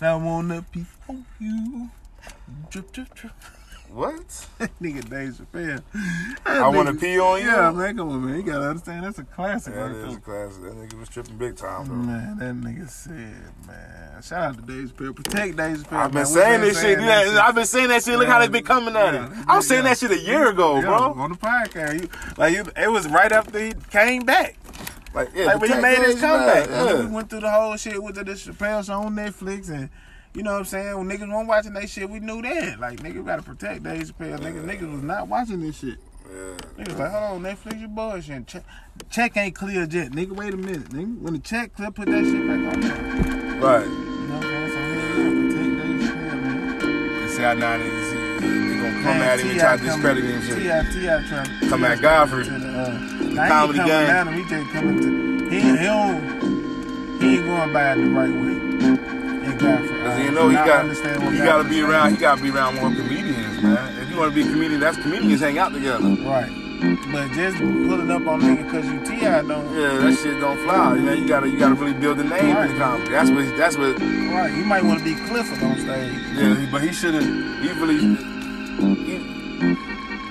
I 0.00 0.14
wanna 0.14 0.64
be 0.72 0.84
on 1.08 1.24
you. 1.40 1.90
Drip, 2.70 2.92
drip, 2.92 3.14
drip. 3.14 3.32
What? 3.92 4.18
nigga 4.82 5.08
Dave 5.08 5.32
Chappelle. 5.34 5.82
I 6.44 6.68
wanna 6.68 6.94
pee 6.94 7.18
on 7.18 7.40
you? 7.40 7.46
Yeah, 7.46 7.70
man, 7.70 7.96
come 7.96 8.10
on, 8.10 8.26
man. 8.26 8.36
You 8.36 8.42
gotta 8.42 8.68
understand 8.68 9.04
that's 9.04 9.18
a 9.18 9.24
classic 9.24 9.74
That 9.74 9.80
right 9.80 10.08
is 10.08 10.16
a 10.16 10.20
classic. 10.20 10.62
That 10.64 10.74
nigga 10.74 11.00
was 11.00 11.08
tripping 11.08 11.38
big 11.38 11.56
time 11.56 11.86
though. 11.88 11.94
Man, 11.94 12.38
that 12.38 12.54
nigga 12.54 12.90
said, 12.90 13.14
man. 13.66 14.22
Shout 14.22 14.42
out 14.42 14.56
to 14.56 14.62
Dave 14.62 14.94
Chappelle. 14.94 15.16
Protect 15.16 15.56
Dave 15.56 15.76
Chappelle. 15.78 15.92
I've 15.96 16.10
been 16.10 16.14
man. 16.14 16.26
Saying 16.26 16.60
this 16.60 16.80
shit. 16.80 16.98
that 16.98 17.26
Yeah, 17.26 17.40
I've 17.46 17.54
been 17.54 17.64
saying 17.66 17.88
that 17.88 18.02
shit. 18.02 18.18
Look 18.18 18.28
how 18.28 18.38
they 18.40 18.48
been 18.48 18.64
coming 18.64 18.96
at 18.96 19.14
Yeah, 19.14 19.26
it. 19.26 19.44
I 19.48 19.56
was 19.56 19.66
saying 19.66 19.84
that 19.84 19.98
shit 19.98 20.10
a 20.10 20.18
year 20.18 20.50
ago, 20.50 20.76
Yeah, 20.76 20.82
bro. 20.82 21.14
On 21.14 21.30
the 21.30 21.36
podcast. 21.38 22.02
You, 22.02 22.08
like 22.36 22.54
you, 22.54 22.64
it 22.76 22.90
was 22.90 23.08
right 23.08 23.32
after 23.32 23.58
he 23.58 23.72
came 23.90 24.24
back. 24.24 24.56
Like, 25.14 25.30
yeah, 25.34 25.46
like 25.46 25.60
when 25.60 25.72
he 25.72 25.80
made 25.80 25.98
his 25.98 26.20
comeback. 26.20 26.68
Yeah. 26.68 27.00
We 27.00 27.06
went 27.06 27.30
through 27.30 27.40
the 27.40 27.50
whole 27.50 27.76
shit 27.76 28.02
with 28.02 28.16
the, 28.16 28.24
the 28.24 28.92
on 28.92 29.14
Netflix 29.14 29.70
and 29.70 29.88
you 30.34 30.42
know 30.42 30.52
what 30.52 30.58
I'm 30.58 30.64
saying? 30.66 30.98
When 30.98 31.08
niggas 31.08 31.32
weren't 31.32 31.48
watching 31.48 31.72
that 31.72 31.88
shit, 31.88 32.10
we 32.10 32.20
knew 32.20 32.42
that. 32.42 32.78
Like 32.78 33.00
niggas 33.00 33.24
gotta 33.24 33.42
protect 33.42 33.82
Dave 33.82 34.02
Chappelle. 34.02 34.38
Yeah. 34.38 34.50
Niggas 34.50 34.64
niggas 34.66 34.92
was 34.92 35.02
not 35.02 35.28
watching 35.28 35.60
this 35.60 35.78
shit. 35.78 35.98
Yeah. 36.28 36.84
Niggas 36.84 36.98
like, 36.98 37.10
hold 37.10 37.24
on, 37.24 37.42
Netflix 37.42 37.80
your 37.80 37.88
bullshit. 37.88 38.46
Check, 38.46 38.64
check 39.08 39.36
ain't 39.36 39.54
clear 39.54 39.84
yet. 39.84 40.12
Nigga, 40.12 40.32
wait 40.32 40.52
a 40.52 40.56
minute. 40.56 40.90
Nigga, 40.90 41.18
when 41.20 41.32
the 41.34 41.38
check 41.38 41.72
clear, 41.74 41.90
put 41.90 42.08
that 42.08 42.24
shit 42.24 42.46
back 42.46 42.58
on. 42.58 43.60
Right. 43.60 43.86
You 43.86 43.92
know 43.94 44.34
what 44.34 44.44
I'm 44.44 44.70
saying? 44.70 44.70
So, 44.72 45.22
yeah, 45.22 45.30
protect 45.40 45.72
Dave 45.80 46.00
Chappelle, 46.10 46.42
man. 46.42 46.78
How 47.38 48.15
we 48.40 48.76
gonna 48.76 49.02
come 49.02 49.22
at 49.22 49.40
him 49.40 49.50
and 49.50 49.60
try 49.60 49.76
to 49.76 49.82
discredit 49.82 50.24
him. 50.24 50.40
T.I. 50.42 50.82
To 50.82 51.36
uh, 51.36 51.68
come 51.68 51.84
at 51.84 52.00
Godfrey. 52.00 52.46
Comedy 52.46 53.78
game. 53.78 54.32
He 54.32 54.44
to. 54.48 55.50
He 55.50 55.60
don't. 55.84 57.20
He 57.20 57.36
ain't 57.36 57.46
going 57.46 57.72
by 57.72 57.92
it 57.92 57.96
the 57.96 58.10
right 58.10 58.28
way. 58.28 58.56
Because 59.46 59.90
uh, 59.90 60.22
you 60.22 60.30
know 60.32 60.48
he 60.48 60.56
got 60.56 60.86
he 61.32 61.38
got 61.38 61.62
to 61.62 61.68
be 61.68 61.80
around. 61.80 62.10
He 62.10 62.16
got 62.16 62.36
to 62.38 62.42
be 62.42 62.50
around 62.50 62.74
more 62.76 62.90
comedians, 62.90 63.62
man. 63.62 63.98
If 63.98 64.10
you 64.10 64.16
want 64.16 64.34
to 64.34 64.34
be 64.34 64.48
a 64.48 64.52
comedian, 64.52 64.80
that's 64.80 64.96
comedians 64.98 65.40
hang 65.40 65.58
out 65.58 65.72
together. 65.72 66.08
Right. 66.08 66.65
But 66.80 67.32
just 67.32 67.56
pulling 67.58 68.10
up 68.10 68.26
on 68.26 68.42
nigga 68.42 68.64
because 68.64 68.86
you 68.86 69.00
T.I. 69.04 69.42
don't. 69.42 69.74
Yeah, 69.74 69.98
that 69.98 70.18
shit 70.18 70.40
don't 70.40 70.58
fly. 70.64 70.94
You 70.96 71.02
know, 71.02 71.12
you 71.12 71.26
gotta 71.26 71.48
you 71.48 71.58
gotta 71.58 71.74
really 71.74 71.94
build 71.94 72.20
a 72.20 72.24
name 72.24 72.56
in 72.56 72.72
the 72.72 72.78
comedy. 72.78 73.10
That's 73.10 73.30
what 73.30 73.56
that's 73.56 73.76
what 73.78 73.98
Right. 73.98 74.54
You 74.54 74.64
might 74.64 74.84
want 74.84 74.98
to 74.98 75.04
be 75.04 75.14
Clifford 75.14 75.62
on 75.62 75.78
stage. 75.78 76.12
Yeah, 76.34 76.68
but 76.70 76.82
he 76.82 76.92
should 76.92 77.14
have. 77.14 77.24
He 77.24 77.68
really. 77.80 77.98
He, 79.04 79.35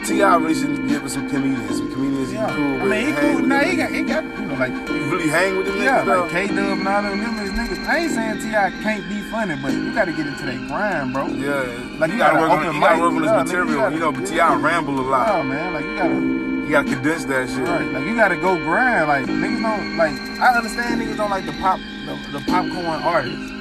T.I. 0.05 0.53
should 0.53 0.87
get 0.87 1.01
with 1.03 1.11
some 1.11 1.29
comedians. 1.29 1.77
Some 1.77 1.91
comedians 1.91 2.31
Yeah. 2.33 2.47
he 2.49 2.55
cool 2.55 2.81
I 2.81 2.85
mean, 2.85 3.07
he 3.07 3.13
cool. 3.13 3.35
with 3.41 3.49
them 3.49 3.65
he 3.69 3.75
got, 3.77 3.91
he 3.91 4.01
got, 4.03 4.23
you 4.23 4.45
know, 4.45 4.53
like. 4.55 4.71
He 4.89 4.99
really 5.09 5.29
hang 5.29 5.57
with 5.57 5.67
them 5.67 5.77
Yeah, 5.77 6.03
niggas. 6.03 6.21
like 6.21 6.31
K 6.31 6.47
Dub 6.47 6.57
and 6.57 6.87
all 6.87 7.01
them, 7.01 7.19
them 7.19 7.35
niggas. 7.57 7.85
I 7.87 7.97
ain't 7.97 8.11
saying 8.11 8.39
T.I. 8.41 8.69
can't 8.83 9.09
be 9.09 9.21
funny, 9.31 9.55
but 9.61 9.73
you 9.73 9.93
got 9.93 10.05
to 10.05 10.11
get 10.13 10.27
into 10.27 10.45
that 10.45 10.67
grind, 10.67 11.13
bro. 11.13 11.27
Yeah, 11.27 11.63
Like, 11.99 12.09
you 12.11 12.15
you 12.15 12.19
gotta 12.21 12.37
gotta 12.37 12.39
work 12.39 12.51
on, 12.51 12.75
you 12.75 12.81
gotta 12.81 12.99
work 13.01 13.13
on 13.13 13.21
his 13.23 13.31
Yeah, 13.31 13.37
nigga, 13.37 13.45
material. 13.45 13.69
you 13.69 13.75
gotta- 13.77 13.93
you 13.95 13.99
know, 13.99 14.11
but 14.11 14.25
T.I. 14.27 14.55
ramble 14.55 14.99
a 14.99 15.01
lot. 15.09 15.29
Oh 15.35 15.43
man, 15.43 15.73
like 15.73 15.85
you 15.85 15.95
gotta. 15.97 16.45
You 16.65 16.71
gotta 16.71 16.89
condense 16.89 17.25
that 17.25 17.47
shit. 17.47 17.59
Right, 17.59 17.85
like 17.91 18.05
you 18.05 18.15
gotta 18.15 18.35
go 18.37 18.55
grind. 18.57 19.07
Like 19.07 19.25
niggas 19.27 19.61
don't 19.61 19.97
like. 19.97 20.13
I 20.41 20.57
understand 20.57 20.99
niggas 20.99 21.15
don't 21.17 21.29
like 21.29 21.45
the 21.45 21.51
pop, 21.53 21.79
the, 22.07 22.39
the 22.39 22.43
popcorn 22.47 23.03
artists. 23.03 23.51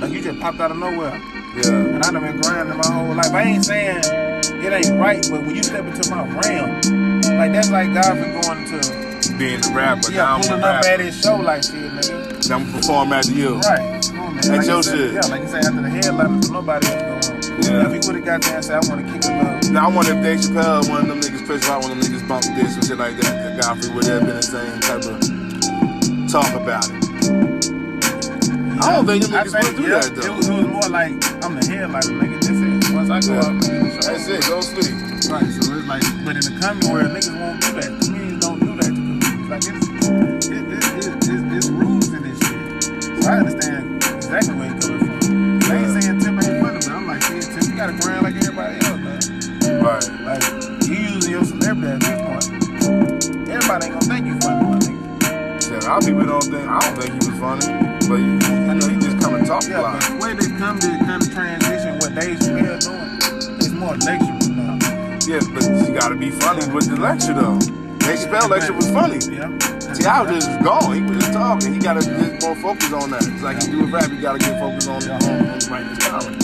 Like 0.00 0.12
you 0.12 0.20
just 0.22 0.38
popped 0.38 0.60
out 0.60 0.70
of 0.70 0.76
nowhere. 0.76 1.10
Yeah. 1.56 1.70
And 1.74 2.04
I 2.04 2.10
done 2.12 2.22
been 2.22 2.40
grinding 2.40 2.76
my 2.78 2.86
whole 2.86 3.14
life. 3.16 3.32
I 3.32 3.42
ain't 3.42 3.64
saying 3.64 4.00
it 4.62 4.72
ain't 4.72 4.98
right, 4.98 5.26
but 5.30 5.42
when 5.42 5.56
you 5.56 5.62
step 5.62 5.84
into 5.84 6.08
my 6.10 6.22
realm, 6.40 7.20
like 7.36 7.52
that's 7.52 7.70
like 7.70 7.92
Godfrey 7.92 8.30
going 8.40 8.64
to 8.66 9.38
Being 9.38 9.64
a 9.64 9.74
rapper, 9.74 10.10
yeah, 10.10 10.16
now 10.18 10.36
I'm 10.36 10.42
pulling 10.42 10.62
a 10.62 10.66
up 10.66 10.84
at 10.84 11.00
his 11.00 11.20
show 11.20 11.36
like 11.36 11.62
shit, 11.64 11.74
nigga. 11.74 12.50
I'm 12.50 12.64
gonna 12.64 12.78
perform 12.78 13.12
after 13.12 13.32
you. 13.32 13.56
Right. 13.60 14.10
On. 14.14 14.34
That's 14.34 14.48
like 14.48 14.66
your 14.66 14.76
you 14.76 14.82
said, 14.82 14.96
shit. 14.96 15.12
Yeah, 15.14 15.20
like 15.30 15.42
you 15.42 15.48
say 15.48 15.58
after 15.58 15.82
the 15.82 15.90
headliner, 15.90 16.42
so 16.42 16.52
nobody 16.52 16.86
else 16.86 17.28
going. 17.28 17.42
Yeah. 17.62 17.86
If 17.86 17.92
he 17.92 18.06
would 18.06 18.16
have 18.16 18.24
got 18.24 18.42
there 18.42 18.54
and 18.56 18.64
said, 18.64 18.84
I 18.84 18.88
want 18.88 19.06
to 19.06 19.12
kick 19.12 19.24
a 19.24 19.28
little. 19.36 19.72
Now 19.72 19.88
I 19.90 19.94
wonder 19.94 20.12
if 20.14 20.22
Dave 20.22 20.40
Chappelle, 20.40 20.88
one 20.88 21.02
of 21.02 21.08
them 21.08 21.20
niggas, 21.20 21.46
Chris 21.46 21.68
Rock, 21.68 21.82
one 21.82 21.92
of 21.92 22.00
them 22.00 22.12
niggas 22.12 22.28
bumped 22.28 22.54
this 22.56 22.78
or 22.78 22.82
shit 22.82 22.98
like 22.98 23.16
that. 23.16 23.32
That 23.32 23.60
Godfrey 23.62 23.94
would 23.94 24.06
have 24.06 24.26
been 24.26 24.36
the 24.36 24.42
same 24.42 24.80
type 24.80 25.04
of 25.06 25.20
talk 26.30 26.54
about 26.54 26.88
it. 26.88 27.72
I 28.82 28.96
don't 28.96 29.06
think 29.06 29.24
them 29.24 29.32
niggas 29.32 29.54
would 29.64 29.76
do 29.76 29.82
yeah, 29.82 30.00
that 30.00 30.14
though. 30.14 30.26
It 30.26 30.36
was, 30.36 30.48
it 30.48 30.54
was 30.54 30.66
more 30.66 30.88
like 30.88 31.12
I'm 31.44 31.54
the 31.54 31.66
headliner, 31.66 32.14
nigga. 32.18 32.41
It. 33.02 33.08
Once 33.10 33.26
I 33.26 33.28
go 33.28 33.34
Yeah. 33.34 33.40
out, 33.40 33.54
nigga, 33.62 33.82
the 33.82 34.02
show. 34.02 34.12
That's 34.12 34.28
it. 34.28 34.46
Go 34.48 34.60
sleep. 34.60 34.94
Right, 35.32 35.46
so 35.50 35.74
it's 35.74 35.88
like, 35.88 36.02
but 36.24 36.36
in 36.36 36.44
the 36.46 36.58
comedy 36.60 36.88
world, 36.88 37.10
niggas 37.12 37.40
won't 37.40 37.60
do 37.62 37.72
that. 37.74 37.90
Comedians 38.04 38.40
don't 38.46 38.60
do 38.60 38.76
that 38.76 38.92
to. 38.94 39.48
Like, 39.50 39.64
it's, 39.66 39.88
it, 40.48 40.52
it, 40.52 40.72
it, 40.72 41.06
it's, 41.06 41.28
it's 41.28 41.68
rules 41.70 42.12
in 42.12 42.22
this 42.22 42.38
shit. 42.38 43.22
So 43.22 43.30
I 43.30 43.38
understand 43.38 44.02
exactly 44.04 44.54
where 44.54 44.70
you're 44.70 44.80
coming 44.80 45.00
from. 45.00 45.72
I 45.72 45.76
ain't 45.82 46.02
saying 46.02 46.20
Tip 46.20 46.32
ain't 46.32 46.62
funny, 46.62 46.80
but 46.80 46.88
I'm 46.90 47.06
like, 47.06 47.22
shit, 47.22 47.44
Tip, 47.44 47.64
you 47.68 47.76
gotta 47.76 47.98
grind 47.98 48.22
like 48.22 48.36
everybody 48.36 48.78
else, 48.86 49.00
man. 49.02 49.82
Right. 49.82 50.06
Like, 50.22 50.42
you 50.88 50.94
using 50.94 51.30
your 51.32 51.44
celebrity 51.44 51.92
at 51.92 52.00
this 52.00 52.18
point. 52.22 53.50
Everybody 53.50 53.86
ain't 53.86 53.94
gonna 53.94 54.06
think 54.06 54.26
you 54.26 54.38
funny, 54.40 54.64
my 54.66 54.78
nigga. 54.78 55.02
Lot 55.88 56.02
of 56.02 56.06
people 56.06 56.26
don't 56.26 56.42
think. 56.44 56.68
I 56.68 56.78
don't 56.80 56.96
think 57.00 57.10
he 57.12 57.18
was 57.30 57.38
funny, 57.40 57.66
but 58.08 58.16
you, 58.16 58.32
you 58.38 58.74
know, 58.74 58.88
he 58.88 58.96
just 58.96 59.11
and 59.42 59.48
talk 59.48 59.64
a 59.64 59.68
Yeah, 59.68 59.82
but 59.82 60.02
the 60.08 60.16
way 60.22 60.34
they 60.34 60.48
come 60.58 60.78
to 60.78 60.88
kind 61.04 61.22
of 61.22 61.32
transition 61.32 61.98
what 61.98 62.14
they 62.14 62.32
Chappelle 62.32 62.46
doing, 62.46 63.58
it's 63.58 63.70
more 63.70 63.96
lecture 63.96 64.38
now. 64.54 64.78
Yeah, 65.26 65.42
but 65.54 65.62
you 65.66 65.94
gotta 65.94 66.16
be 66.16 66.30
funny 66.30 66.66
with 66.72 66.88
the 66.88 66.96
lecture 66.96 67.34
though. 67.34 67.58
Dave 67.98 68.18
Chappelle 68.18 68.50
lecture 68.50 68.72
was 68.72 68.90
funny. 68.90 69.18
Yeah. 69.30 69.50
See, 69.94 70.06
I 70.06 70.22
was 70.22 70.44
just 70.44 70.62
gone. 70.62 70.94
He 70.94 71.02
was 71.02 71.18
just 71.18 71.32
talking. 71.32 71.74
He 71.74 71.80
gotta 71.80 72.04
get 72.04 72.42
more 72.42 72.56
focus 72.56 72.92
on 72.92 73.10
that. 73.10 73.26
It's 73.26 73.42
like 73.42 73.62
you 73.62 73.72
do 73.72 73.80
with 73.82 73.92
rap. 73.92 74.10
you 74.10 74.20
gotta 74.20 74.38
get 74.38 74.58
focused 74.58 74.88
on 74.88 75.02
on, 75.10 75.22
on 75.22 75.58
writing 75.70 75.88
his 75.90 75.98
comedy. 75.98 76.38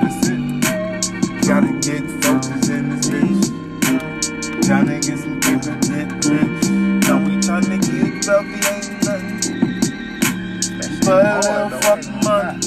That's 0.00 0.28
it. 0.28 1.48
Gotta 1.48 1.72
get 1.80 2.04
focus 2.24 2.68
in 2.68 2.90
this 2.90 3.08
bitch. 3.08 3.44
Tryna 4.64 5.00
get 5.00 5.18
some 5.18 5.40
get 5.40 5.64
rich. 6.28 6.68
Now 7.08 7.18
we 7.24 7.36
tryna 7.40 7.80
get 7.80 8.26
wealthy, 8.26 8.60
ain't 8.68 9.04
nothing. 9.04 9.43
Fucking 11.04 12.20
money. 12.24 12.58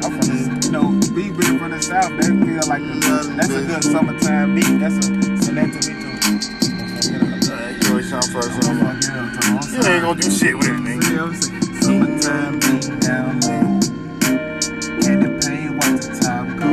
I'm 0.00 0.12
from 0.12 0.26
the, 0.26 0.60
you 0.64 0.70
know, 0.72 0.88
south, 1.82 2.16
that 2.16 2.24
feel 2.24 2.66
like 2.68 2.80
a, 2.80 3.36
that's 3.36 3.50
a 3.50 3.62
good 3.66 3.84
summertime 3.84 4.54
beat. 4.54 4.78
That's 4.80 5.06
a 5.06 5.10
that 5.52 5.80
to 5.82 5.92
me 5.92 6.04
you 7.84 8.02
so 8.02 8.20
You 9.72 9.82
ain't 9.84 10.02
gonna 10.02 10.20
do 10.20 10.30
shit 10.30 10.56
with 10.56 10.68
it, 10.68 10.80
nigga. 10.80 11.34
Summertime 11.82 12.60
beat 12.60 13.00
down 13.00 13.40
there. 13.40 13.68
Had 15.04 15.20
watch 15.76 16.00
the 16.00 16.08
top 16.20 16.46
go. 16.58 16.70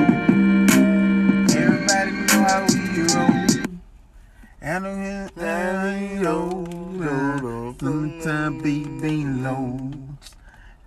Everybody 1.57 2.11
know 2.11 2.41
how 2.47 2.59
we 2.69 2.79
roll. 3.13 3.35
And 4.61 4.87
I'm 4.87 4.95
here, 5.03 5.29
and 5.37 6.17
we 6.17 6.25
Summertime 8.21 8.59
beat 8.61 9.01
being 9.01 9.43
low. 9.43 9.91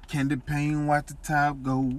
Candy 0.07 0.37
paint, 0.37 0.87
watch 0.87 1.07
the 1.07 1.15
top 1.15 1.61
go. 1.65 1.93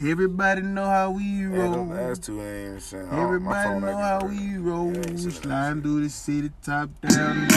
Everybody 0.00 0.62
know 0.62 0.84
how 0.84 1.10
we 1.10 1.44
roll. 1.46 1.72
them 1.72 1.90
last 1.90 2.22
two 2.22 2.40
ain't. 2.40 2.94
Oh, 2.94 3.22
Everybody 3.24 3.68
phone 3.68 3.80
know 3.80 3.96
how 3.96 4.24
we 4.24 4.56
roll. 4.56 4.92
Yeah, 4.92 5.00
I 5.00 5.10
ain't 5.10 5.18
seen 5.18 5.30
that 5.30 5.42
Sliding 5.42 5.82
through 5.82 6.02
the 6.04 6.10
city, 6.10 6.50
top 6.62 6.90
down. 7.00 7.48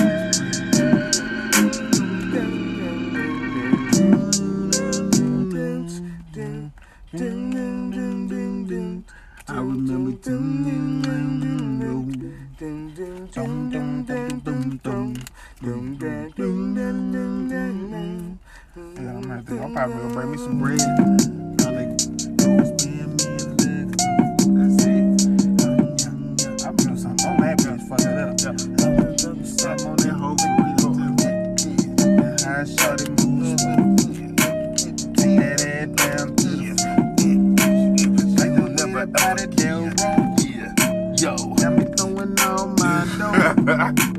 I 9.50 9.60
remember 9.60 10.12
Yeah, 10.12 11.57
I'm 12.60 12.96
not 19.28 19.46
there. 19.46 19.62
I'm 19.62 19.74
probably 19.76 19.96
gonna 19.98 20.14
bring 20.14 20.32
me 20.32 20.38
some 20.40 20.58
bread. 20.58 20.82
I 20.82 21.70
like 21.70 21.94
those 22.38 22.72
being 22.82 23.14
me. 23.14 23.26
That's 24.58 24.86
it. 24.86 25.06
I'm 26.66 26.74
doing 26.78 26.98
something 26.98 27.30
on 27.30 27.38
that 27.42 27.58
bitch, 27.60 27.82
fuck 27.88 28.02
it 28.02 28.18
up. 28.18 28.40
Something 29.46 29.86
on 29.86 29.96
that 29.98 30.16
whole 30.18 30.36
thing. 30.36 30.58
How 32.44 32.66
shorty 32.66 33.06
moves. 33.22 33.62
Take 35.14 35.38
that 35.38 35.62
ass 35.62 35.90
down 35.94 36.28
to 36.38 36.50
the 36.58 36.66
Like 38.40 38.54
the 38.56 38.64
everybody 38.82 39.46
there 39.46 40.17
all 43.22 43.94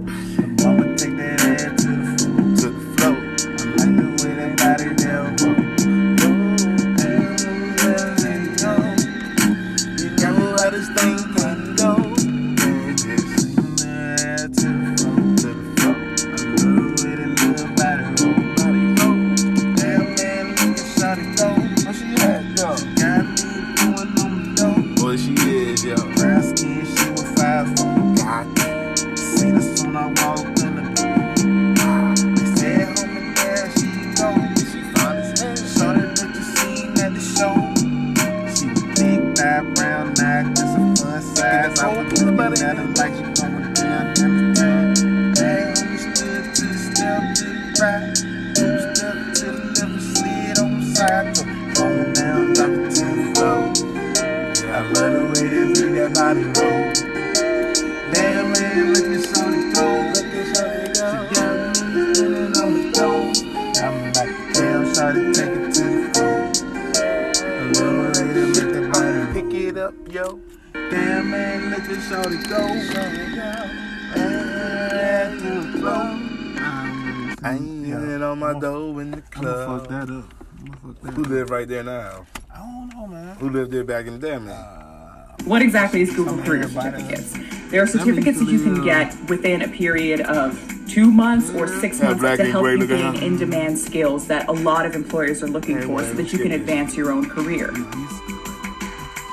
now? 81.89 82.26
I 82.55 82.59
don't 82.59 82.89
know, 82.95 83.07
man. 83.07 83.36
Who 83.36 83.49
lived 83.51 83.72
there 83.72 83.84
back 83.84 84.07
in 84.07 84.18
the 84.18 84.26
day, 84.26 84.39
man? 84.39 84.51
Uh, 84.51 85.36
what 85.45 85.62
exactly 85.62 86.03
is 86.03 86.14
Google 86.14 86.36
Career 86.39 86.68
Certificates? 86.68 87.32
There 87.70 87.82
are 87.82 87.86
certificates 87.86 88.39
that 88.41 88.49
you 88.49 88.62
can 88.62 88.82
get 88.84 89.14
within 89.28 89.62
a 89.62 89.68
period 89.68 90.20
of 90.22 90.59
two 90.89 91.11
months 91.11 91.51
or 91.55 91.68
six 91.68 92.01
months 92.01 92.20
black 92.20 92.39
to 92.39 92.45
help 92.51 92.66
you 92.66 92.86
gain 92.86 93.14
huh? 93.14 93.24
in-demand 93.24 93.78
skills 93.78 94.26
that 94.28 94.49
a 94.49 94.53
lot 94.53 94.86
of 94.86 94.95
employers 94.95 95.43
are 95.43 95.49
looking 95.49 95.76
Hey, 95.76 95.86
for 95.86 96.03
so 96.03 96.14
that 96.14 96.32
you 96.32 96.39
can 96.39 96.53
advance 96.53 96.97
your 96.97 97.12
own 97.12 97.28
career. 97.28 97.74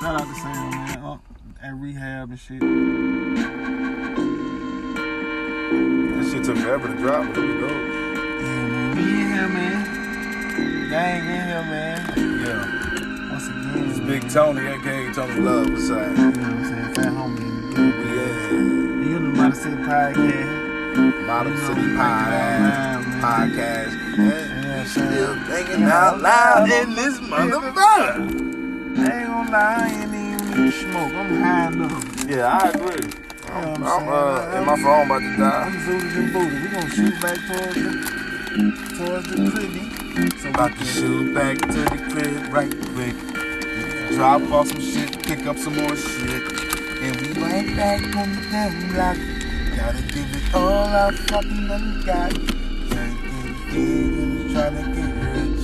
Shout 0.02 0.22
out 0.22 0.28
to 0.28 0.36
Sam, 0.36 0.70
man. 0.72 1.00
Up 1.00 1.22
at 1.62 1.74
rehab 1.76 2.30
and 2.30 2.40
shit. 2.40 2.60
That 6.12 6.30
shit 6.32 6.44
took 6.44 6.58
forever 6.58 6.88
to 6.88 6.96
drop, 6.96 7.26
but 7.34 7.38
it 7.38 7.48
was 7.48 7.60
dope. 7.62 7.72
Yeah, 7.72 8.68
man. 8.68 8.96
We 8.96 9.04
in 9.04 9.34
here, 9.34 9.48
man. 9.48 10.90
Gang 10.90 11.22
in 11.22 11.48
here, 11.48 11.64
man. 11.64 12.25
Big 14.06 14.30
Tony, 14.30 14.68
aka 14.68 15.12
Tony 15.14 15.40
Love, 15.42 15.70
what's 15.72 15.90
up? 15.90 15.98
You 15.98 16.16
know 16.16 16.30
what 16.30 16.38
I'm 16.38 16.66
saying? 16.66 16.94
Fat 16.94 17.14
homie 17.14 17.40
in 17.40 17.56
the 17.56 17.76
building. 17.76 18.06
Yeah. 18.06 19.10
You 19.10 19.20
know 19.20 19.32
the 19.32 19.38
Model 19.38 19.58
City 19.58 19.76
Podcast. 19.78 21.26
Model 21.26 21.58
City 21.58 21.82
we 21.82 21.88
break 21.88 21.98
it 21.98 21.98
all 21.98 23.04
Podcast. 23.24 23.92
Podcast. 24.16 24.18
Yeah, 24.18 24.84
Still 24.86 25.36
thinking 25.46 25.84
out 25.86 26.22
loud 26.22 26.70
in 26.70 26.94
this 26.94 27.20
motherfucker. 27.20 28.46
I 28.98 29.20
ain't 29.20 29.28
gonna 29.28 29.52
lie, 29.52 29.76
I 29.76 29.90
ain't 29.90 30.14
even 30.14 30.66
need 30.66 30.74
smoke. 30.74 31.14
I'm 31.14 31.42
high 31.42 31.68
enough. 31.72 32.30
Yeah, 32.30 32.60
I 32.62 32.70
agree. 32.70 33.10
You 33.10 33.62
know 33.62 33.70
what 33.72 33.82
I'm, 33.82 33.84
I'm 33.86 34.08
uh, 34.08 34.58
in 34.60 34.66
my 34.66 34.76
phone 34.84 35.06
about 35.08 35.20
to 35.20 35.38
die. 35.38 35.64
I'm 35.66 35.74
zooted 35.82 36.16
and 36.16 36.34
booted. 36.34 36.62
We 36.62 36.68
gonna 36.70 36.90
shoot 36.92 37.22
back 37.22 37.40
towards 37.48 37.76
the 37.76 37.90
towards 38.98 39.28
the 39.30 39.38
cribby. 39.52 40.38
So 40.40 40.50
About 40.50 40.78
to 40.78 40.86
shoot 40.86 41.34
back 41.34 41.58
to 41.58 41.68
the 41.68 41.98
crib 42.12 42.54
right 42.54 42.72
quick. 42.94 43.45
Drop 44.14 44.42
off 44.52 44.68
some 44.68 44.80
shit, 44.80 45.22
pick 45.24 45.46
up 45.46 45.58
some 45.58 45.76
more 45.76 45.96
shit. 45.96 46.44
And 47.02 47.16
we 47.22 47.34
right 47.42 47.76
back 47.76 48.02
on 48.16 48.36
the 48.36 48.42
damn 48.52 48.94
block. 48.94 49.18
Gotta 49.76 50.02
give 50.14 50.36
it 50.36 50.54
all 50.54 50.88
I 50.88 51.12
fucking 51.12 51.68
done 51.68 52.04
got. 52.06 52.32
Trying 52.32 53.16
to 53.16 53.28
get 53.72 54.54
trying 54.54 54.76
to 54.76 54.84
get 54.96 55.12
rich. 55.22 55.64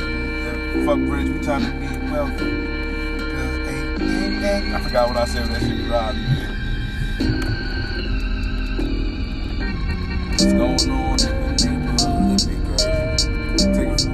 Yeah, 0.00 0.86
fuck 0.86 0.98
rich, 0.98 1.28
we 1.28 1.38
trying 1.40 1.64
to 1.64 1.72
be 1.78 1.86
wealthy. 2.10 2.50
Cause 3.32 3.58
ain't, 3.68 4.02
ain't. 4.44 4.74
I 4.74 4.80
forgot 4.80 5.08
what 5.08 5.16
I 5.18 5.24
said 5.26 5.42
when 5.42 5.52
that 5.52 5.62
shit 5.62 5.86
dropped. 5.86 6.18
What's 10.30 10.44
going 10.54 10.90
on 10.90 11.20
in 11.20 11.34
the 11.42 11.52
neighborhood? 11.66 12.40
Crazy. 13.74 14.08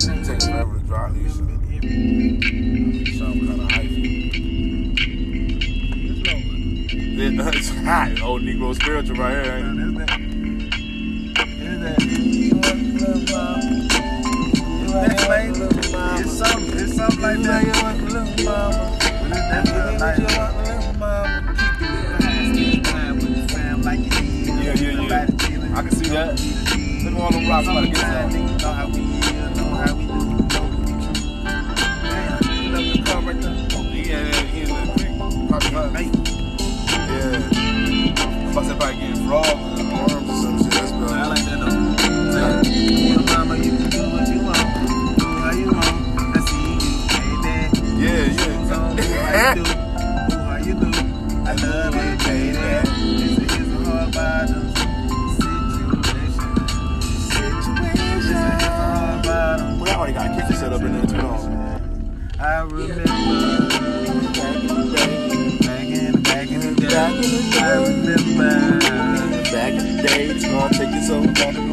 Take 0.00 0.24
take 0.24 0.42
forever 0.42 0.74
to 0.78 0.84
drop 0.86 1.12
these 1.12 1.41
It's 7.54 7.68
hot. 7.68 8.20
Old 8.22 8.42
Negro 8.42 8.74
spiritual 8.74 9.16
right 9.16 9.44
here, 9.44 9.56
ain't 9.58 10.00
it? 10.00 10.08
It's 16.18 16.32
something, 16.38 16.78
it's 16.78 16.94
something 16.96 17.20
like 17.20 17.40
that. 17.42 17.64
Yeah, 24.62 24.74
yeah, 24.74 25.02
yeah. 25.08 25.76
I 25.76 25.82
can 25.82 25.90
see 25.92 26.08
that. 26.10 26.40
Look 27.04 27.14
at 27.14 27.20
all 27.20 27.30
them 27.30 27.46
rocks 27.48 27.68
about 27.68 27.80
to 27.82 27.88
get 27.88 28.00
is, 28.02 29.21
thing. 35.90 36.10
Probably 36.10 36.10
not. 36.10 37.10
Yeah. 37.10 38.52
Must 38.52 38.68
have 38.68 38.78
probably 38.78 38.96
getting 38.96 39.26
frogs 39.26 39.80
and 39.80 39.88
worms 39.92 40.28
or 40.30 40.36
some 40.42 40.58
shit. 40.62 40.72
That's 40.72 40.92
bro. 40.92 41.08
I 41.08 41.26
like 41.26 41.44
that 41.44 41.58
though. 41.60 43.32
Mama, 43.32 43.54
you 43.56 43.70
can 43.76 43.88
do 43.90 44.02
what 44.12 44.28
you 44.28 44.40
want. 44.42 44.66
Do 45.18 45.26
how 45.26 45.52
you 45.52 45.72
want. 45.72 46.36
I 46.36 46.38
see 46.46 46.72
you, 46.74 46.90
baby. 47.42 48.04
Yeah, 48.04 48.74
on, 48.74 48.96
do 48.96 49.02
how 49.02 49.32
you 49.48 49.54
do. 49.54 49.62
Do 49.64 50.36
how 50.36 50.56
you 50.58 50.74
do. 50.74 50.88
I 51.44 51.54
love 51.54 51.96
it, 51.96 52.18
baby. 52.24 52.58
It's 53.22 53.38
a, 53.38 53.42
it's 53.44 53.54
a 53.56 53.84
hard 53.84 54.10
bottom 54.12 54.64
situation. 55.40 56.48
Situation. 57.30 57.74
It's 57.82 58.28
a, 58.28 58.38
it's 58.54 58.64
a 58.64 58.70
hard 58.70 59.20
bottom. 59.24 59.80
We 59.80 59.86
already 59.90 60.12
got 60.12 60.26
a 60.30 60.32
kitchen 60.40 60.56
set 60.56 60.72
up 60.72 60.82
in 60.82 60.92
there 60.92 61.06
too. 61.06 61.26
I 62.38 62.60
remember 62.62 63.71
Remember 67.80 68.78
Back 69.50 69.72
in 69.72 69.96
the 69.96 70.02
day, 70.02 70.26
it's 70.26 70.44
gonna 70.44 70.74
take 70.74 70.94
you 70.94 71.02
so 71.02 71.20
long 71.20 71.71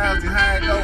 2000s, 0.00 0.22
how 0.24 0.56
it 0.56 0.60
go. 0.62 0.76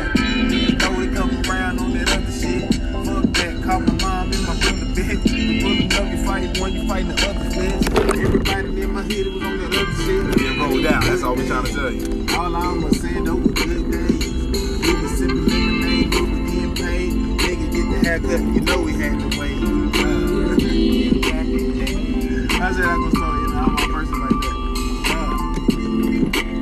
You 0.55 0.77
know 0.77 1.01
it 1.01 1.15
come 1.17 1.31
around 1.49 1.79
on 1.81 1.93
that 1.95 2.13
other 2.13 2.33
shit. 2.33 2.75
Fuck 2.75 3.25
that, 3.33 3.63
call 3.65 3.81
my 3.81 3.93
mom 4.03 4.33
and 4.33 4.43
my 4.45 4.55
brother 4.61 4.87
bitch. 4.93 5.23
Pulling 5.63 5.93
up, 5.95 6.05
you 6.13 6.19
fight 6.25 6.61
one, 6.61 6.73
you 6.75 6.87
fighting 6.87 7.09
the 7.09 7.29
other 7.29 7.49
bitch. 7.51 8.25
Everybody 8.25 8.83
in 8.83 8.93
my 8.93 9.03
head, 9.03 9.13
it 9.13 9.33
was 9.33 9.43
on 9.43 9.59
that 9.59 9.73
other 9.73 9.93
shit. 10.05 10.41
Yeah, 10.41 10.61
roll 10.61 10.83
down. 10.83 11.01
That's 11.03 11.23
all 11.23 11.35
we 11.35 11.47
trying 11.47 11.65
to 11.65 11.73
tell 11.73 11.93
you. 11.93 12.27
All 12.37 12.55
I'ma 12.57 12.91
say, 12.91 13.21
were 13.21 13.53
good 13.53 13.91
days. 13.91 14.37
We 14.85 14.93
was 15.01 15.13
sipping 15.19 15.47
lemonade, 15.47 16.15
we 16.15 16.21
was 16.21 16.51
getting 16.53 16.75
paid. 16.77 17.13
Nigga 17.41 17.67
get 17.73 17.87
the 17.89 17.99
haircut, 18.05 18.41
you 18.55 18.61
know 18.61 18.81
we 18.83 18.93
had 19.01 19.19
to 19.19 19.29
wait. 19.41 19.65
Uh, 19.97 20.61
I 22.59 22.73
said 22.73 22.85
I 22.85 22.97
gonna 22.97 23.11
start, 23.11 23.37
you 23.41 23.49
know, 23.49 23.65
I'm 23.65 23.75
a 23.75 23.95
person 23.95 24.19
like 24.21 24.41
that. 24.45 24.57
Uh, 25.09 25.37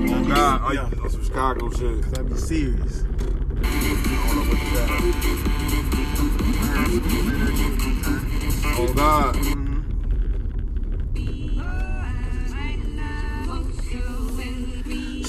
Oh 0.06 0.22
God, 0.28 0.60
oh 0.64 0.72
yeah, 0.72 0.88
Chicago 1.34 1.68
shit. 1.68 2.00
Cause 2.04 2.14
I 2.16 2.22
be 2.22 2.36
serious. 2.36 3.04
Oh 8.76 8.92
God. 8.94 9.34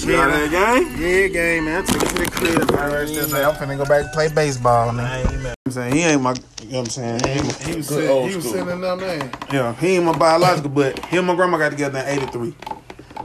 You 0.06 0.16
out 0.18 0.30
of 0.30 0.51
that 0.51 0.51
game? 0.51 1.01
Yeah, 1.01 1.28
game, 1.30 1.66
man. 1.66 1.82
I 1.82 1.86
took 1.88 2.03
it 2.03 2.08
to 2.10 2.14
the 2.14 2.30
crib, 2.30 2.72
man. 2.72 2.91
Right 2.91 3.08
there, 3.08 3.49
I'm 3.49 3.56
finna 3.56 3.76
go 3.76 3.86
back 3.86 4.03
and 4.03 4.12
play 4.14 4.28
baseball, 4.30 4.91
man. 4.91 5.56
I'm 5.66 5.72
saying 5.72 5.95
he 5.95 6.03
ain't 6.03 6.22
my. 6.22 6.36
You 6.62 6.70
know 6.72 6.78
what 6.78 6.80
I'm 6.82 6.86
saying 6.91 7.20
he 7.24 7.30
ain't, 7.32 7.41
He 7.64 7.76
was, 7.78 7.88
Good 7.89 7.95
sitting, 7.95 8.10
old 8.12 8.30
he 8.30 8.36
was 8.36 8.45
school. 8.45 8.53
sitting 8.60 8.70
in 8.70 8.82
there, 8.82 8.95
man. 8.95 9.32
yeah 9.51 9.74
he 9.78 9.95
ain't 9.95 10.06
my 10.06 10.16
biological, 10.16 10.70
but 10.70 10.99
him 11.06 11.18
and 11.20 11.28
my 11.30 11.36
grandma 11.36 11.58
got 11.58 11.70
together 11.72 11.97
in 11.97 12.20
'83. 12.20 12.56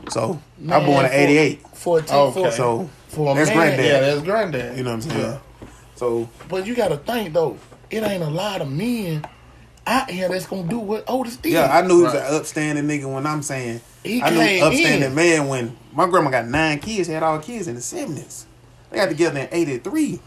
So 0.09 0.41
I 0.61 0.65
Man, 0.65 0.87
born 0.87 1.05
in 1.07 1.11
for- 1.11 1.17
'88. 1.17 1.67
14, 1.75 2.15
Okay. 2.17 2.41
for, 2.43 2.51
So 2.53 2.91
for 3.09 3.33
a 3.33 3.35
that's 3.35 3.49
man, 3.49 3.57
granddad. 3.57 3.85
Yeah, 3.87 4.01
that's 4.01 4.21
granddad. 4.23 4.77
you 4.77 4.83
know 4.85 4.91
what 4.91 5.05
I'm 5.05 5.11
saying. 5.11 5.21
Yeah. 5.21 5.39
So 5.97 6.29
But 6.49 6.67
you 6.67 6.75
gotta 6.75 6.97
think 6.99 7.33
though, 7.33 7.57
it 7.91 8.03
ain't 8.03 8.23
a 8.23 8.29
lot 8.31 8.61
of 8.61 8.71
men 8.71 9.25
out 9.87 10.11
here 10.11 10.29
that's 10.29 10.47
gonna 10.47 10.69
do 10.69 10.79
what 10.79 11.05
Otis 11.09 11.37
did. 11.37 11.53
yeah, 11.53 11.77
I 11.77 11.81
knew 11.87 11.99
he 11.99 12.03
was 12.05 12.15
an 12.15 12.35
upstanding 12.35 12.85
nigga 12.87 13.13
when 13.13 13.27
I'm 13.27 13.43
saying 13.43 13.81
He 14.05 14.23
I 14.23 14.31
knew 14.31 14.39
came 14.41 14.63
upstanding 14.65 15.09
in. 15.11 15.15
man 15.15 15.49
when 15.49 15.77
my 15.93 16.07
grandma 16.09 16.31
got 16.31 16.47
nine 16.47 16.79
kids, 16.79 17.09
had 17.09 17.23
all 17.23 17.39
kids 17.39 17.67
in 17.69 17.75
the 17.75 17.81
'70s. 17.81 18.45
They 18.91 18.99
got 18.99 19.09
together 19.09 19.41
in 19.41 19.49
'83. 19.51 20.21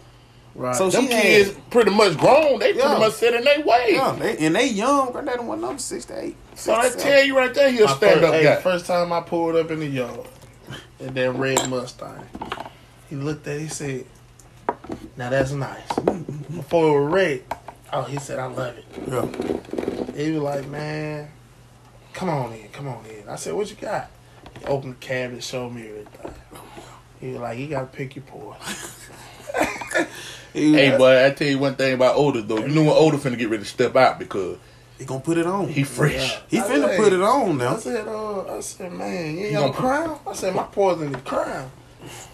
Right. 0.55 0.75
So 0.75 0.89
Them 0.89 1.07
she 1.07 1.11
had- 1.11 1.21
kids 1.23 1.55
pretty 1.71 1.91
much 1.91 2.17
grown. 2.17 2.59
They 2.59 2.73
Yeah. 2.73 2.85
pretty 2.85 2.99
much 2.99 3.13
set 3.13 3.33
in 3.33 3.43
their 3.43 3.61
way. 3.61 3.87
Yeah, 3.93 4.15
they, 4.19 4.37
and 4.37 4.55
they 4.55 4.67
young. 4.67 5.11
Granddaddy 5.11 5.43
one 5.43 5.63
of 5.63 5.67
them 5.69 5.79
six 5.79 6.05
to 6.05 6.23
eight. 6.23 6.35
So 6.55 6.73
I 6.75 6.81
tell 6.89 6.99
seven. 6.99 7.27
you 7.27 7.35
right 7.37 7.53
there, 7.53 7.71
he'll 7.71 7.87
My 7.87 7.95
stand 7.95 8.13
first- 8.21 8.23
up 8.25 8.33
hey, 8.35 8.43
guy. 8.43 8.55
First 8.61 8.85
time 8.85 9.11
I 9.11 9.21
pulled 9.21 9.55
up 9.55 9.71
in 9.71 9.79
the 9.79 9.87
yard, 9.87 10.19
in 10.99 11.13
that 11.15 11.31
red 11.31 11.67
Mustang, 11.69 12.25
he 13.09 13.15
looked 13.15 13.47
at, 13.47 13.55
it, 13.55 13.61
he 13.61 13.67
said, 13.67 14.05
Now 15.17 15.29
that's 15.31 15.51
nice. 15.51 15.87
Before 16.55 16.99
it 16.99 17.03
was 17.05 17.13
red, 17.13 17.41
oh, 17.91 18.03
he 18.03 18.17
said, 18.19 18.37
I 18.37 18.45
love 18.45 18.75
it. 18.77 18.85
Yeah. 19.07 19.25
He 20.15 20.31
was 20.31 20.41
like, 20.43 20.67
man, 20.67 21.29
come 22.13 22.29
on 22.29 22.53
in, 22.53 22.69
come 22.69 22.87
on 22.87 23.03
in. 23.07 23.27
I 23.27 23.35
said, 23.37 23.53
what 23.55 23.67
you 23.71 23.75
got? 23.75 24.11
He 24.59 24.65
opened 24.65 24.93
the 24.93 24.97
cabinet, 24.97 25.43
showed 25.43 25.71
me 25.73 25.87
everything. 25.87 26.33
He 27.19 27.29
was 27.31 27.39
like, 27.41 27.57
you 27.57 27.67
gotta 27.67 27.87
pick 27.87 28.15
your 28.15 28.23
poison. 28.25 28.59
Hey, 30.53 30.95
boy, 30.97 31.25
I 31.25 31.31
tell 31.31 31.47
you 31.47 31.57
one 31.59 31.75
thing 31.75 31.93
about 31.95 32.15
Oda 32.15 32.41
though. 32.43 32.59
You 32.59 32.67
know 32.69 32.83
when 32.83 32.93
Oda 32.93 33.17
finna 33.17 33.37
get 33.37 33.49
ready 33.49 33.63
to 33.63 33.69
step 33.69 33.95
out 33.95 34.19
because 34.19 34.57
he 34.99 35.05
gonna 35.05 35.19
put 35.19 35.37
it 35.37 35.45
on. 35.47 35.67
He 35.67 35.83
fresh. 35.83 36.39
He 36.47 36.59
I 36.59 36.63
finna 36.63 36.85
said- 36.87 36.99
put 36.99 37.13
it 37.13 37.21
on 37.21 37.57
now. 37.57 37.75
I 37.75 37.79
said, 37.79 38.07
uh, 38.07 38.55
I 38.57 38.59
said, 38.59 38.91
man, 38.93 39.35
you 39.37 39.43
ain't 39.45 39.51
You 39.51 39.51
got 39.51 39.59
gonna 39.59 39.65
no 39.67 39.71
put- 39.73 39.79
crown? 39.81 40.19
I 40.27 40.33
said, 40.33 40.55
my 40.55 40.63
poison 40.63 41.15
is 41.15 41.21
crown. 41.23 41.71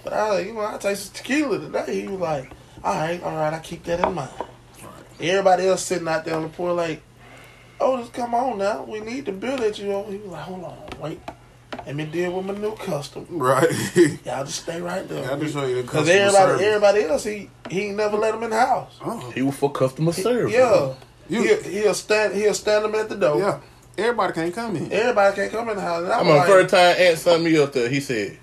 But 0.03 0.13
I, 0.13 0.39
you 0.39 0.53
know, 0.53 0.65
I 0.65 0.78
tasted 0.78 1.13
tequila 1.15 1.59
today. 1.59 2.01
He 2.01 2.07
was 2.07 2.20
like, 2.20 2.51
all 2.84 2.95
right, 2.95 3.22
all 3.24 3.36
right, 3.36 3.53
I 3.53 3.59
keep 3.59 3.84
that 3.86 4.05
in 4.05 4.13
mind. 4.13 4.30
Everybody 5.22 5.67
else 5.67 5.84
sitting 5.84 6.07
out 6.07 6.26
there 6.26 6.36
on 6.36 6.43
the 6.43 6.49
porch 6.49 6.76
like, 6.76 7.01
oh, 7.80 7.97
just 7.99 8.13
come 8.13 8.34
on 8.34 8.57
now. 8.57 8.84
We 8.84 8.99
need 8.99 9.26
to 9.28 9.32
build 9.32 9.61
at 9.61 9.78
you. 9.80 9.88
Know. 9.88 10.03
He 10.03 10.17
was 10.17 10.28
like, 10.32 10.41
hold 10.43 10.63
on, 10.65 10.78
wait. 11.01 11.20
Let 11.89 11.95
me 11.95 12.05
deal 12.05 12.33
with 12.33 12.45
my 12.45 12.53
new 12.53 12.75
custom. 12.75 13.25
Right. 13.31 13.67
Y'all 14.23 14.45
just 14.45 14.61
stay 14.61 14.79
right 14.79 15.09
there. 15.09 15.27
I'll 15.27 15.39
just 15.39 15.55
show 15.55 15.65
you 15.65 15.77
the 15.77 15.81
Because 15.81 16.07
everybody, 16.07 16.35
service. 16.51 16.61
everybody 16.61 17.01
else, 17.05 17.23
he 17.23 17.49
he 17.67 17.89
never 17.89 18.15
let 18.15 18.35
him 18.35 18.43
in 18.43 18.51
the 18.51 18.59
house. 18.59 18.99
Oh. 19.03 19.31
he 19.33 19.41
was 19.41 19.55
for 19.57 19.71
customer 19.71 20.11
service. 20.11 20.53
Yeah. 20.53 20.93
You- 21.29 21.41
he'll, 21.41 21.63
he'll 21.63 21.93
stand 21.95 22.35
he'll 22.35 22.53
stand 22.53 22.85
them 22.85 22.93
at 22.93 23.09
the 23.09 23.15
door. 23.15 23.39
Yeah. 23.39 23.59
Everybody 23.97 24.33
can't 24.33 24.53
come 24.53 24.75
in. 24.75 24.91
Everybody 24.91 25.35
can't 25.35 25.51
come 25.51 25.67
in 25.69 25.77
the 25.77 25.81
house. 25.81 26.03
And 26.03 26.11
I 26.11 26.19
I'm 26.19 26.27
remember 26.27 26.37
like, 26.41 26.47
first 26.47 26.69
time 26.75 26.95
Aunt 26.99 27.17
sent 27.17 27.43
me 27.43 27.57
up 27.57 27.73
there, 27.73 27.89
he 27.89 27.99
said, 28.01 28.37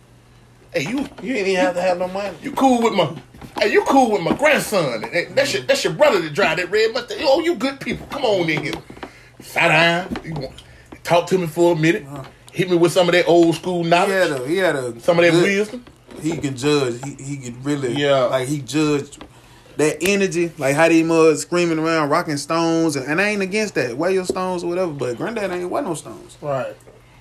Hey, 0.75 0.81
you 0.83 0.99
you 1.23 1.35
ain't 1.37 1.47
even 1.47 1.55
have 1.61 1.75
to 1.77 1.83
have 1.83 1.99
no 2.01 2.09
money. 2.09 2.37
you 2.43 2.51
cool 2.51 2.83
with 2.83 2.95
my 2.95 3.17
Hey, 3.61 3.71
you 3.73 3.85
cool 3.85 4.11
with 4.11 4.23
my 4.23 4.35
grandson. 4.35 5.03
That's 5.37 5.55
your 5.55 5.63
that's 5.63 5.85
your 5.85 5.93
brother 5.93 6.21
that 6.21 6.35
drive 6.35 6.57
that 6.57 6.69
red 6.69 6.93
Mustang. 6.93 7.19
Oh, 7.21 7.39
you 7.43 7.55
good 7.55 7.79
people. 7.79 8.09
Come 8.09 8.25
on 8.25 8.51
in 8.51 8.61
here. 8.65 8.75
Sat 9.39 9.69
down. 9.69 10.25
You 10.25 10.35
want- 10.35 10.63
Talk 11.05 11.29
to 11.29 11.39
me 11.39 11.47
for 11.47 11.75
a 11.75 11.77
minute. 11.77 12.05
Uh-huh. 12.05 12.25
Hit 12.57 12.71
me 12.71 12.77
with 12.77 12.91
some 12.93 13.07
of 13.07 13.13
that 13.13 13.27
old 13.27 13.55
school 13.55 13.83
He 13.85 13.91
knowledge. 13.91 14.09
had 14.11 14.31
a 14.33 14.47
he 14.49 14.57
had 14.57 14.77
a 14.77 14.99
some 15.01 15.19
of 15.19 15.25
that 15.27 15.33
good- 15.33 15.43
wisdom. 15.43 15.85
He 16.23 16.37
can 16.39 16.57
judge. 16.57 16.99
He 17.05 17.23
he 17.23 17.37
could 17.37 17.63
really 17.65 17.93
Yeah. 17.95 18.25
like 18.25 18.49
he 18.49 18.61
judged 18.61 19.23
that 19.77 19.99
energy, 20.01 20.51
like 20.57 20.75
how 20.75 20.89
these 20.89 21.05
mugs 21.05 21.41
screaming 21.43 21.79
around, 21.79 22.09
rocking 22.09 22.39
stones, 22.39 22.97
and, 22.97 23.07
and 23.07 23.21
I 23.21 23.29
ain't 23.29 23.43
against 23.43 23.75
that. 23.75 23.95
Wear 23.99 24.11
your 24.11 24.25
stones 24.25 24.65
or 24.65 24.69
whatever, 24.69 24.91
but 24.93 25.19
granddad 25.19 25.51
ain't 25.51 25.69
wear 25.69 25.83
no 25.83 25.93
stones. 25.93 26.39
Right. 26.41 26.75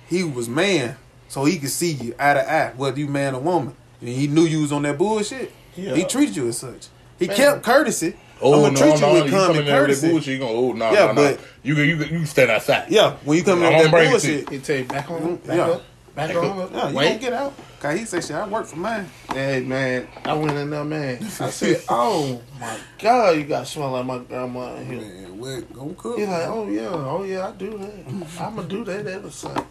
He 0.08 0.22
was 0.24 0.48
man, 0.48 0.96
so 1.28 1.44
he 1.44 1.58
could 1.58 1.68
see 1.68 1.92
you 1.92 2.14
eye 2.18 2.32
to 2.32 2.50
eye, 2.50 2.72
whether 2.74 2.98
you 2.98 3.06
man 3.08 3.34
or 3.34 3.42
woman. 3.42 3.74
And 4.00 4.08
he 4.08 4.26
knew 4.28 4.44
you 4.44 4.62
was 4.62 4.72
on 4.72 4.82
that 4.84 4.96
bullshit. 4.96 5.52
Yeah. 5.76 5.94
He 5.94 6.04
treated 6.04 6.34
you 6.34 6.48
as 6.48 6.56
such. 6.56 6.88
He 7.18 7.26
Man. 7.26 7.36
kept 7.36 7.62
courtesy. 7.62 8.14
Oh 8.40 8.66
I'm 8.66 8.74
no, 8.74 8.80
gonna 8.80 8.92
treat 8.92 9.00
no, 9.00 9.08
you 9.08 9.14
with 9.22 9.24
you 9.24 9.30
common 9.30 9.46
coming 9.46 9.54
there 9.54 9.56
with 9.56 9.66
that 9.66 9.72
courtesy. 9.80 10.10
bullshit. 10.10 10.32
You 10.34 10.38
gonna 10.40 10.52
oh 10.52 10.72
no, 10.72 10.92
Yeah, 10.92 10.98
no, 11.06 11.12
no. 11.12 11.14
but- 11.14 11.40
you 11.62 11.74
can 11.74 11.84
you 11.84 11.96
you 11.96 12.04
can 12.06 12.26
stand 12.26 12.50
outside. 12.50 12.90
Yeah, 12.90 13.16
when 13.24 13.38
you 13.38 13.44
come 13.44 13.58
in 13.62 13.66
I'm 13.66 13.72
with 13.74 13.82
that 13.84 13.90
bring 13.90 14.12
it 14.14 14.20
to 14.20 14.28
you. 14.32 14.38
bullshit, 14.42 14.50
He 14.50 14.58
tell 14.60 14.76
you 14.76 14.84
back 14.84 15.10
on, 15.10 15.36
back 15.36 15.56
yeah. 15.56 15.64
up, 15.64 15.82
back, 16.14 16.28
Back 16.28 16.36
on. 16.36 16.60
up. 16.60 16.70
yeah, 16.72 16.88
you 16.90 16.94
Wait. 16.96 17.06
gonna 17.08 17.18
get 17.18 17.32
out. 17.32 17.54
Cause 17.80 17.98
he 17.98 18.04
say 18.04 18.20
shit. 18.20 18.30
I 18.32 18.46
work 18.48 18.66
for 18.66 18.76
mine. 18.76 19.08
Hey 19.32 19.60
man, 19.60 20.06
I 20.24 20.32
went 20.34 20.56
in 20.56 20.70
there, 20.70 20.84
man. 20.84 21.18
I 21.40 21.50
said, 21.50 21.82
"Oh 21.88 22.40
my 22.60 22.76
God, 22.98 23.36
you 23.36 23.44
got 23.44 23.66
smell 23.66 23.90
like 23.90 24.06
my 24.06 24.18
grandma 24.18 24.76
in 24.76 24.86
here." 24.86 25.00
Man, 25.00 25.38
what? 25.40 25.72
Gonna 25.72 25.94
cook? 25.94 26.18
He's 26.18 26.28
like, 26.28 26.46
"Oh 26.46 26.68
yeah, 26.68 26.88
oh 26.88 27.22
yeah, 27.24 27.48
I 27.48 27.52
do 27.52 27.76
that. 27.78 28.40
I'ma 28.40 28.62
do 28.62 28.84
that 28.84 29.06
every 29.06 29.30
Sunday." 29.30 29.62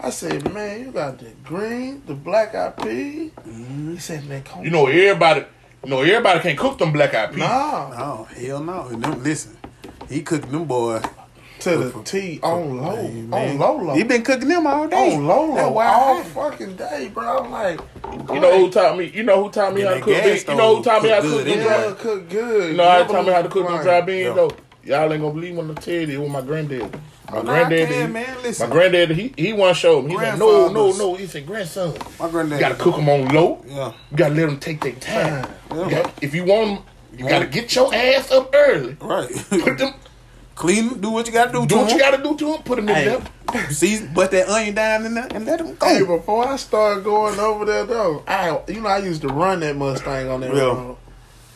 I 0.00 0.10
said, 0.10 0.52
"Man, 0.52 0.80
you 0.80 0.90
got 0.90 1.18
the 1.18 1.30
green, 1.44 2.02
the 2.06 2.14
black 2.14 2.54
eyed 2.54 2.76
pea." 2.78 3.30
Mm-hmm. 3.40 3.92
He 3.92 3.98
said, 3.98 4.26
"Man, 4.28 4.42
come 4.42 4.64
You 4.64 4.70
know 4.70 4.86
everybody. 4.86 5.44
You 5.84 5.90
know 5.90 6.00
everybody 6.00 6.40
can't 6.40 6.58
cook 6.58 6.78
them 6.78 6.92
black 6.92 7.14
eyed 7.14 7.30
peas. 7.30 7.38
nah, 7.38 7.90
Oh 7.96 8.24
hell 8.24 8.60
no! 8.62 8.86
And 8.88 9.02
them, 9.04 9.22
listen, 9.22 9.56
he 10.08 10.22
cooking 10.22 10.50
them 10.50 10.64
boy. 10.64 11.00
to 11.60 11.76
the 11.78 12.02
T 12.02 12.40
on 12.42 12.78
low, 12.82 13.08
man. 13.08 13.32
on 13.32 13.58
low 13.58 13.76
low, 13.76 13.94
He 13.94 14.02
been 14.04 14.22
cooking 14.22 14.48
them 14.48 14.66
all 14.66 14.86
day. 14.88 15.14
on 15.14 15.26
low 15.26 15.46
low 15.54 15.78
all 15.78 16.18
I- 16.18 16.22
fucking 16.22 16.76
day, 16.76 17.10
bro." 17.12 17.38
I'm 17.44 17.50
like, 17.50 17.80
You 18.32 18.40
know 18.40 18.58
who 18.58 18.70
taught 18.70 18.96
me? 18.98 19.10
You 19.14 19.22
know 19.22 19.44
who 19.44 19.50
taught 19.50 19.74
me 19.74 19.82
how 19.82 19.94
to 19.94 20.00
cook? 20.00 20.06
beans? 20.22 20.44
You 20.48 20.54
know 20.54 20.76
who 20.76 20.82
stove 20.82 20.84
taught 20.84 21.02
me 21.02 21.08
how 21.10 21.20
to 21.20 21.22
cook 21.22 21.30
cook 21.38 21.44
them 21.44 21.58
anyway. 21.58 21.94
cook 21.98 22.28
good. 22.28 22.70
You 22.70 22.76
know 22.76 22.84
how 22.88 22.98
Never 22.98 23.12
taught 23.12 23.26
me 23.26 23.32
how 23.32 23.42
to 23.42 23.48
cook 23.48 23.62
them 23.66 23.72
complain. 23.78 23.82
dry 23.84 24.00
beans 24.02 24.34
though. 24.34 24.50
Y'all 24.84 25.12
ain't 25.12 25.22
gonna 25.22 25.34
believe 25.34 25.56
when 25.56 25.70
I 25.70 25.74
tell 25.74 25.94
you 25.94 26.00
it 26.08 26.20
was 26.20 26.30
my 26.30 26.40
granddad. 26.42 26.94
My 27.32 27.40
granddad, 27.40 27.88
can, 27.88 28.06
he- 28.08 28.12
man. 28.12 28.36
Listen. 28.42 28.68
my 28.68 28.74
granddad, 28.74 29.10
he 29.10 29.32
he 29.36 29.52
one 29.52 29.74
showed 29.74 30.04
me. 30.04 30.12
He 30.12 30.18
said, 30.18 30.38
no, 30.38 30.68
no, 30.68 30.92
no. 30.92 31.14
He 31.14 31.26
said, 31.26 31.46
grandson, 31.46 31.94
My 32.20 32.28
granddad. 32.30 32.58
you 32.58 32.60
gotta 32.60 32.74
cook 32.76 32.96
them 32.96 33.08
on 33.08 33.28
low. 33.28 33.64
Yeah. 33.66 33.92
You 34.10 34.16
gotta 34.16 34.34
let 34.34 34.46
them 34.46 34.58
take 34.60 34.80
their 34.82 34.92
time. 34.92 35.48
Yeah. 35.70 35.84
You 35.84 35.90
got- 35.90 36.12
if 36.22 36.34
you 36.34 36.44
want 36.44 36.70
'em, 36.80 36.84
you 37.18 37.28
gotta 37.28 37.46
get 37.46 37.74
your 37.74 37.94
ass 37.94 38.30
up 38.30 38.50
early. 38.54 38.96
Right. 39.00 39.28
Put 39.50 39.78
them, 39.78 39.94
Clean. 40.54 41.00
Do 41.00 41.10
what 41.10 41.26
you 41.26 41.32
gotta 41.32 41.50
do. 41.52 41.66
do 41.66 41.76
what 41.78 41.90
you 41.90 41.98
gotta 41.98 42.22
do 42.22 42.36
to 42.36 42.44
them. 42.52 42.62
Put 42.62 42.76
them 42.76 42.88
in 42.88 42.94
Hey. 42.94 43.04
there. 43.06 43.70
See, 43.70 44.06
but 44.14 44.30
that 44.32 44.48
onion 44.48 44.74
down 44.74 45.06
in 45.06 45.14
there 45.14 45.26
and 45.32 45.44
let 45.46 45.58
them 45.58 45.74
go. 45.76 45.86
Hey, 45.86 46.04
before 46.04 46.46
I 46.48 46.56
start 46.56 47.02
going 47.04 47.38
over 47.40 47.64
there 47.64 47.84
though, 47.84 48.22
I 48.26 48.60
you 48.68 48.80
know 48.80 48.88
I 48.88 48.98
used 48.98 49.22
to 49.22 49.28
run 49.28 49.60
that 49.60 49.76
Mustang 49.76 50.28
on 50.28 50.40
that 50.42 50.54
Yeah. 50.54 50.60
road. 50.62 50.96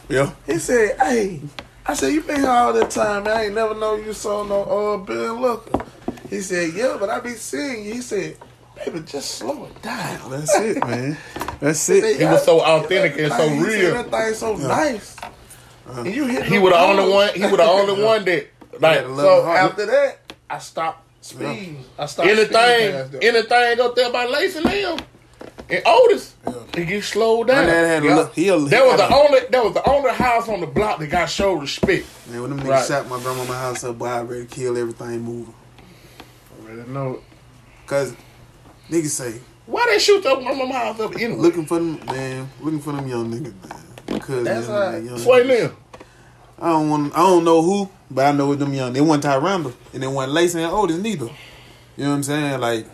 yeah. 0.09 0.31
He 0.47 0.59
said, 0.59 0.97
"Hey," 1.01 1.41
I 1.89 1.95
said, 1.95 2.13
"You 2.13 2.21
been 2.23 2.41
here 2.41 2.51
all 2.51 2.73
that 2.75 2.91
time, 2.91 3.25
man. 3.25 3.37
I 3.37 3.45
ain't 3.47 3.55
never 3.55 3.75
know 3.75 3.95
you 3.97 4.13
saw 4.13 4.45
no 4.45 4.63
uh 4.65 4.97
Bill 4.99 5.41
Looker." 5.41 5.85
He 6.29 6.41
said, 6.43 6.75
"Yeah, 6.75 6.97
but 7.01 7.09
I 7.09 7.21
be 7.21 7.31
seeing 7.31 7.85
you." 7.87 7.95
He 7.95 8.01
said, 8.03 8.37
"Baby, 8.77 9.01
just 9.01 9.33
slow 9.37 9.65
it 9.65 9.83
down." 9.83 10.31
That's 10.31 10.55
it, 10.61 10.85
man. 10.87 11.17
That's 11.61 11.89
it. 11.89 12.19
He 12.19 12.25
was 12.25 12.45
so 12.45 12.61
authentic 12.61 13.19
and 13.19 13.33
so 13.33 13.49
He 13.49 13.61
real. 13.61 13.95
That 13.95 14.11
thing 14.11 14.35
so 14.35 14.57
nice. 14.57 15.17
And 15.89 16.07
you 16.15 16.27
hit 16.27 16.45
He 16.45 16.59
was 16.59 16.73
the 16.73 16.79
only 16.79 17.11
one. 17.11 17.31
He 17.35 17.41
was 17.41 17.53
the 17.57 17.63
only 17.63 18.03
one 18.05 18.25
that 18.27 18.47
like 18.81 19.01
So 19.07 19.43
heart. 19.43 19.59
after 19.59 19.87
that, 19.87 20.33
I 20.51 20.59
stopped 20.59 21.03
speeding. 21.23 21.85
I 21.99 22.05
stopped 22.05 22.29
anything, 22.29 23.19
anything 23.23 23.81
up 23.81 23.97
there 23.97 24.13
by 24.13 24.27
Lacey 24.27 24.61
Lamb 24.61 24.99
and 25.71 25.83
Otis, 25.87 26.35
he 26.75 26.85
get 26.85 27.05
slowed 27.05 27.49
My 27.49 27.55
down. 27.55 27.67
dad 27.67 27.87
had 27.87 28.05
Yeah. 28.05 28.15
look. 28.17 28.35
He 28.35 28.49
a, 28.49 28.53
That 28.59 28.61
was 28.63 28.71
he 28.93 28.97
the 28.97 29.03
had 29.05 29.13
only 29.13 29.41
that 29.51 29.65
was 29.65 29.75
the 29.75 29.89
only 29.89 30.11
house 30.13 30.49
on 30.49 30.61
the 30.61 30.67
block 30.67 30.99
that 31.01 31.07
got 31.09 31.29
show 31.29 31.55
respect. 31.55 32.07
Man, 32.27 32.41
when 32.43 32.51
them 32.51 32.61
niggas 32.63 32.69
Right. 32.69 32.87
shot 32.87 33.09
my 33.09 33.19
grandmama 33.19 33.55
house 33.55 33.85
up, 33.85 33.99
boy, 33.99 34.07
I 34.07 34.23
ready 34.23 34.47
to 34.47 34.49
kill 34.55 34.77
everything 34.79 35.21
moving. 35.23 35.55
Already 36.63 36.91
know. 36.91 37.15
it. 37.15 37.21
Cause 37.87 38.17
niggas 38.91 39.07
say 39.11 39.41
Why 39.67 39.87
they 39.91 39.99
shoot 39.99 40.25
up 40.27 40.43
my 40.43 40.53
mama 40.53 40.75
house 40.75 41.01
up 41.01 41.13
anyway? 41.15 41.37
looking 41.37 41.67
for 41.67 41.79
them, 41.79 42.01
man, 42.11 42.51
looking 42.61 42.81
for 42.81 42.93
them 42.93 43.07
young 43.07 43.31
niggas, 43.31 43.55
man. 43.69 43.85
Because 44.07 44.45
That's 44.45 44.67
them 44.67 44.77
right. 44.77 45.03
young 45.03 45.19
Sway 45.19 45.45
niggas. 45.45 45.61
Lamb. 45.63 45.77
I 46.61 46.71
don't 46.71 46.91
want. 46.91 47.15
I 47.15 47.19
don't 47.19 47.45
know 47.45 47.63
who, 47.63 47.89
but 48.11 48.27
I 48.27 48.33
know 48.33 48.51
it 48.53 48.57
them 48.57 48.75
young. 48.75 48.93
They 48.93 49.01
wasn't 49.01 49.25
Tyranda, 49.25 49.73
and 49.93 50.03
they 50.03 50.07
wasn't 50.09 50.33
Lacey 50.33 50.61
and 50.63 50.73
Otis 50.73 50.99
neither. 50.99 51.27
You 51.97 52.05
know 52.05 52.11
what 52.11 52.17
I'm 52.17 52.23
saying? 52.25 52.61
Like 52.61 52.87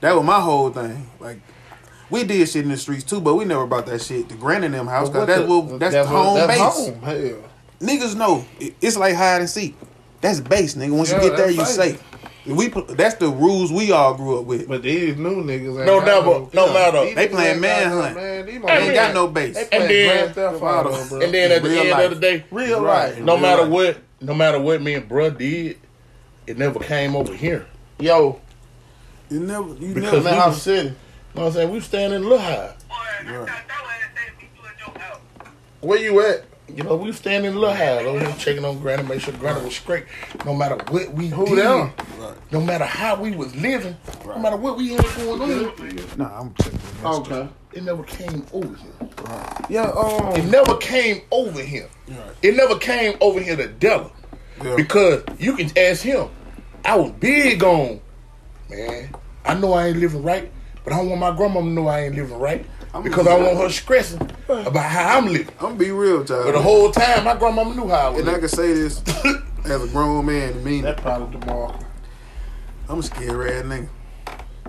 that 0.00 0.14
was 0.16 0.24
my 0.24 0.40
whole 0.40 0.70
thing. 0.70 1.06
Like 1.20 1.38
we 2.14 2.24
did 2.24 2.48
shit 2.48 2.62
in 2.64 2.70
the 2.70 2.76
streets 2.76 3.04
too, 3.04 3.20
but 3.20 3.34
we 3.34 3.44
never 3.44 3.66
brought 3.66 3.86
that 3.86 4.00
shit 4.00 4.28
to 4.28 4.34
Granny 4.36 4.66
and 4.66 4.74
them 4.74 4.86
house. 4.86 5.08
Cause 5.10 5.26
that's 5.26 5.40
the- 5.42 5.46
what 5.46 5.80
that's, 5.80 5.94
the 5.94 6.06
home 6.06 6.36
that's 6.36 6.46
base. 6.52 6.60
home. 6.60 7.02
Hell. 7.02 7.50
Niggas 7.80 8.14
know 8.16 8.44
it's 8.80 8.96
like 8.96 9.14
hide 9.14 9.40
and 9.40 9.50
seek. 9.50 9.76
That's 10.20 10.40
base, 10.40 10.74
nigga. 10.74 10.96
Once 10.96 11.10
Yeah, 11.10 11.22
you 11.22 11.28
get 11.28 11.36
there, 11.36 11.50
you 11.50 11.64
safe. 11.64 11.98
safe. 11.98 12.02
We 12.46 12.68
put, 12.68 12.88
that's 12.96 13.14
the 13.16 13.28
rules 13.28 13.72
we 13.72 13.90
all 13.90 14.14
grew 14.14 14.38
up 14.38 14.44
with. 14.44 14.68
But 14.68 14.82
these 14.82 15.16
new 15.16 15.42
niggas 15.42 15.76
ain't 15.78 15.86
No 15.86 16.00
got 16.00 16.06
doubt, 16.24 16.54
no 16.54 16.72
matter. 16.72 17.04
these 17.06 17.14
They 17.14 17.28
playing 17.28 17.54
ain't 17.54 17.62
got 17.62 17.80
no- 17.84 18.00
manhunt. 18.00 18.16
Man, 18.16 18.46
They 18.46 18.52
ain't 18.52 18.64
motherfuckers- 18.64 18.94
got 18.94 19.14
no 19.14 19.26
base. 19.28 19.54
They 19.54 19.64
playing 19.64 19.82
And 19.82 19.90
then- 19.90 20.16
Grand 20.34 20.34
Theft 20.34 20.62
Auto, 20.62 21.08
bro. 21.08 21.20
And 21.20 21.34
then 21.34 21.52
at 21.52 21.62
the 21.62 21.80
end 21.80 21.90
life. 21.90 22.04
of 22.04 22.10
the 22.14 22.20
day, 22.20 22.44
real 22.50 22.80
Right. 22.82 23.08
life. 23.14 23.18
no 23.18 23.32
Real 23.34 23.42
matter 23.42 23.62
life. 23.62 23.70
what, 23.70 23.96
no 24.20 24.34
matter 24.34 24.60
what 24.60 24.80
me 24.82 24.94
and 24.94 25.08
bruh 25.08 25.36
did, 25.36 25.78
it 26.46 26.58
never 26.58 26.78
came 26.80 27.16
over 27.16 27.34
here. 27.34 27.66
Yo, 27.98 28.40
You 29.30 29.40
never, 29.40 29.68
you 29.80 29.94
Because 29.94 30.12
never. 30.12 30.16
we 30.18 30.30
Now 30.30 30.48
was- 30.48 30.62
City. 30.62 30.92
You 31.34 31.40
know 31.40 31.46
what 31.46 31.46
I'm 31.48 31.52
saying? 31.54 31.70
We 31.70 31.74
was 31.76 31.84
standing 31.84 32.22
in 32.22 32.28
Little 32.28 32.38
Haiti. 32.38 32.74
Where 35.80 35.98
you 35.98 36.20
at? 36.20 36.44
You 36.68 36.82
know, 36.82 36.96
we 36.96 37.08
was 37.08 37.16
standing 37.16 37.50
in 37.52 37.58
Little 37.58 37.74
Haiti 37.74 38.06
over 38.06 38.20
here 38.20 38.34
checking 38.38 38.64
on 38.64 38.78
Granny, 38.78 39.02
make 39.02 39.20
sure 39.20 39.34
Granny 39.34 39.64
was 39.64 39.74
straight. 39.76 40.04
No 40.46 40.54
matter 40.54 40.76
what 40.90 41.12
we 41.12 41.28
Who 41.28 41.44
did, 41.46 41.58
them? 41.58 41.92
no 42.52 42.60
matter 42.60 42.84
how 42.84 43.20
we 43.20 43.34
was 43.34 43.54
living, 43.56 43.96
no 44.24 44.38
matter 44.38 44.56
what 44.56 44.76
we 44.76 44.92
had 44.94 45.04
going 45.16 45.42
on, 45.42 46.16
Nah, 46.16 46.40
I'm 46.40 46.54
checking. 46.54 46.80
Okay. 47.04 47.48
it 47.72 47.82
never 47.82 48.02
came 48.04 48.46
over 48.52 48.74
here. 48.76 49.10
Yeah, 49.68 49.88
It 49.90 50.40
um, 50.44 50.50
never 50.50 50.76
came 50.76 51.20
over 51.32 51.60
here. 51.60 51.88
It 52.42 52.56
never 52.56 52.78
came 52.78 53.16
over 53.20 53.40
here 53.40 53.56
to 53.56 53.66
Della. 53.68 54.10
Yeah. 54.62 54.76
Because 54.76 55.24
you 55.38 55.56
can 55.56 55.76
ask 55.76 56.02
him. 56.02 56.28
I 56.84 56.96
was 56.96 57.10
big 57.12 57.62
on, 57.64 58.00
man, 58.70 59.10
I 59.44 59.54
know 59.54 59.72
I 59.72 59.88
ain't 59.88 59.98
living 59.98 60.22
right, 60.22 60.50
but 60.84 60.92
I 60.92 60.98
don't 60.98 61.08
want 61.08 61.20
my 61.20 61.34
grandma 61.36 61.60
to 61.60 61.66
know 61.66 61.86
I 61.88 62.00
ain't 62.02 62.14
living 62.14 62.38
right. 62.38 62.64
because 63.02 63.26
I 63.26 63.36
want 63.36 63.58
her 63.58 63.68
stressing 63.70 64.20
about 64.48 64.76
how 64.84 65.18
I'm 65.18 65.26
living. 65.26 65.48
I'm 65.58 65.66
gonna 65.66 65.74
be 65.76 65.90
real, 65.90 66.24
child. 66.24 66.44
But 66.46 66.52
the 66.52 66.62
whole 66.62 66.90
time, 66.92 67.24
my 67.24 67.36
grandma 67.36 67.64
knew 67.64 67.88
how 67.88 67.94
I 67.94 68.08
was 68.10 68.20
and 68.20 68.30
I 68.30 68.38
can 68.38 68.48
say 68.48 68.72
this 68.72 69.02
as 69.64 69.82
a 69.82 69.88
grown 69.88 70.26
man, 70.26 70.52
and 70.52 70.64
mean 70.64 70.82
that 70.82 70.98
it. 70.98 71.02
probably 71.02 71.40
tomorrow. 71.40 71.78
I'm 72.88 72.98
a 72.98 73.02
scared 73.02 73.50
ass 73.50 73.64
nigga. 73.64 73.88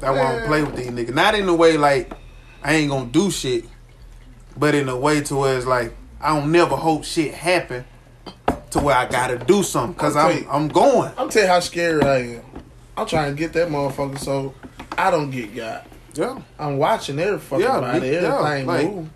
I 0.01 0.11
want 0.11 0.39
to 0.41 0.47
play 0.47 0.63
with 0.63 0.76
these 0.76 0.88
niggas. 0.88 1.13
Not 1.13 1.36
in 1.36 1.47
a 1.49 1.53
way 1.55 1.78
like 1.78 2.11
I 2.63 2.74
ain't 2.76 2.89
gonna 2.89 3.05
do 3.07 3.30
shit, 3.32 3.66
but 4.57 4.74
in 4.76 4.88
a 4.89 4.97
way 4.97 5.22
to 5.22 5.36
where 5.36 5.57
it's 5.57 5.66
like 5.66 5.93
I 6.22 6.34
don't 6.36 6.51
never 6.51 6.76
hope 6.76 7.03
shit 7.03 7.34
happen 7.34 7.86
to 8.72 8.80
where 8.80 8.95
I 8.95 9.05
gotta 9.05 9.38
do 9.38 9.63
something 9.63 9.93
because 9.93 10.16
I'll 10.16 10.32
I'm 10.32 10.38
you- 10.38 10.47
I'm 10.49 10.68
going. 10.70 11.11
I'm 11.18 11.30
tell 11.30 11.43
you 11.43 11.47
how 11.49 11.59
scared 11.59 12.03
I 12.03 12.18
am. 12.18 12.41
I'm 12.97 13.05
trying 13.05 13.36
to 13.36 13.38
get 13.38 13.51
that 13.53 13.68
motherfucker 13.70 14.18
so 14.18 14.53
I 14.97 15.11
don't 15.11 15.30
get 15.30 15.53
got. 15.55 15.86
Yeah. 16.16 16.39
I'm 16.57 16.78
watching 16.78 17.20
every 17.20 17.39
fucking 17.39 17.66
Yeah, 17.66 17.80
body, 17.80 17.99
me- 17.99 18.13
yeah, 18.13 18.34
like- 18.39 18.66
move. 18.66 19.09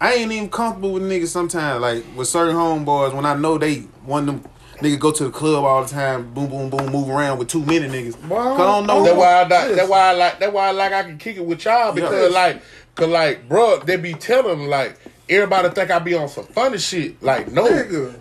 I 0.00 0.12
ain't 0.14 0.30
even 0.30 0.50
comfortable 0.50 0.92
with 0.92 1.02
niggas 1.04 1.28
sometimes. 1.28 1.80
Like 1.80 2.04
with 2.14 2.28
certain 2.28 2.54
homeboys, 2.54 3.14
when 3.14 3.24
I 3.24 3.34
know 3.34 3.56
they 3.58 3.80
one 4.04 4.28
of 4.28 4.42
them 4.42 4.50
niggas 4.80 4.98
go 5.00 5.10
to 5.10 5.24
the 5.24 5.30
club 5.30 5.64
all 5.64 5.82
the 5.82 5.88
time, 5.88 6.32
boom, 6.34 6.48
boom, 6.48 6.68
boom, 6.68 6.92
move 6.92 7.08
around 7.08 7.38
with 7.38 7.48
too 7.48 7.64
many 7.64 7.88
niggas. 7.88 8.12
Cause 8.28 8.60
I 8.60 8.64
don't 8.64 8.86
know. 8.86 9.02
That's 9.04 9.16
why 9.16 9.32
I 9.32 9.40
like. 9.46 9.74
That's 9.74 9.88
why 9.88 10.00
I 10.08 10.12
like. 10.12 10.38
That's 10.38 10.52
why 10.52 10.68
I 10.68 10.70
like. 10.72 10.92
I 10.92 11.02
can 11.02 11.16
kick 11.18 11.36
it 11.36 11.44
with 11.46 11.64
y'all 11.64 11.92
because 11.92 12.30
Yeah. 12.30 12.38
like, 12.38 12.60
cause 12.94 13.08
like, 13.08 13.48
bro, 13.48 13.78
they 13.80 13.96
be 13.96 14.14
telling 14.14 14.58
them, 14.58 14.68
like. 14.68 14.98
Everybody 15.28 15.70
think 15.70 15.90
I 15.90 15.98
be 15.98 16.14
on 16.14 16.28
some 16.28 16.44
funny 16.44 16.78
shit. 16.78 17.20
Like, 17.20 17.50
no, 17.50 17.66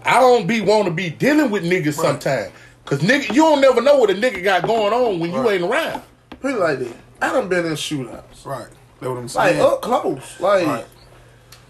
I 0.03 0.19
don't 0.21 0.47
be 0.47 0.61
want 0.61 0.85
to 0.85 0.91
be 0.91 1.11
dealing 1.11 1.51
with 1.51 1.63
niggas 1.63 1.93
sometimes. 1.93 2.51
Cause 2.85 2.97
nigga, 3.01 3.27
you 3.29 3.43
don't 3.43 3.61
never 3.61 3.79
know 3.79 3.97
what 3.99 4.09
a 4.09 4.13
nigga 4.15 4.43
got 4.43 4.63
going 4.65 4.91
on 4.91 5.19
when 5.19 5.31
you 5.31 5.47
ain't 5.47 5.61
around. 5.63 6.01
Pretty 6.39 6.57
like 6.57 6.79
this. 6.79 6.91
I 7.21 7.31
done 7.31 7.49
been 7.49 7.65
in 7.65 7.73
shootouts. 7.73 8.45
Right. 8.45 8.67
That's 8.99 9.09
what 9.09 9.17
I'm 9.17 9.27
saying. 9.27 9.45
Like 9.45 9.55
saying. 9.55 9.73
up 9.73 9.81
close. 9.81 10.39
Like 10.39 10.85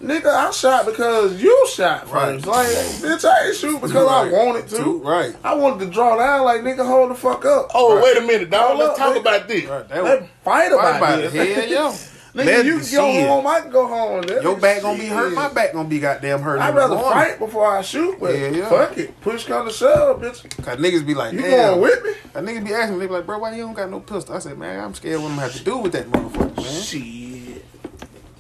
nigga, 0.02 0.28
I 0.28 0.52
shot 0.52 0.86
because 0.86 1.42
you 1.42 1.68
shot 1.74 2.12
Right. 2.12 2.34
Like, 2.46 2.68
bitch, 2.68 3.26
I 3.26 3.48
ain't 3.48 3.56
shoot 3.56 3.82
because 3.82 4.08
I 4.08 4.32
wanted 4.32 4.68
to. 4.70 4.78
Two, 4.78 4.98
right. 5.00 5.36
I 5.44 5.56
wanted 5.56 5.86
to 5.86 5.92
draw 5.92 6.18
down 6.18 6.44
like 6.44 6.62
nigga, 6.62 6.86
hold 6.86 7.12
the 7.12 7.16
fuck 7.16 7.46
up. 7.46 7.72
Oh, 7.74 8.02
wait 8.02 8.18
a 8.18 8.22
minute, 8.22 8.50
dog. 8.50 8.68
Hold 8.68 8.80
Let's 8.80 8.92
up, 8.92 8.98
talk 8.98 9.16
nigga. 9.16 9.22
about 9.22 9.48
this. 9.48 9.70
Let's 9.70 10.28
fight 10.44 10.72
about, 10.72 10.98
about 10.98 11.20
it. 11.20 11.36
it. 11.36 11.56
Hell 11.56 11.92
yeah. 11.92 11.98
Nigga, 12.36 12.46
Let 12.48 12.66
you 12.66 12.78
go 12.80 12.84
see 12.84 12.98
it. 13.20 13.28
home, 13.30 13.48
I 13.48 13.62
can 13.62 13.72
go 13.72 13.88
home. 13.88 14.22
That 14.24 14.44
Your 14.44 14.58
nigga 14.58 14.62
back 14.62 14.82
gonna 14.82 14.98
be 15.00 15.06
shit. 15.06 15.14
hurt. 15.14 15.34
My 15.34 15.48
back 15.54 15.72
gonna 15.72 15.88
be 15.88 16.00
goddamn 16.00 16.42
hurt. 16.42 16.60
I'd 16.60 16.76
rather 16.76 16.96
morning. 16.96 17.12
fight 17.14 17.40
before 17.40 17.66
I 17.66 17.82
shoot, 17.82 18.20
but 18.20 18.38
Yeah, 18.38 18.50
yeah. 18.50 18.70
fuck 18.70 18.98
it. 18.98 19.22
Push 19.22 19.46
come 19.46 19.66
to 19.68 19.74
shove, 19.74 20.20
bitch. 20.22 20.44
Cause 20.62 20.78
niggas 20.78 21.06
be 21.08 21.14
like, 21.14 21.32
You 21.32 21.40
damn. 21.42 21.80
going 21.80 21.82
with 21.82 22.04
me? 22.04 22.12
A 22.34 22.42
niggas 22.42 22.66
be 22.66 22.74
asking 22.74 22.96
me, 22.96 23.00
they 23.02 23.08
be 23.08 23.14
like, 23.14 23.26
bro, 23.26 23.40
why 23.40 23.56
you 23.56 23.64
don't 23.64 23.74
got 23.74 23.90
no 23.90 24.02
pistol? 24.02 24.36
I 24.36 24.40
said, 24.40 24.58
man, 24.58 24.84
I'm 24.84 24.94
scared 24.94 25.22
what 25.22 25.28
I'm 25.30 25.36
gonna 25.38 25.42
have 25.44 25.54
to 25.56 25.64
do 25.64 25.78
with 25.78 25.94
that 25.94 26.12
motherfucker, 26.12 26.58
man. 26.58 26.82
Shit. 26.82 27.66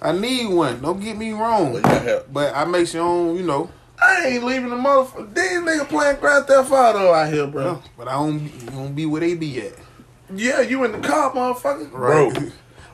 I 0.01 0.11
need 0.11 0.47
one. 0.53 0.81
Don't 0.81 0.99
get 0.99 1.15
me 1.17 1.31
wrong. 1.31 1.81
But 2.31 2.53
I 2.53 2.65
make 2.65 2.87
sure, 2.87 3.01
I 3.01 3.05
don't, 3.07 3.37
you 3.37 3.43
know. 3.43 3.69
I 3.97 4.25
ain't 4.27 4.43
leaving 4.43 4.69
the 4.71 4.75
motherfucker. 4.75 5.33
These 5.33 5.51
niggas 5.61 5.87
playing 5.87 6.19
Grand 6.19 6.45
Theft 6.47 6.69
Auto 6.69 7.13
out 7.13 7.31
here, 7.31 7.47
bro. 7.47 7.81
But 7.97 8.09
I 8.09 8.11
don't, 8.15 8.67
don't 8.67 8.93
be 8.93 9.05
where 9.05 9.21
they 9.21 9.35
be 9.35 9.61
at. 9.61 9.73
Yeah, 10.35 10.59
you 10.59 10.83
in 10.83 10.91
the 10.91 10.99
car, 10.99 11.31
motherfucker. 11.31 11.89
Bro. 11.91 12.33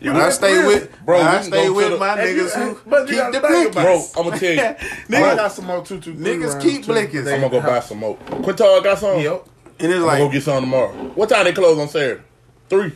You 0.01 0.11
When 0.13 0.21
I 0.21 0.29
stay 0.31 0.47
prison. 0.61 0.65
with, 0.65 1.05
Bro, 1.05 1.17
when 1.19 1.27
I 1.27 1.41
stay 1.43 1.69
with 1.69 1.85
to 1.85 1.91
the- 1.93 1.99
my 1.99 2.17
niggas 2.17 2.53
who 2.55 2.75
keep 3.05 3.17
gotta 3.17 3.39
the 3.39 3.47
think 3.47 3.73
Bro. 3.73 4.03
I'm 4.17 4.23
gonna 4.23 4.39
tell 4.39 4.51
you. 4.51 4.59
Nigga, 5.09 5.35
got 5.35 5.51
some 5.51 5.65
more 5.65 5.85
two 5.85 5.99
two. 5.99 6.13
Niggas 6.15 6.59
keep 6.61 6.85
blickies. 6.85 7.31
I'm 7.31 7.39
gonna 7.41 7.49
go 7.49 7.61
buy 7.61 7.79
some 7.81 7.99
more. 7.99 8.15
Quintal 8.15 8.81
got 8.81 8.97
some? 8.97 9.19
Yep. 9.19 9.45
And 9.79 9.91
it's 9.91 9.99
I'm 9.99 10.05
like, 10.07 10.17
gonna 10.17 10.29
go 10.29 10.31
get 10.33 10.43
some 10.43 10.61
tomorrow. 10.63 10.91
What 11.13 11.29
time 11.29 11.45
they 11.45 11.53
close 11.53 11.77
on 11.77 11.87
Saturday? 11.87 12.21
Three. 12.67 12.91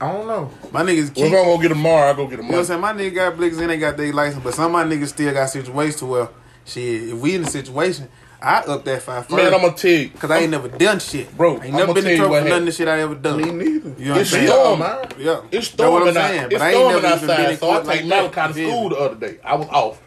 I 0.00 0.12
don't 0.12 0.26
know. 0.26 0.50
my 0.72 0.82
niggas 0.82 0.86
Well, 0.86 1.06
if 1.06 1.14
keep. 1.14 1.24
I'm 1.26 1.30
gonna 1.32 1.62
get 1.62 1.68
them 1.68 1.78
tomorrow, 1.78 2.10
I 2.10 2.14
go 2.14 2.26
get 2.26 2.36
them 2.38 2.46
You 2.46 2.50
know 2.52 2.58
what 2.58 2.60
I'm 2.62 2.66
saying? 2.66 2.80
My 2.80 2.92
nigga 2.92 3.14
got 3.14 3.36
blicks 3.36 3.56
and 3.58 3.70
they 3.70 3.78
got 3.78 3.96
their 3.96 4.12
license, 4.12 4.42
but 4.42 4.54
some 4.54 4.66
of 4.66 4.72
my 4.72 4.84
niggas 4.84 5.08
still 5.08 5.32
got 5.32 5.46
situations 5.50 5.96
to 6.00 6.06
where, 6.06 6.28
shit, 6.64 7.10
if 7.10 7.14
we 7.14 7.36
in 7.36 7.44
a 7.44 7.46
situation, 7.48 8.08
I 8.44 8.60
up 8.60 8.84
that 8.84 9.00
five 9.02 9.24
first. 9.26 9.36
Man, 9.36 9.54
I'm 9.54 9.62
gonna 9.62 9.72
tell 9.74 9.90
you. 9.90 10.10
Cause 10.10 10.30
I 10.30 10.40
ain't 10.40 10.50
never 10.50 10.68
done 10.68 10.98
shit. 10.98 11.34
Bro, 11.34 11.58
I 11.60 11.64
ain't 11.66 11.74
never 11.74 11.94
been 11.94 12.04
tell 12.04 12.12
in 12.12 12.18
trouble 12.18 12.34
for 12.42 12.44
none 12.48 12.58
of 12.60 12.66
the 12.66 12.72
shit 12.72 12.88
I 12.88 13.00
ever 13.00 13.14
done. 13.14 13.38
Me 13.38 13.50
neither. 13.50 13.64
You 13.64 14.04
know 14.06 14.10
what 14.10 14.16
I'm 14.16 14.20
It's 14.20 14.30
saying? 14.30 14.46
storming. 14.48 14.86
Yeah. 15.18 15.40
It's 15.50 15.70
That's 15.70 15.90
what 15.90 16.02
storming 16.04 16.08
I'm 16.08 16.14
saying. 16.14 16.42
It's 16.44 16.52
But 16.52 16.60
I 16.62 16.70
ain't 16.70 16.74
storming 16.76 17.02
never 17.02 17.16
even 17.16 17.20
been 17.28 17.30
outside. 17.30 17.50
in 17.52 17.58
So 17.58 17.70
I 17.70 17.78
take 17.78 17.86
like 17.86 18.04
Malachi 18.04 18.34
that. 18.34 18.46
to 18.48 18.52
school 18.68 18.88
the 18.90 18.96
other 18.96 19.14
day. 19.14 19.38
I 19.42 19.54
was 19.54 19.68
off. 19.68 20.02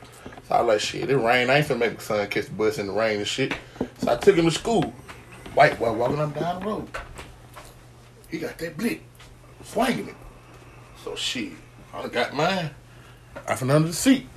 So 0.47 0.55
I 0.55 0.61
was 0.61 0.67
like, 0.67 0.79
shit, 0.81 1.09
it 1.09 1.17
rain. 1.17 1.49
I 1.49 1.57
ain't 1.57 1.67
finna 1.67 1.79
make 1.79 1.97
the 1.97 2.03
son 2.03 2.27
catch 2.27 2.45
the 2.45 2.51
bus 2.51 2.77
in 2.77 2.87
the 2.87 2.93
rain 2.93 3.17
and 3.17 3.27
shit. 3.27 3.53
So 3.97 4.11
I 4.11 4.15
took 4.17 4.35
him 4.35 4.45
to 4.45 4.51
school. 4.51 4.93
White 5.55 5.79
boy 5.79 5.91
walking 5.93 6.19
up 6.19 6.35
down 6.39 6.59
the 6.61 6.67
road. 6.67 6.87
He 8.29 8.37
got 8.37 8.57
that 8.59 8.77
blick. 8.77 9.01
Swinging 9.63 10.09
it. 10.09 10.15
So 11.03 11.15
shit. 11.15 11.53
I 11.93 12.07
got 12.07 12.35
mine. 12.35 12.69
I 13.47 13.55
from 13.55 13.71
under 13.71 13.87
the 13.87 13.93
seat. 13.93 14.27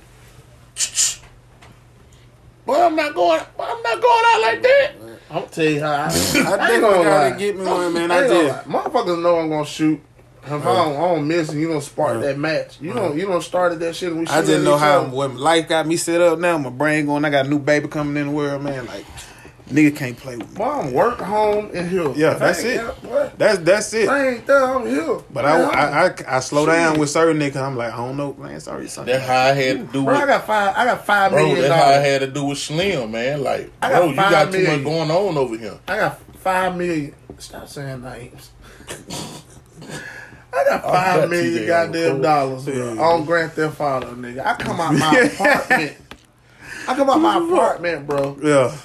Boy, 2.71 2.81
I'm 2.85 2.95
not 2.95 3.13
going. 3.13 3.41
Boy, 3.57 3.63
I'm 3.67 3.83
not 3.83 4.01
going 4.01 4.23
out 4.27 4.41
like 4.41 4.63
that. 4.63 4.91
I'm 5.29 5.35
gonna 5.39 5.47
tell 5.47 5.65
you 5.65 5.79
how 5.81 5.91
I, 5.91 5.95
I, 5.95 5.97
I 5.97 6.05
ain't 6.05 6.13
definitely 6.13 6.79
gonna 6.81 7.03
gotta 7.03 7.29
lie. 7.31 7.37
get 7.37 7.57
me 7.57 7.65
one, 7.65 7.93
man. 7.93 8.11
I 8.11 8.17
I 8.17 8.27
did. 8.27 8.51
Motherfuckers 8.53 9.21
know 9.21 9.39
I'm 9.39 9.49
gonna 9.49 9.65
shoot. 9.65 10.01
If 10.43 10.51
I, 10.51 10.57
don't, 10.57 10.95
I 10.95 10.99
don't 10.99 11.27
miss 11.27 11.49
and 11.49 11.59
you 11.59 11.67
don't 11.67 11.81
spark 11.81 12.19
that 12.21 12.37
match. 12.37 12.81
You 12.81 12.93
don't 12.93 13.15
you 13.17 13.27
don't 13.27 13.43
started 13.43 13.79
that 13.81 13.95
shit 13.95 14.09
and 14.11 14.21
we 14.21 14.27
I 14.27 14.39
shoot 14.41 14.47
just 14.47 14.59
at 14.59 14.63
know 14.63 14.75
each 14.75 14.79
how 14.81 15.01
other. 15.01 15.15
when 15.15 15.37
life 15.37 15.67
got 15.67 15.85
me 15.85 15.97
set 15.97 16.19
up 16.21 16.39
now. 16.39 16.57
My 16.57 16.69
brain 16.69 17.05
going. 17.05 17.25
I 17.25 17.29
got 17.29 17.45
a 17.45 17.49
new 17.49 17.59
baby 17.59 17.87
coming 17.89 18.17
in 18.17 18.27
the 18.29 18.33
world, 18.33 18.63
man. 18.63 18.85
Like 18.87 19.05
nigga 19.71 19.95
can't 19.95 20.17
play 20.17 20.37
with 20.37 20.49
me. 20.51 20.55
Boy, 20.55 20.63
I'm 20.69 20.93
work 20.93 21.19
home 21.19 21.71
and 21.73 21.89
here. 21.89 22.11
Yeah, 22.15 22.33
that's 22.35 22.59
it. 22.63 22.77
got- 23.03 23.37
That's 23.37 23.57
that's 23.59 23.93
it. 23.93 24.07
I 24.09 24.29
ain't 24.29 24.45
there, 24.47 24.63
I'm 24.63 24.85
here. 24.85 25.19
But 25.31 25.45
I, 25.45 25.61
I, 25.61 26.05
I, 26.07 26.13
I 26.27 26.39
slow 26.39 26.65
down 26.65 26.99
with 26.99 27.09
certain 27.09 27.39
niggas. 27.41 27.55
I'm 27.61 27.75
like, 27.75 27.93
I 27.93 27.97
don't 27.97 28.17
know, 28.17 28.33
man. 28.33 28.59
Sorry, 28.59 28.87
something. 28.87 29.13
That's 29.13 29.25
how 29.27 29.39
I 29.39 29.53
had 29.53 29.77
to 29.77 29.83
do 29.93 30.03
Bro, 30.05 30.15
I 30.15 30.25
got 30.25 30.45
five 30.45 30.75
I 30.77 30.85
got 30.85 31.05
five 31.05 31.31
Bro, 31.31 31.43
million 31.45 31.61
that's 31.69 31.73
how 31.83 31.89
I 31.89 31.93
had 31.93 32.21
to 32.21 32.27
do 32.27 32.45
with 32.45 32.57
Slim, 32.57 33.11
man. 33.11 33.41
Like, 33.43 33.71
I 33.81 33.89
got 33.89 33.99
bro, 33.99 34.09
you 34.09 34.15
five 34.15 34.31
got 34.31 34.51
too 34.51 34.67
much 34.67 34.83
going 34.83 35.11
on 35.11 35.37
over 35.37 35.57
here. 35.57 35.79
I 35.87 35.97
got 35.97 36.19
five 36.37 36.75
million. 36.77 37.15
Stop 37.37 37.67
saying 37.67 38.01
names. 38.03 38.51
I 40.53 40.63
got 40.65 40.83
I 40.85 40.91
five 40.91 41.19
got 41.21 41.29
million 41.29 41.65
goddamn 41.67 42.03
record. 42.07 42.21
dollars 42.23 42.65
bro, 42.65 42.99
on 42.99 43.25
Grand 43.25 43.51
Theft 43.53 43.79
Auto, 43.79 44.15
nigga. 44.15 44.45
I 44.45 44.55
come 44.55 44.79
out 44.81 44.93
my 44.93 45.17
apartment. 45.33 45.97
I 46.87 46.95
come 46.95 47.09
out 47.09 47.17
my 47.19 47.37
apartment, 47.37 48.05
bro, 48.07 48.37
Yeah. 48.43 48.75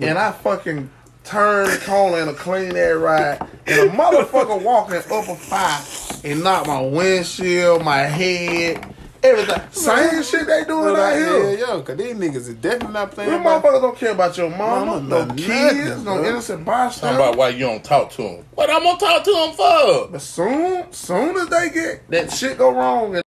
And 0.00 0.18
I 0.18 0.32
fucking 0.32 0.90
turn 1.24 1.66
the 1.68 1.76
corner 1.84 2.22
in 2.22 2.28
a 2.28 2.34
clean 2.34 2.74
air 2.76 2.98
ride, 2.98 3.40
and 3.66 3.90
a 3.90 3.92
motherfucker 3.92 4.62
walking 4.62 4.96
up 4.96 5.06
a 5.28 5.34
five 5.34 6.20
and 6.24 6.42
knock 6.42 6.66
my 6.66 6.80
windshield, 6.80 7.84
my 7.84 7.98
head, 7.98 8.94
everything. 9.22 9.60
Same 9.70 10.22
shit 10.22 10.46
they 10.46 10.64
doing 10.64 10.96
out 10.96 11.10
Yeah, 11.10 11.16
here. 11.18 11.58
yo, 11.58 11.82
cause 11.82 11.96
these 11.96 12.14
niggas 12.14 12.36
is 12.36 12.54
definitely 12.54 12.92
not 12.94 13.10
playing. 13.10 13.30
Them 13.30 13.40
about- 13.42 13.62
motherfuckers 13.62 13.82
don't 13.82 13.96
care 13.98 14.12
about 14.12 14.36
your 14.38 14.50
mama, 14.50 14.86
Mama, 14.86 15.00
no 15.26 15.34
kids, 15.34 15.48
nothing, 15.88 16.04
no 16.04 16.14
bro. 16.16 16.24
innocent 16.28 16.66
Talking 16.66 17.08
about 17.16 17.36
why 17.36 17.48
you 17.50 17.66
don't 17.66 17.84
talk 17.84 18.10
to 18.12 18.22
them. 18.22 18.44
What 18.54 18.70
I'm 18.70 18.82
gonna 18.82 18.98
talk 18.98 19.24
to 19.24 19.32
them 19.32 19.52
for? 19.52 20.08
But 20.12 20.22
soon, 20.22 20.84
soon 20.92 21.36
as 21.36 21.48
they 21.48 21.70
get 21.70 22.10
that 22.10 22.32
shit 22.32 22.56
go 22.58 22.70
wrong, 22.70 23.20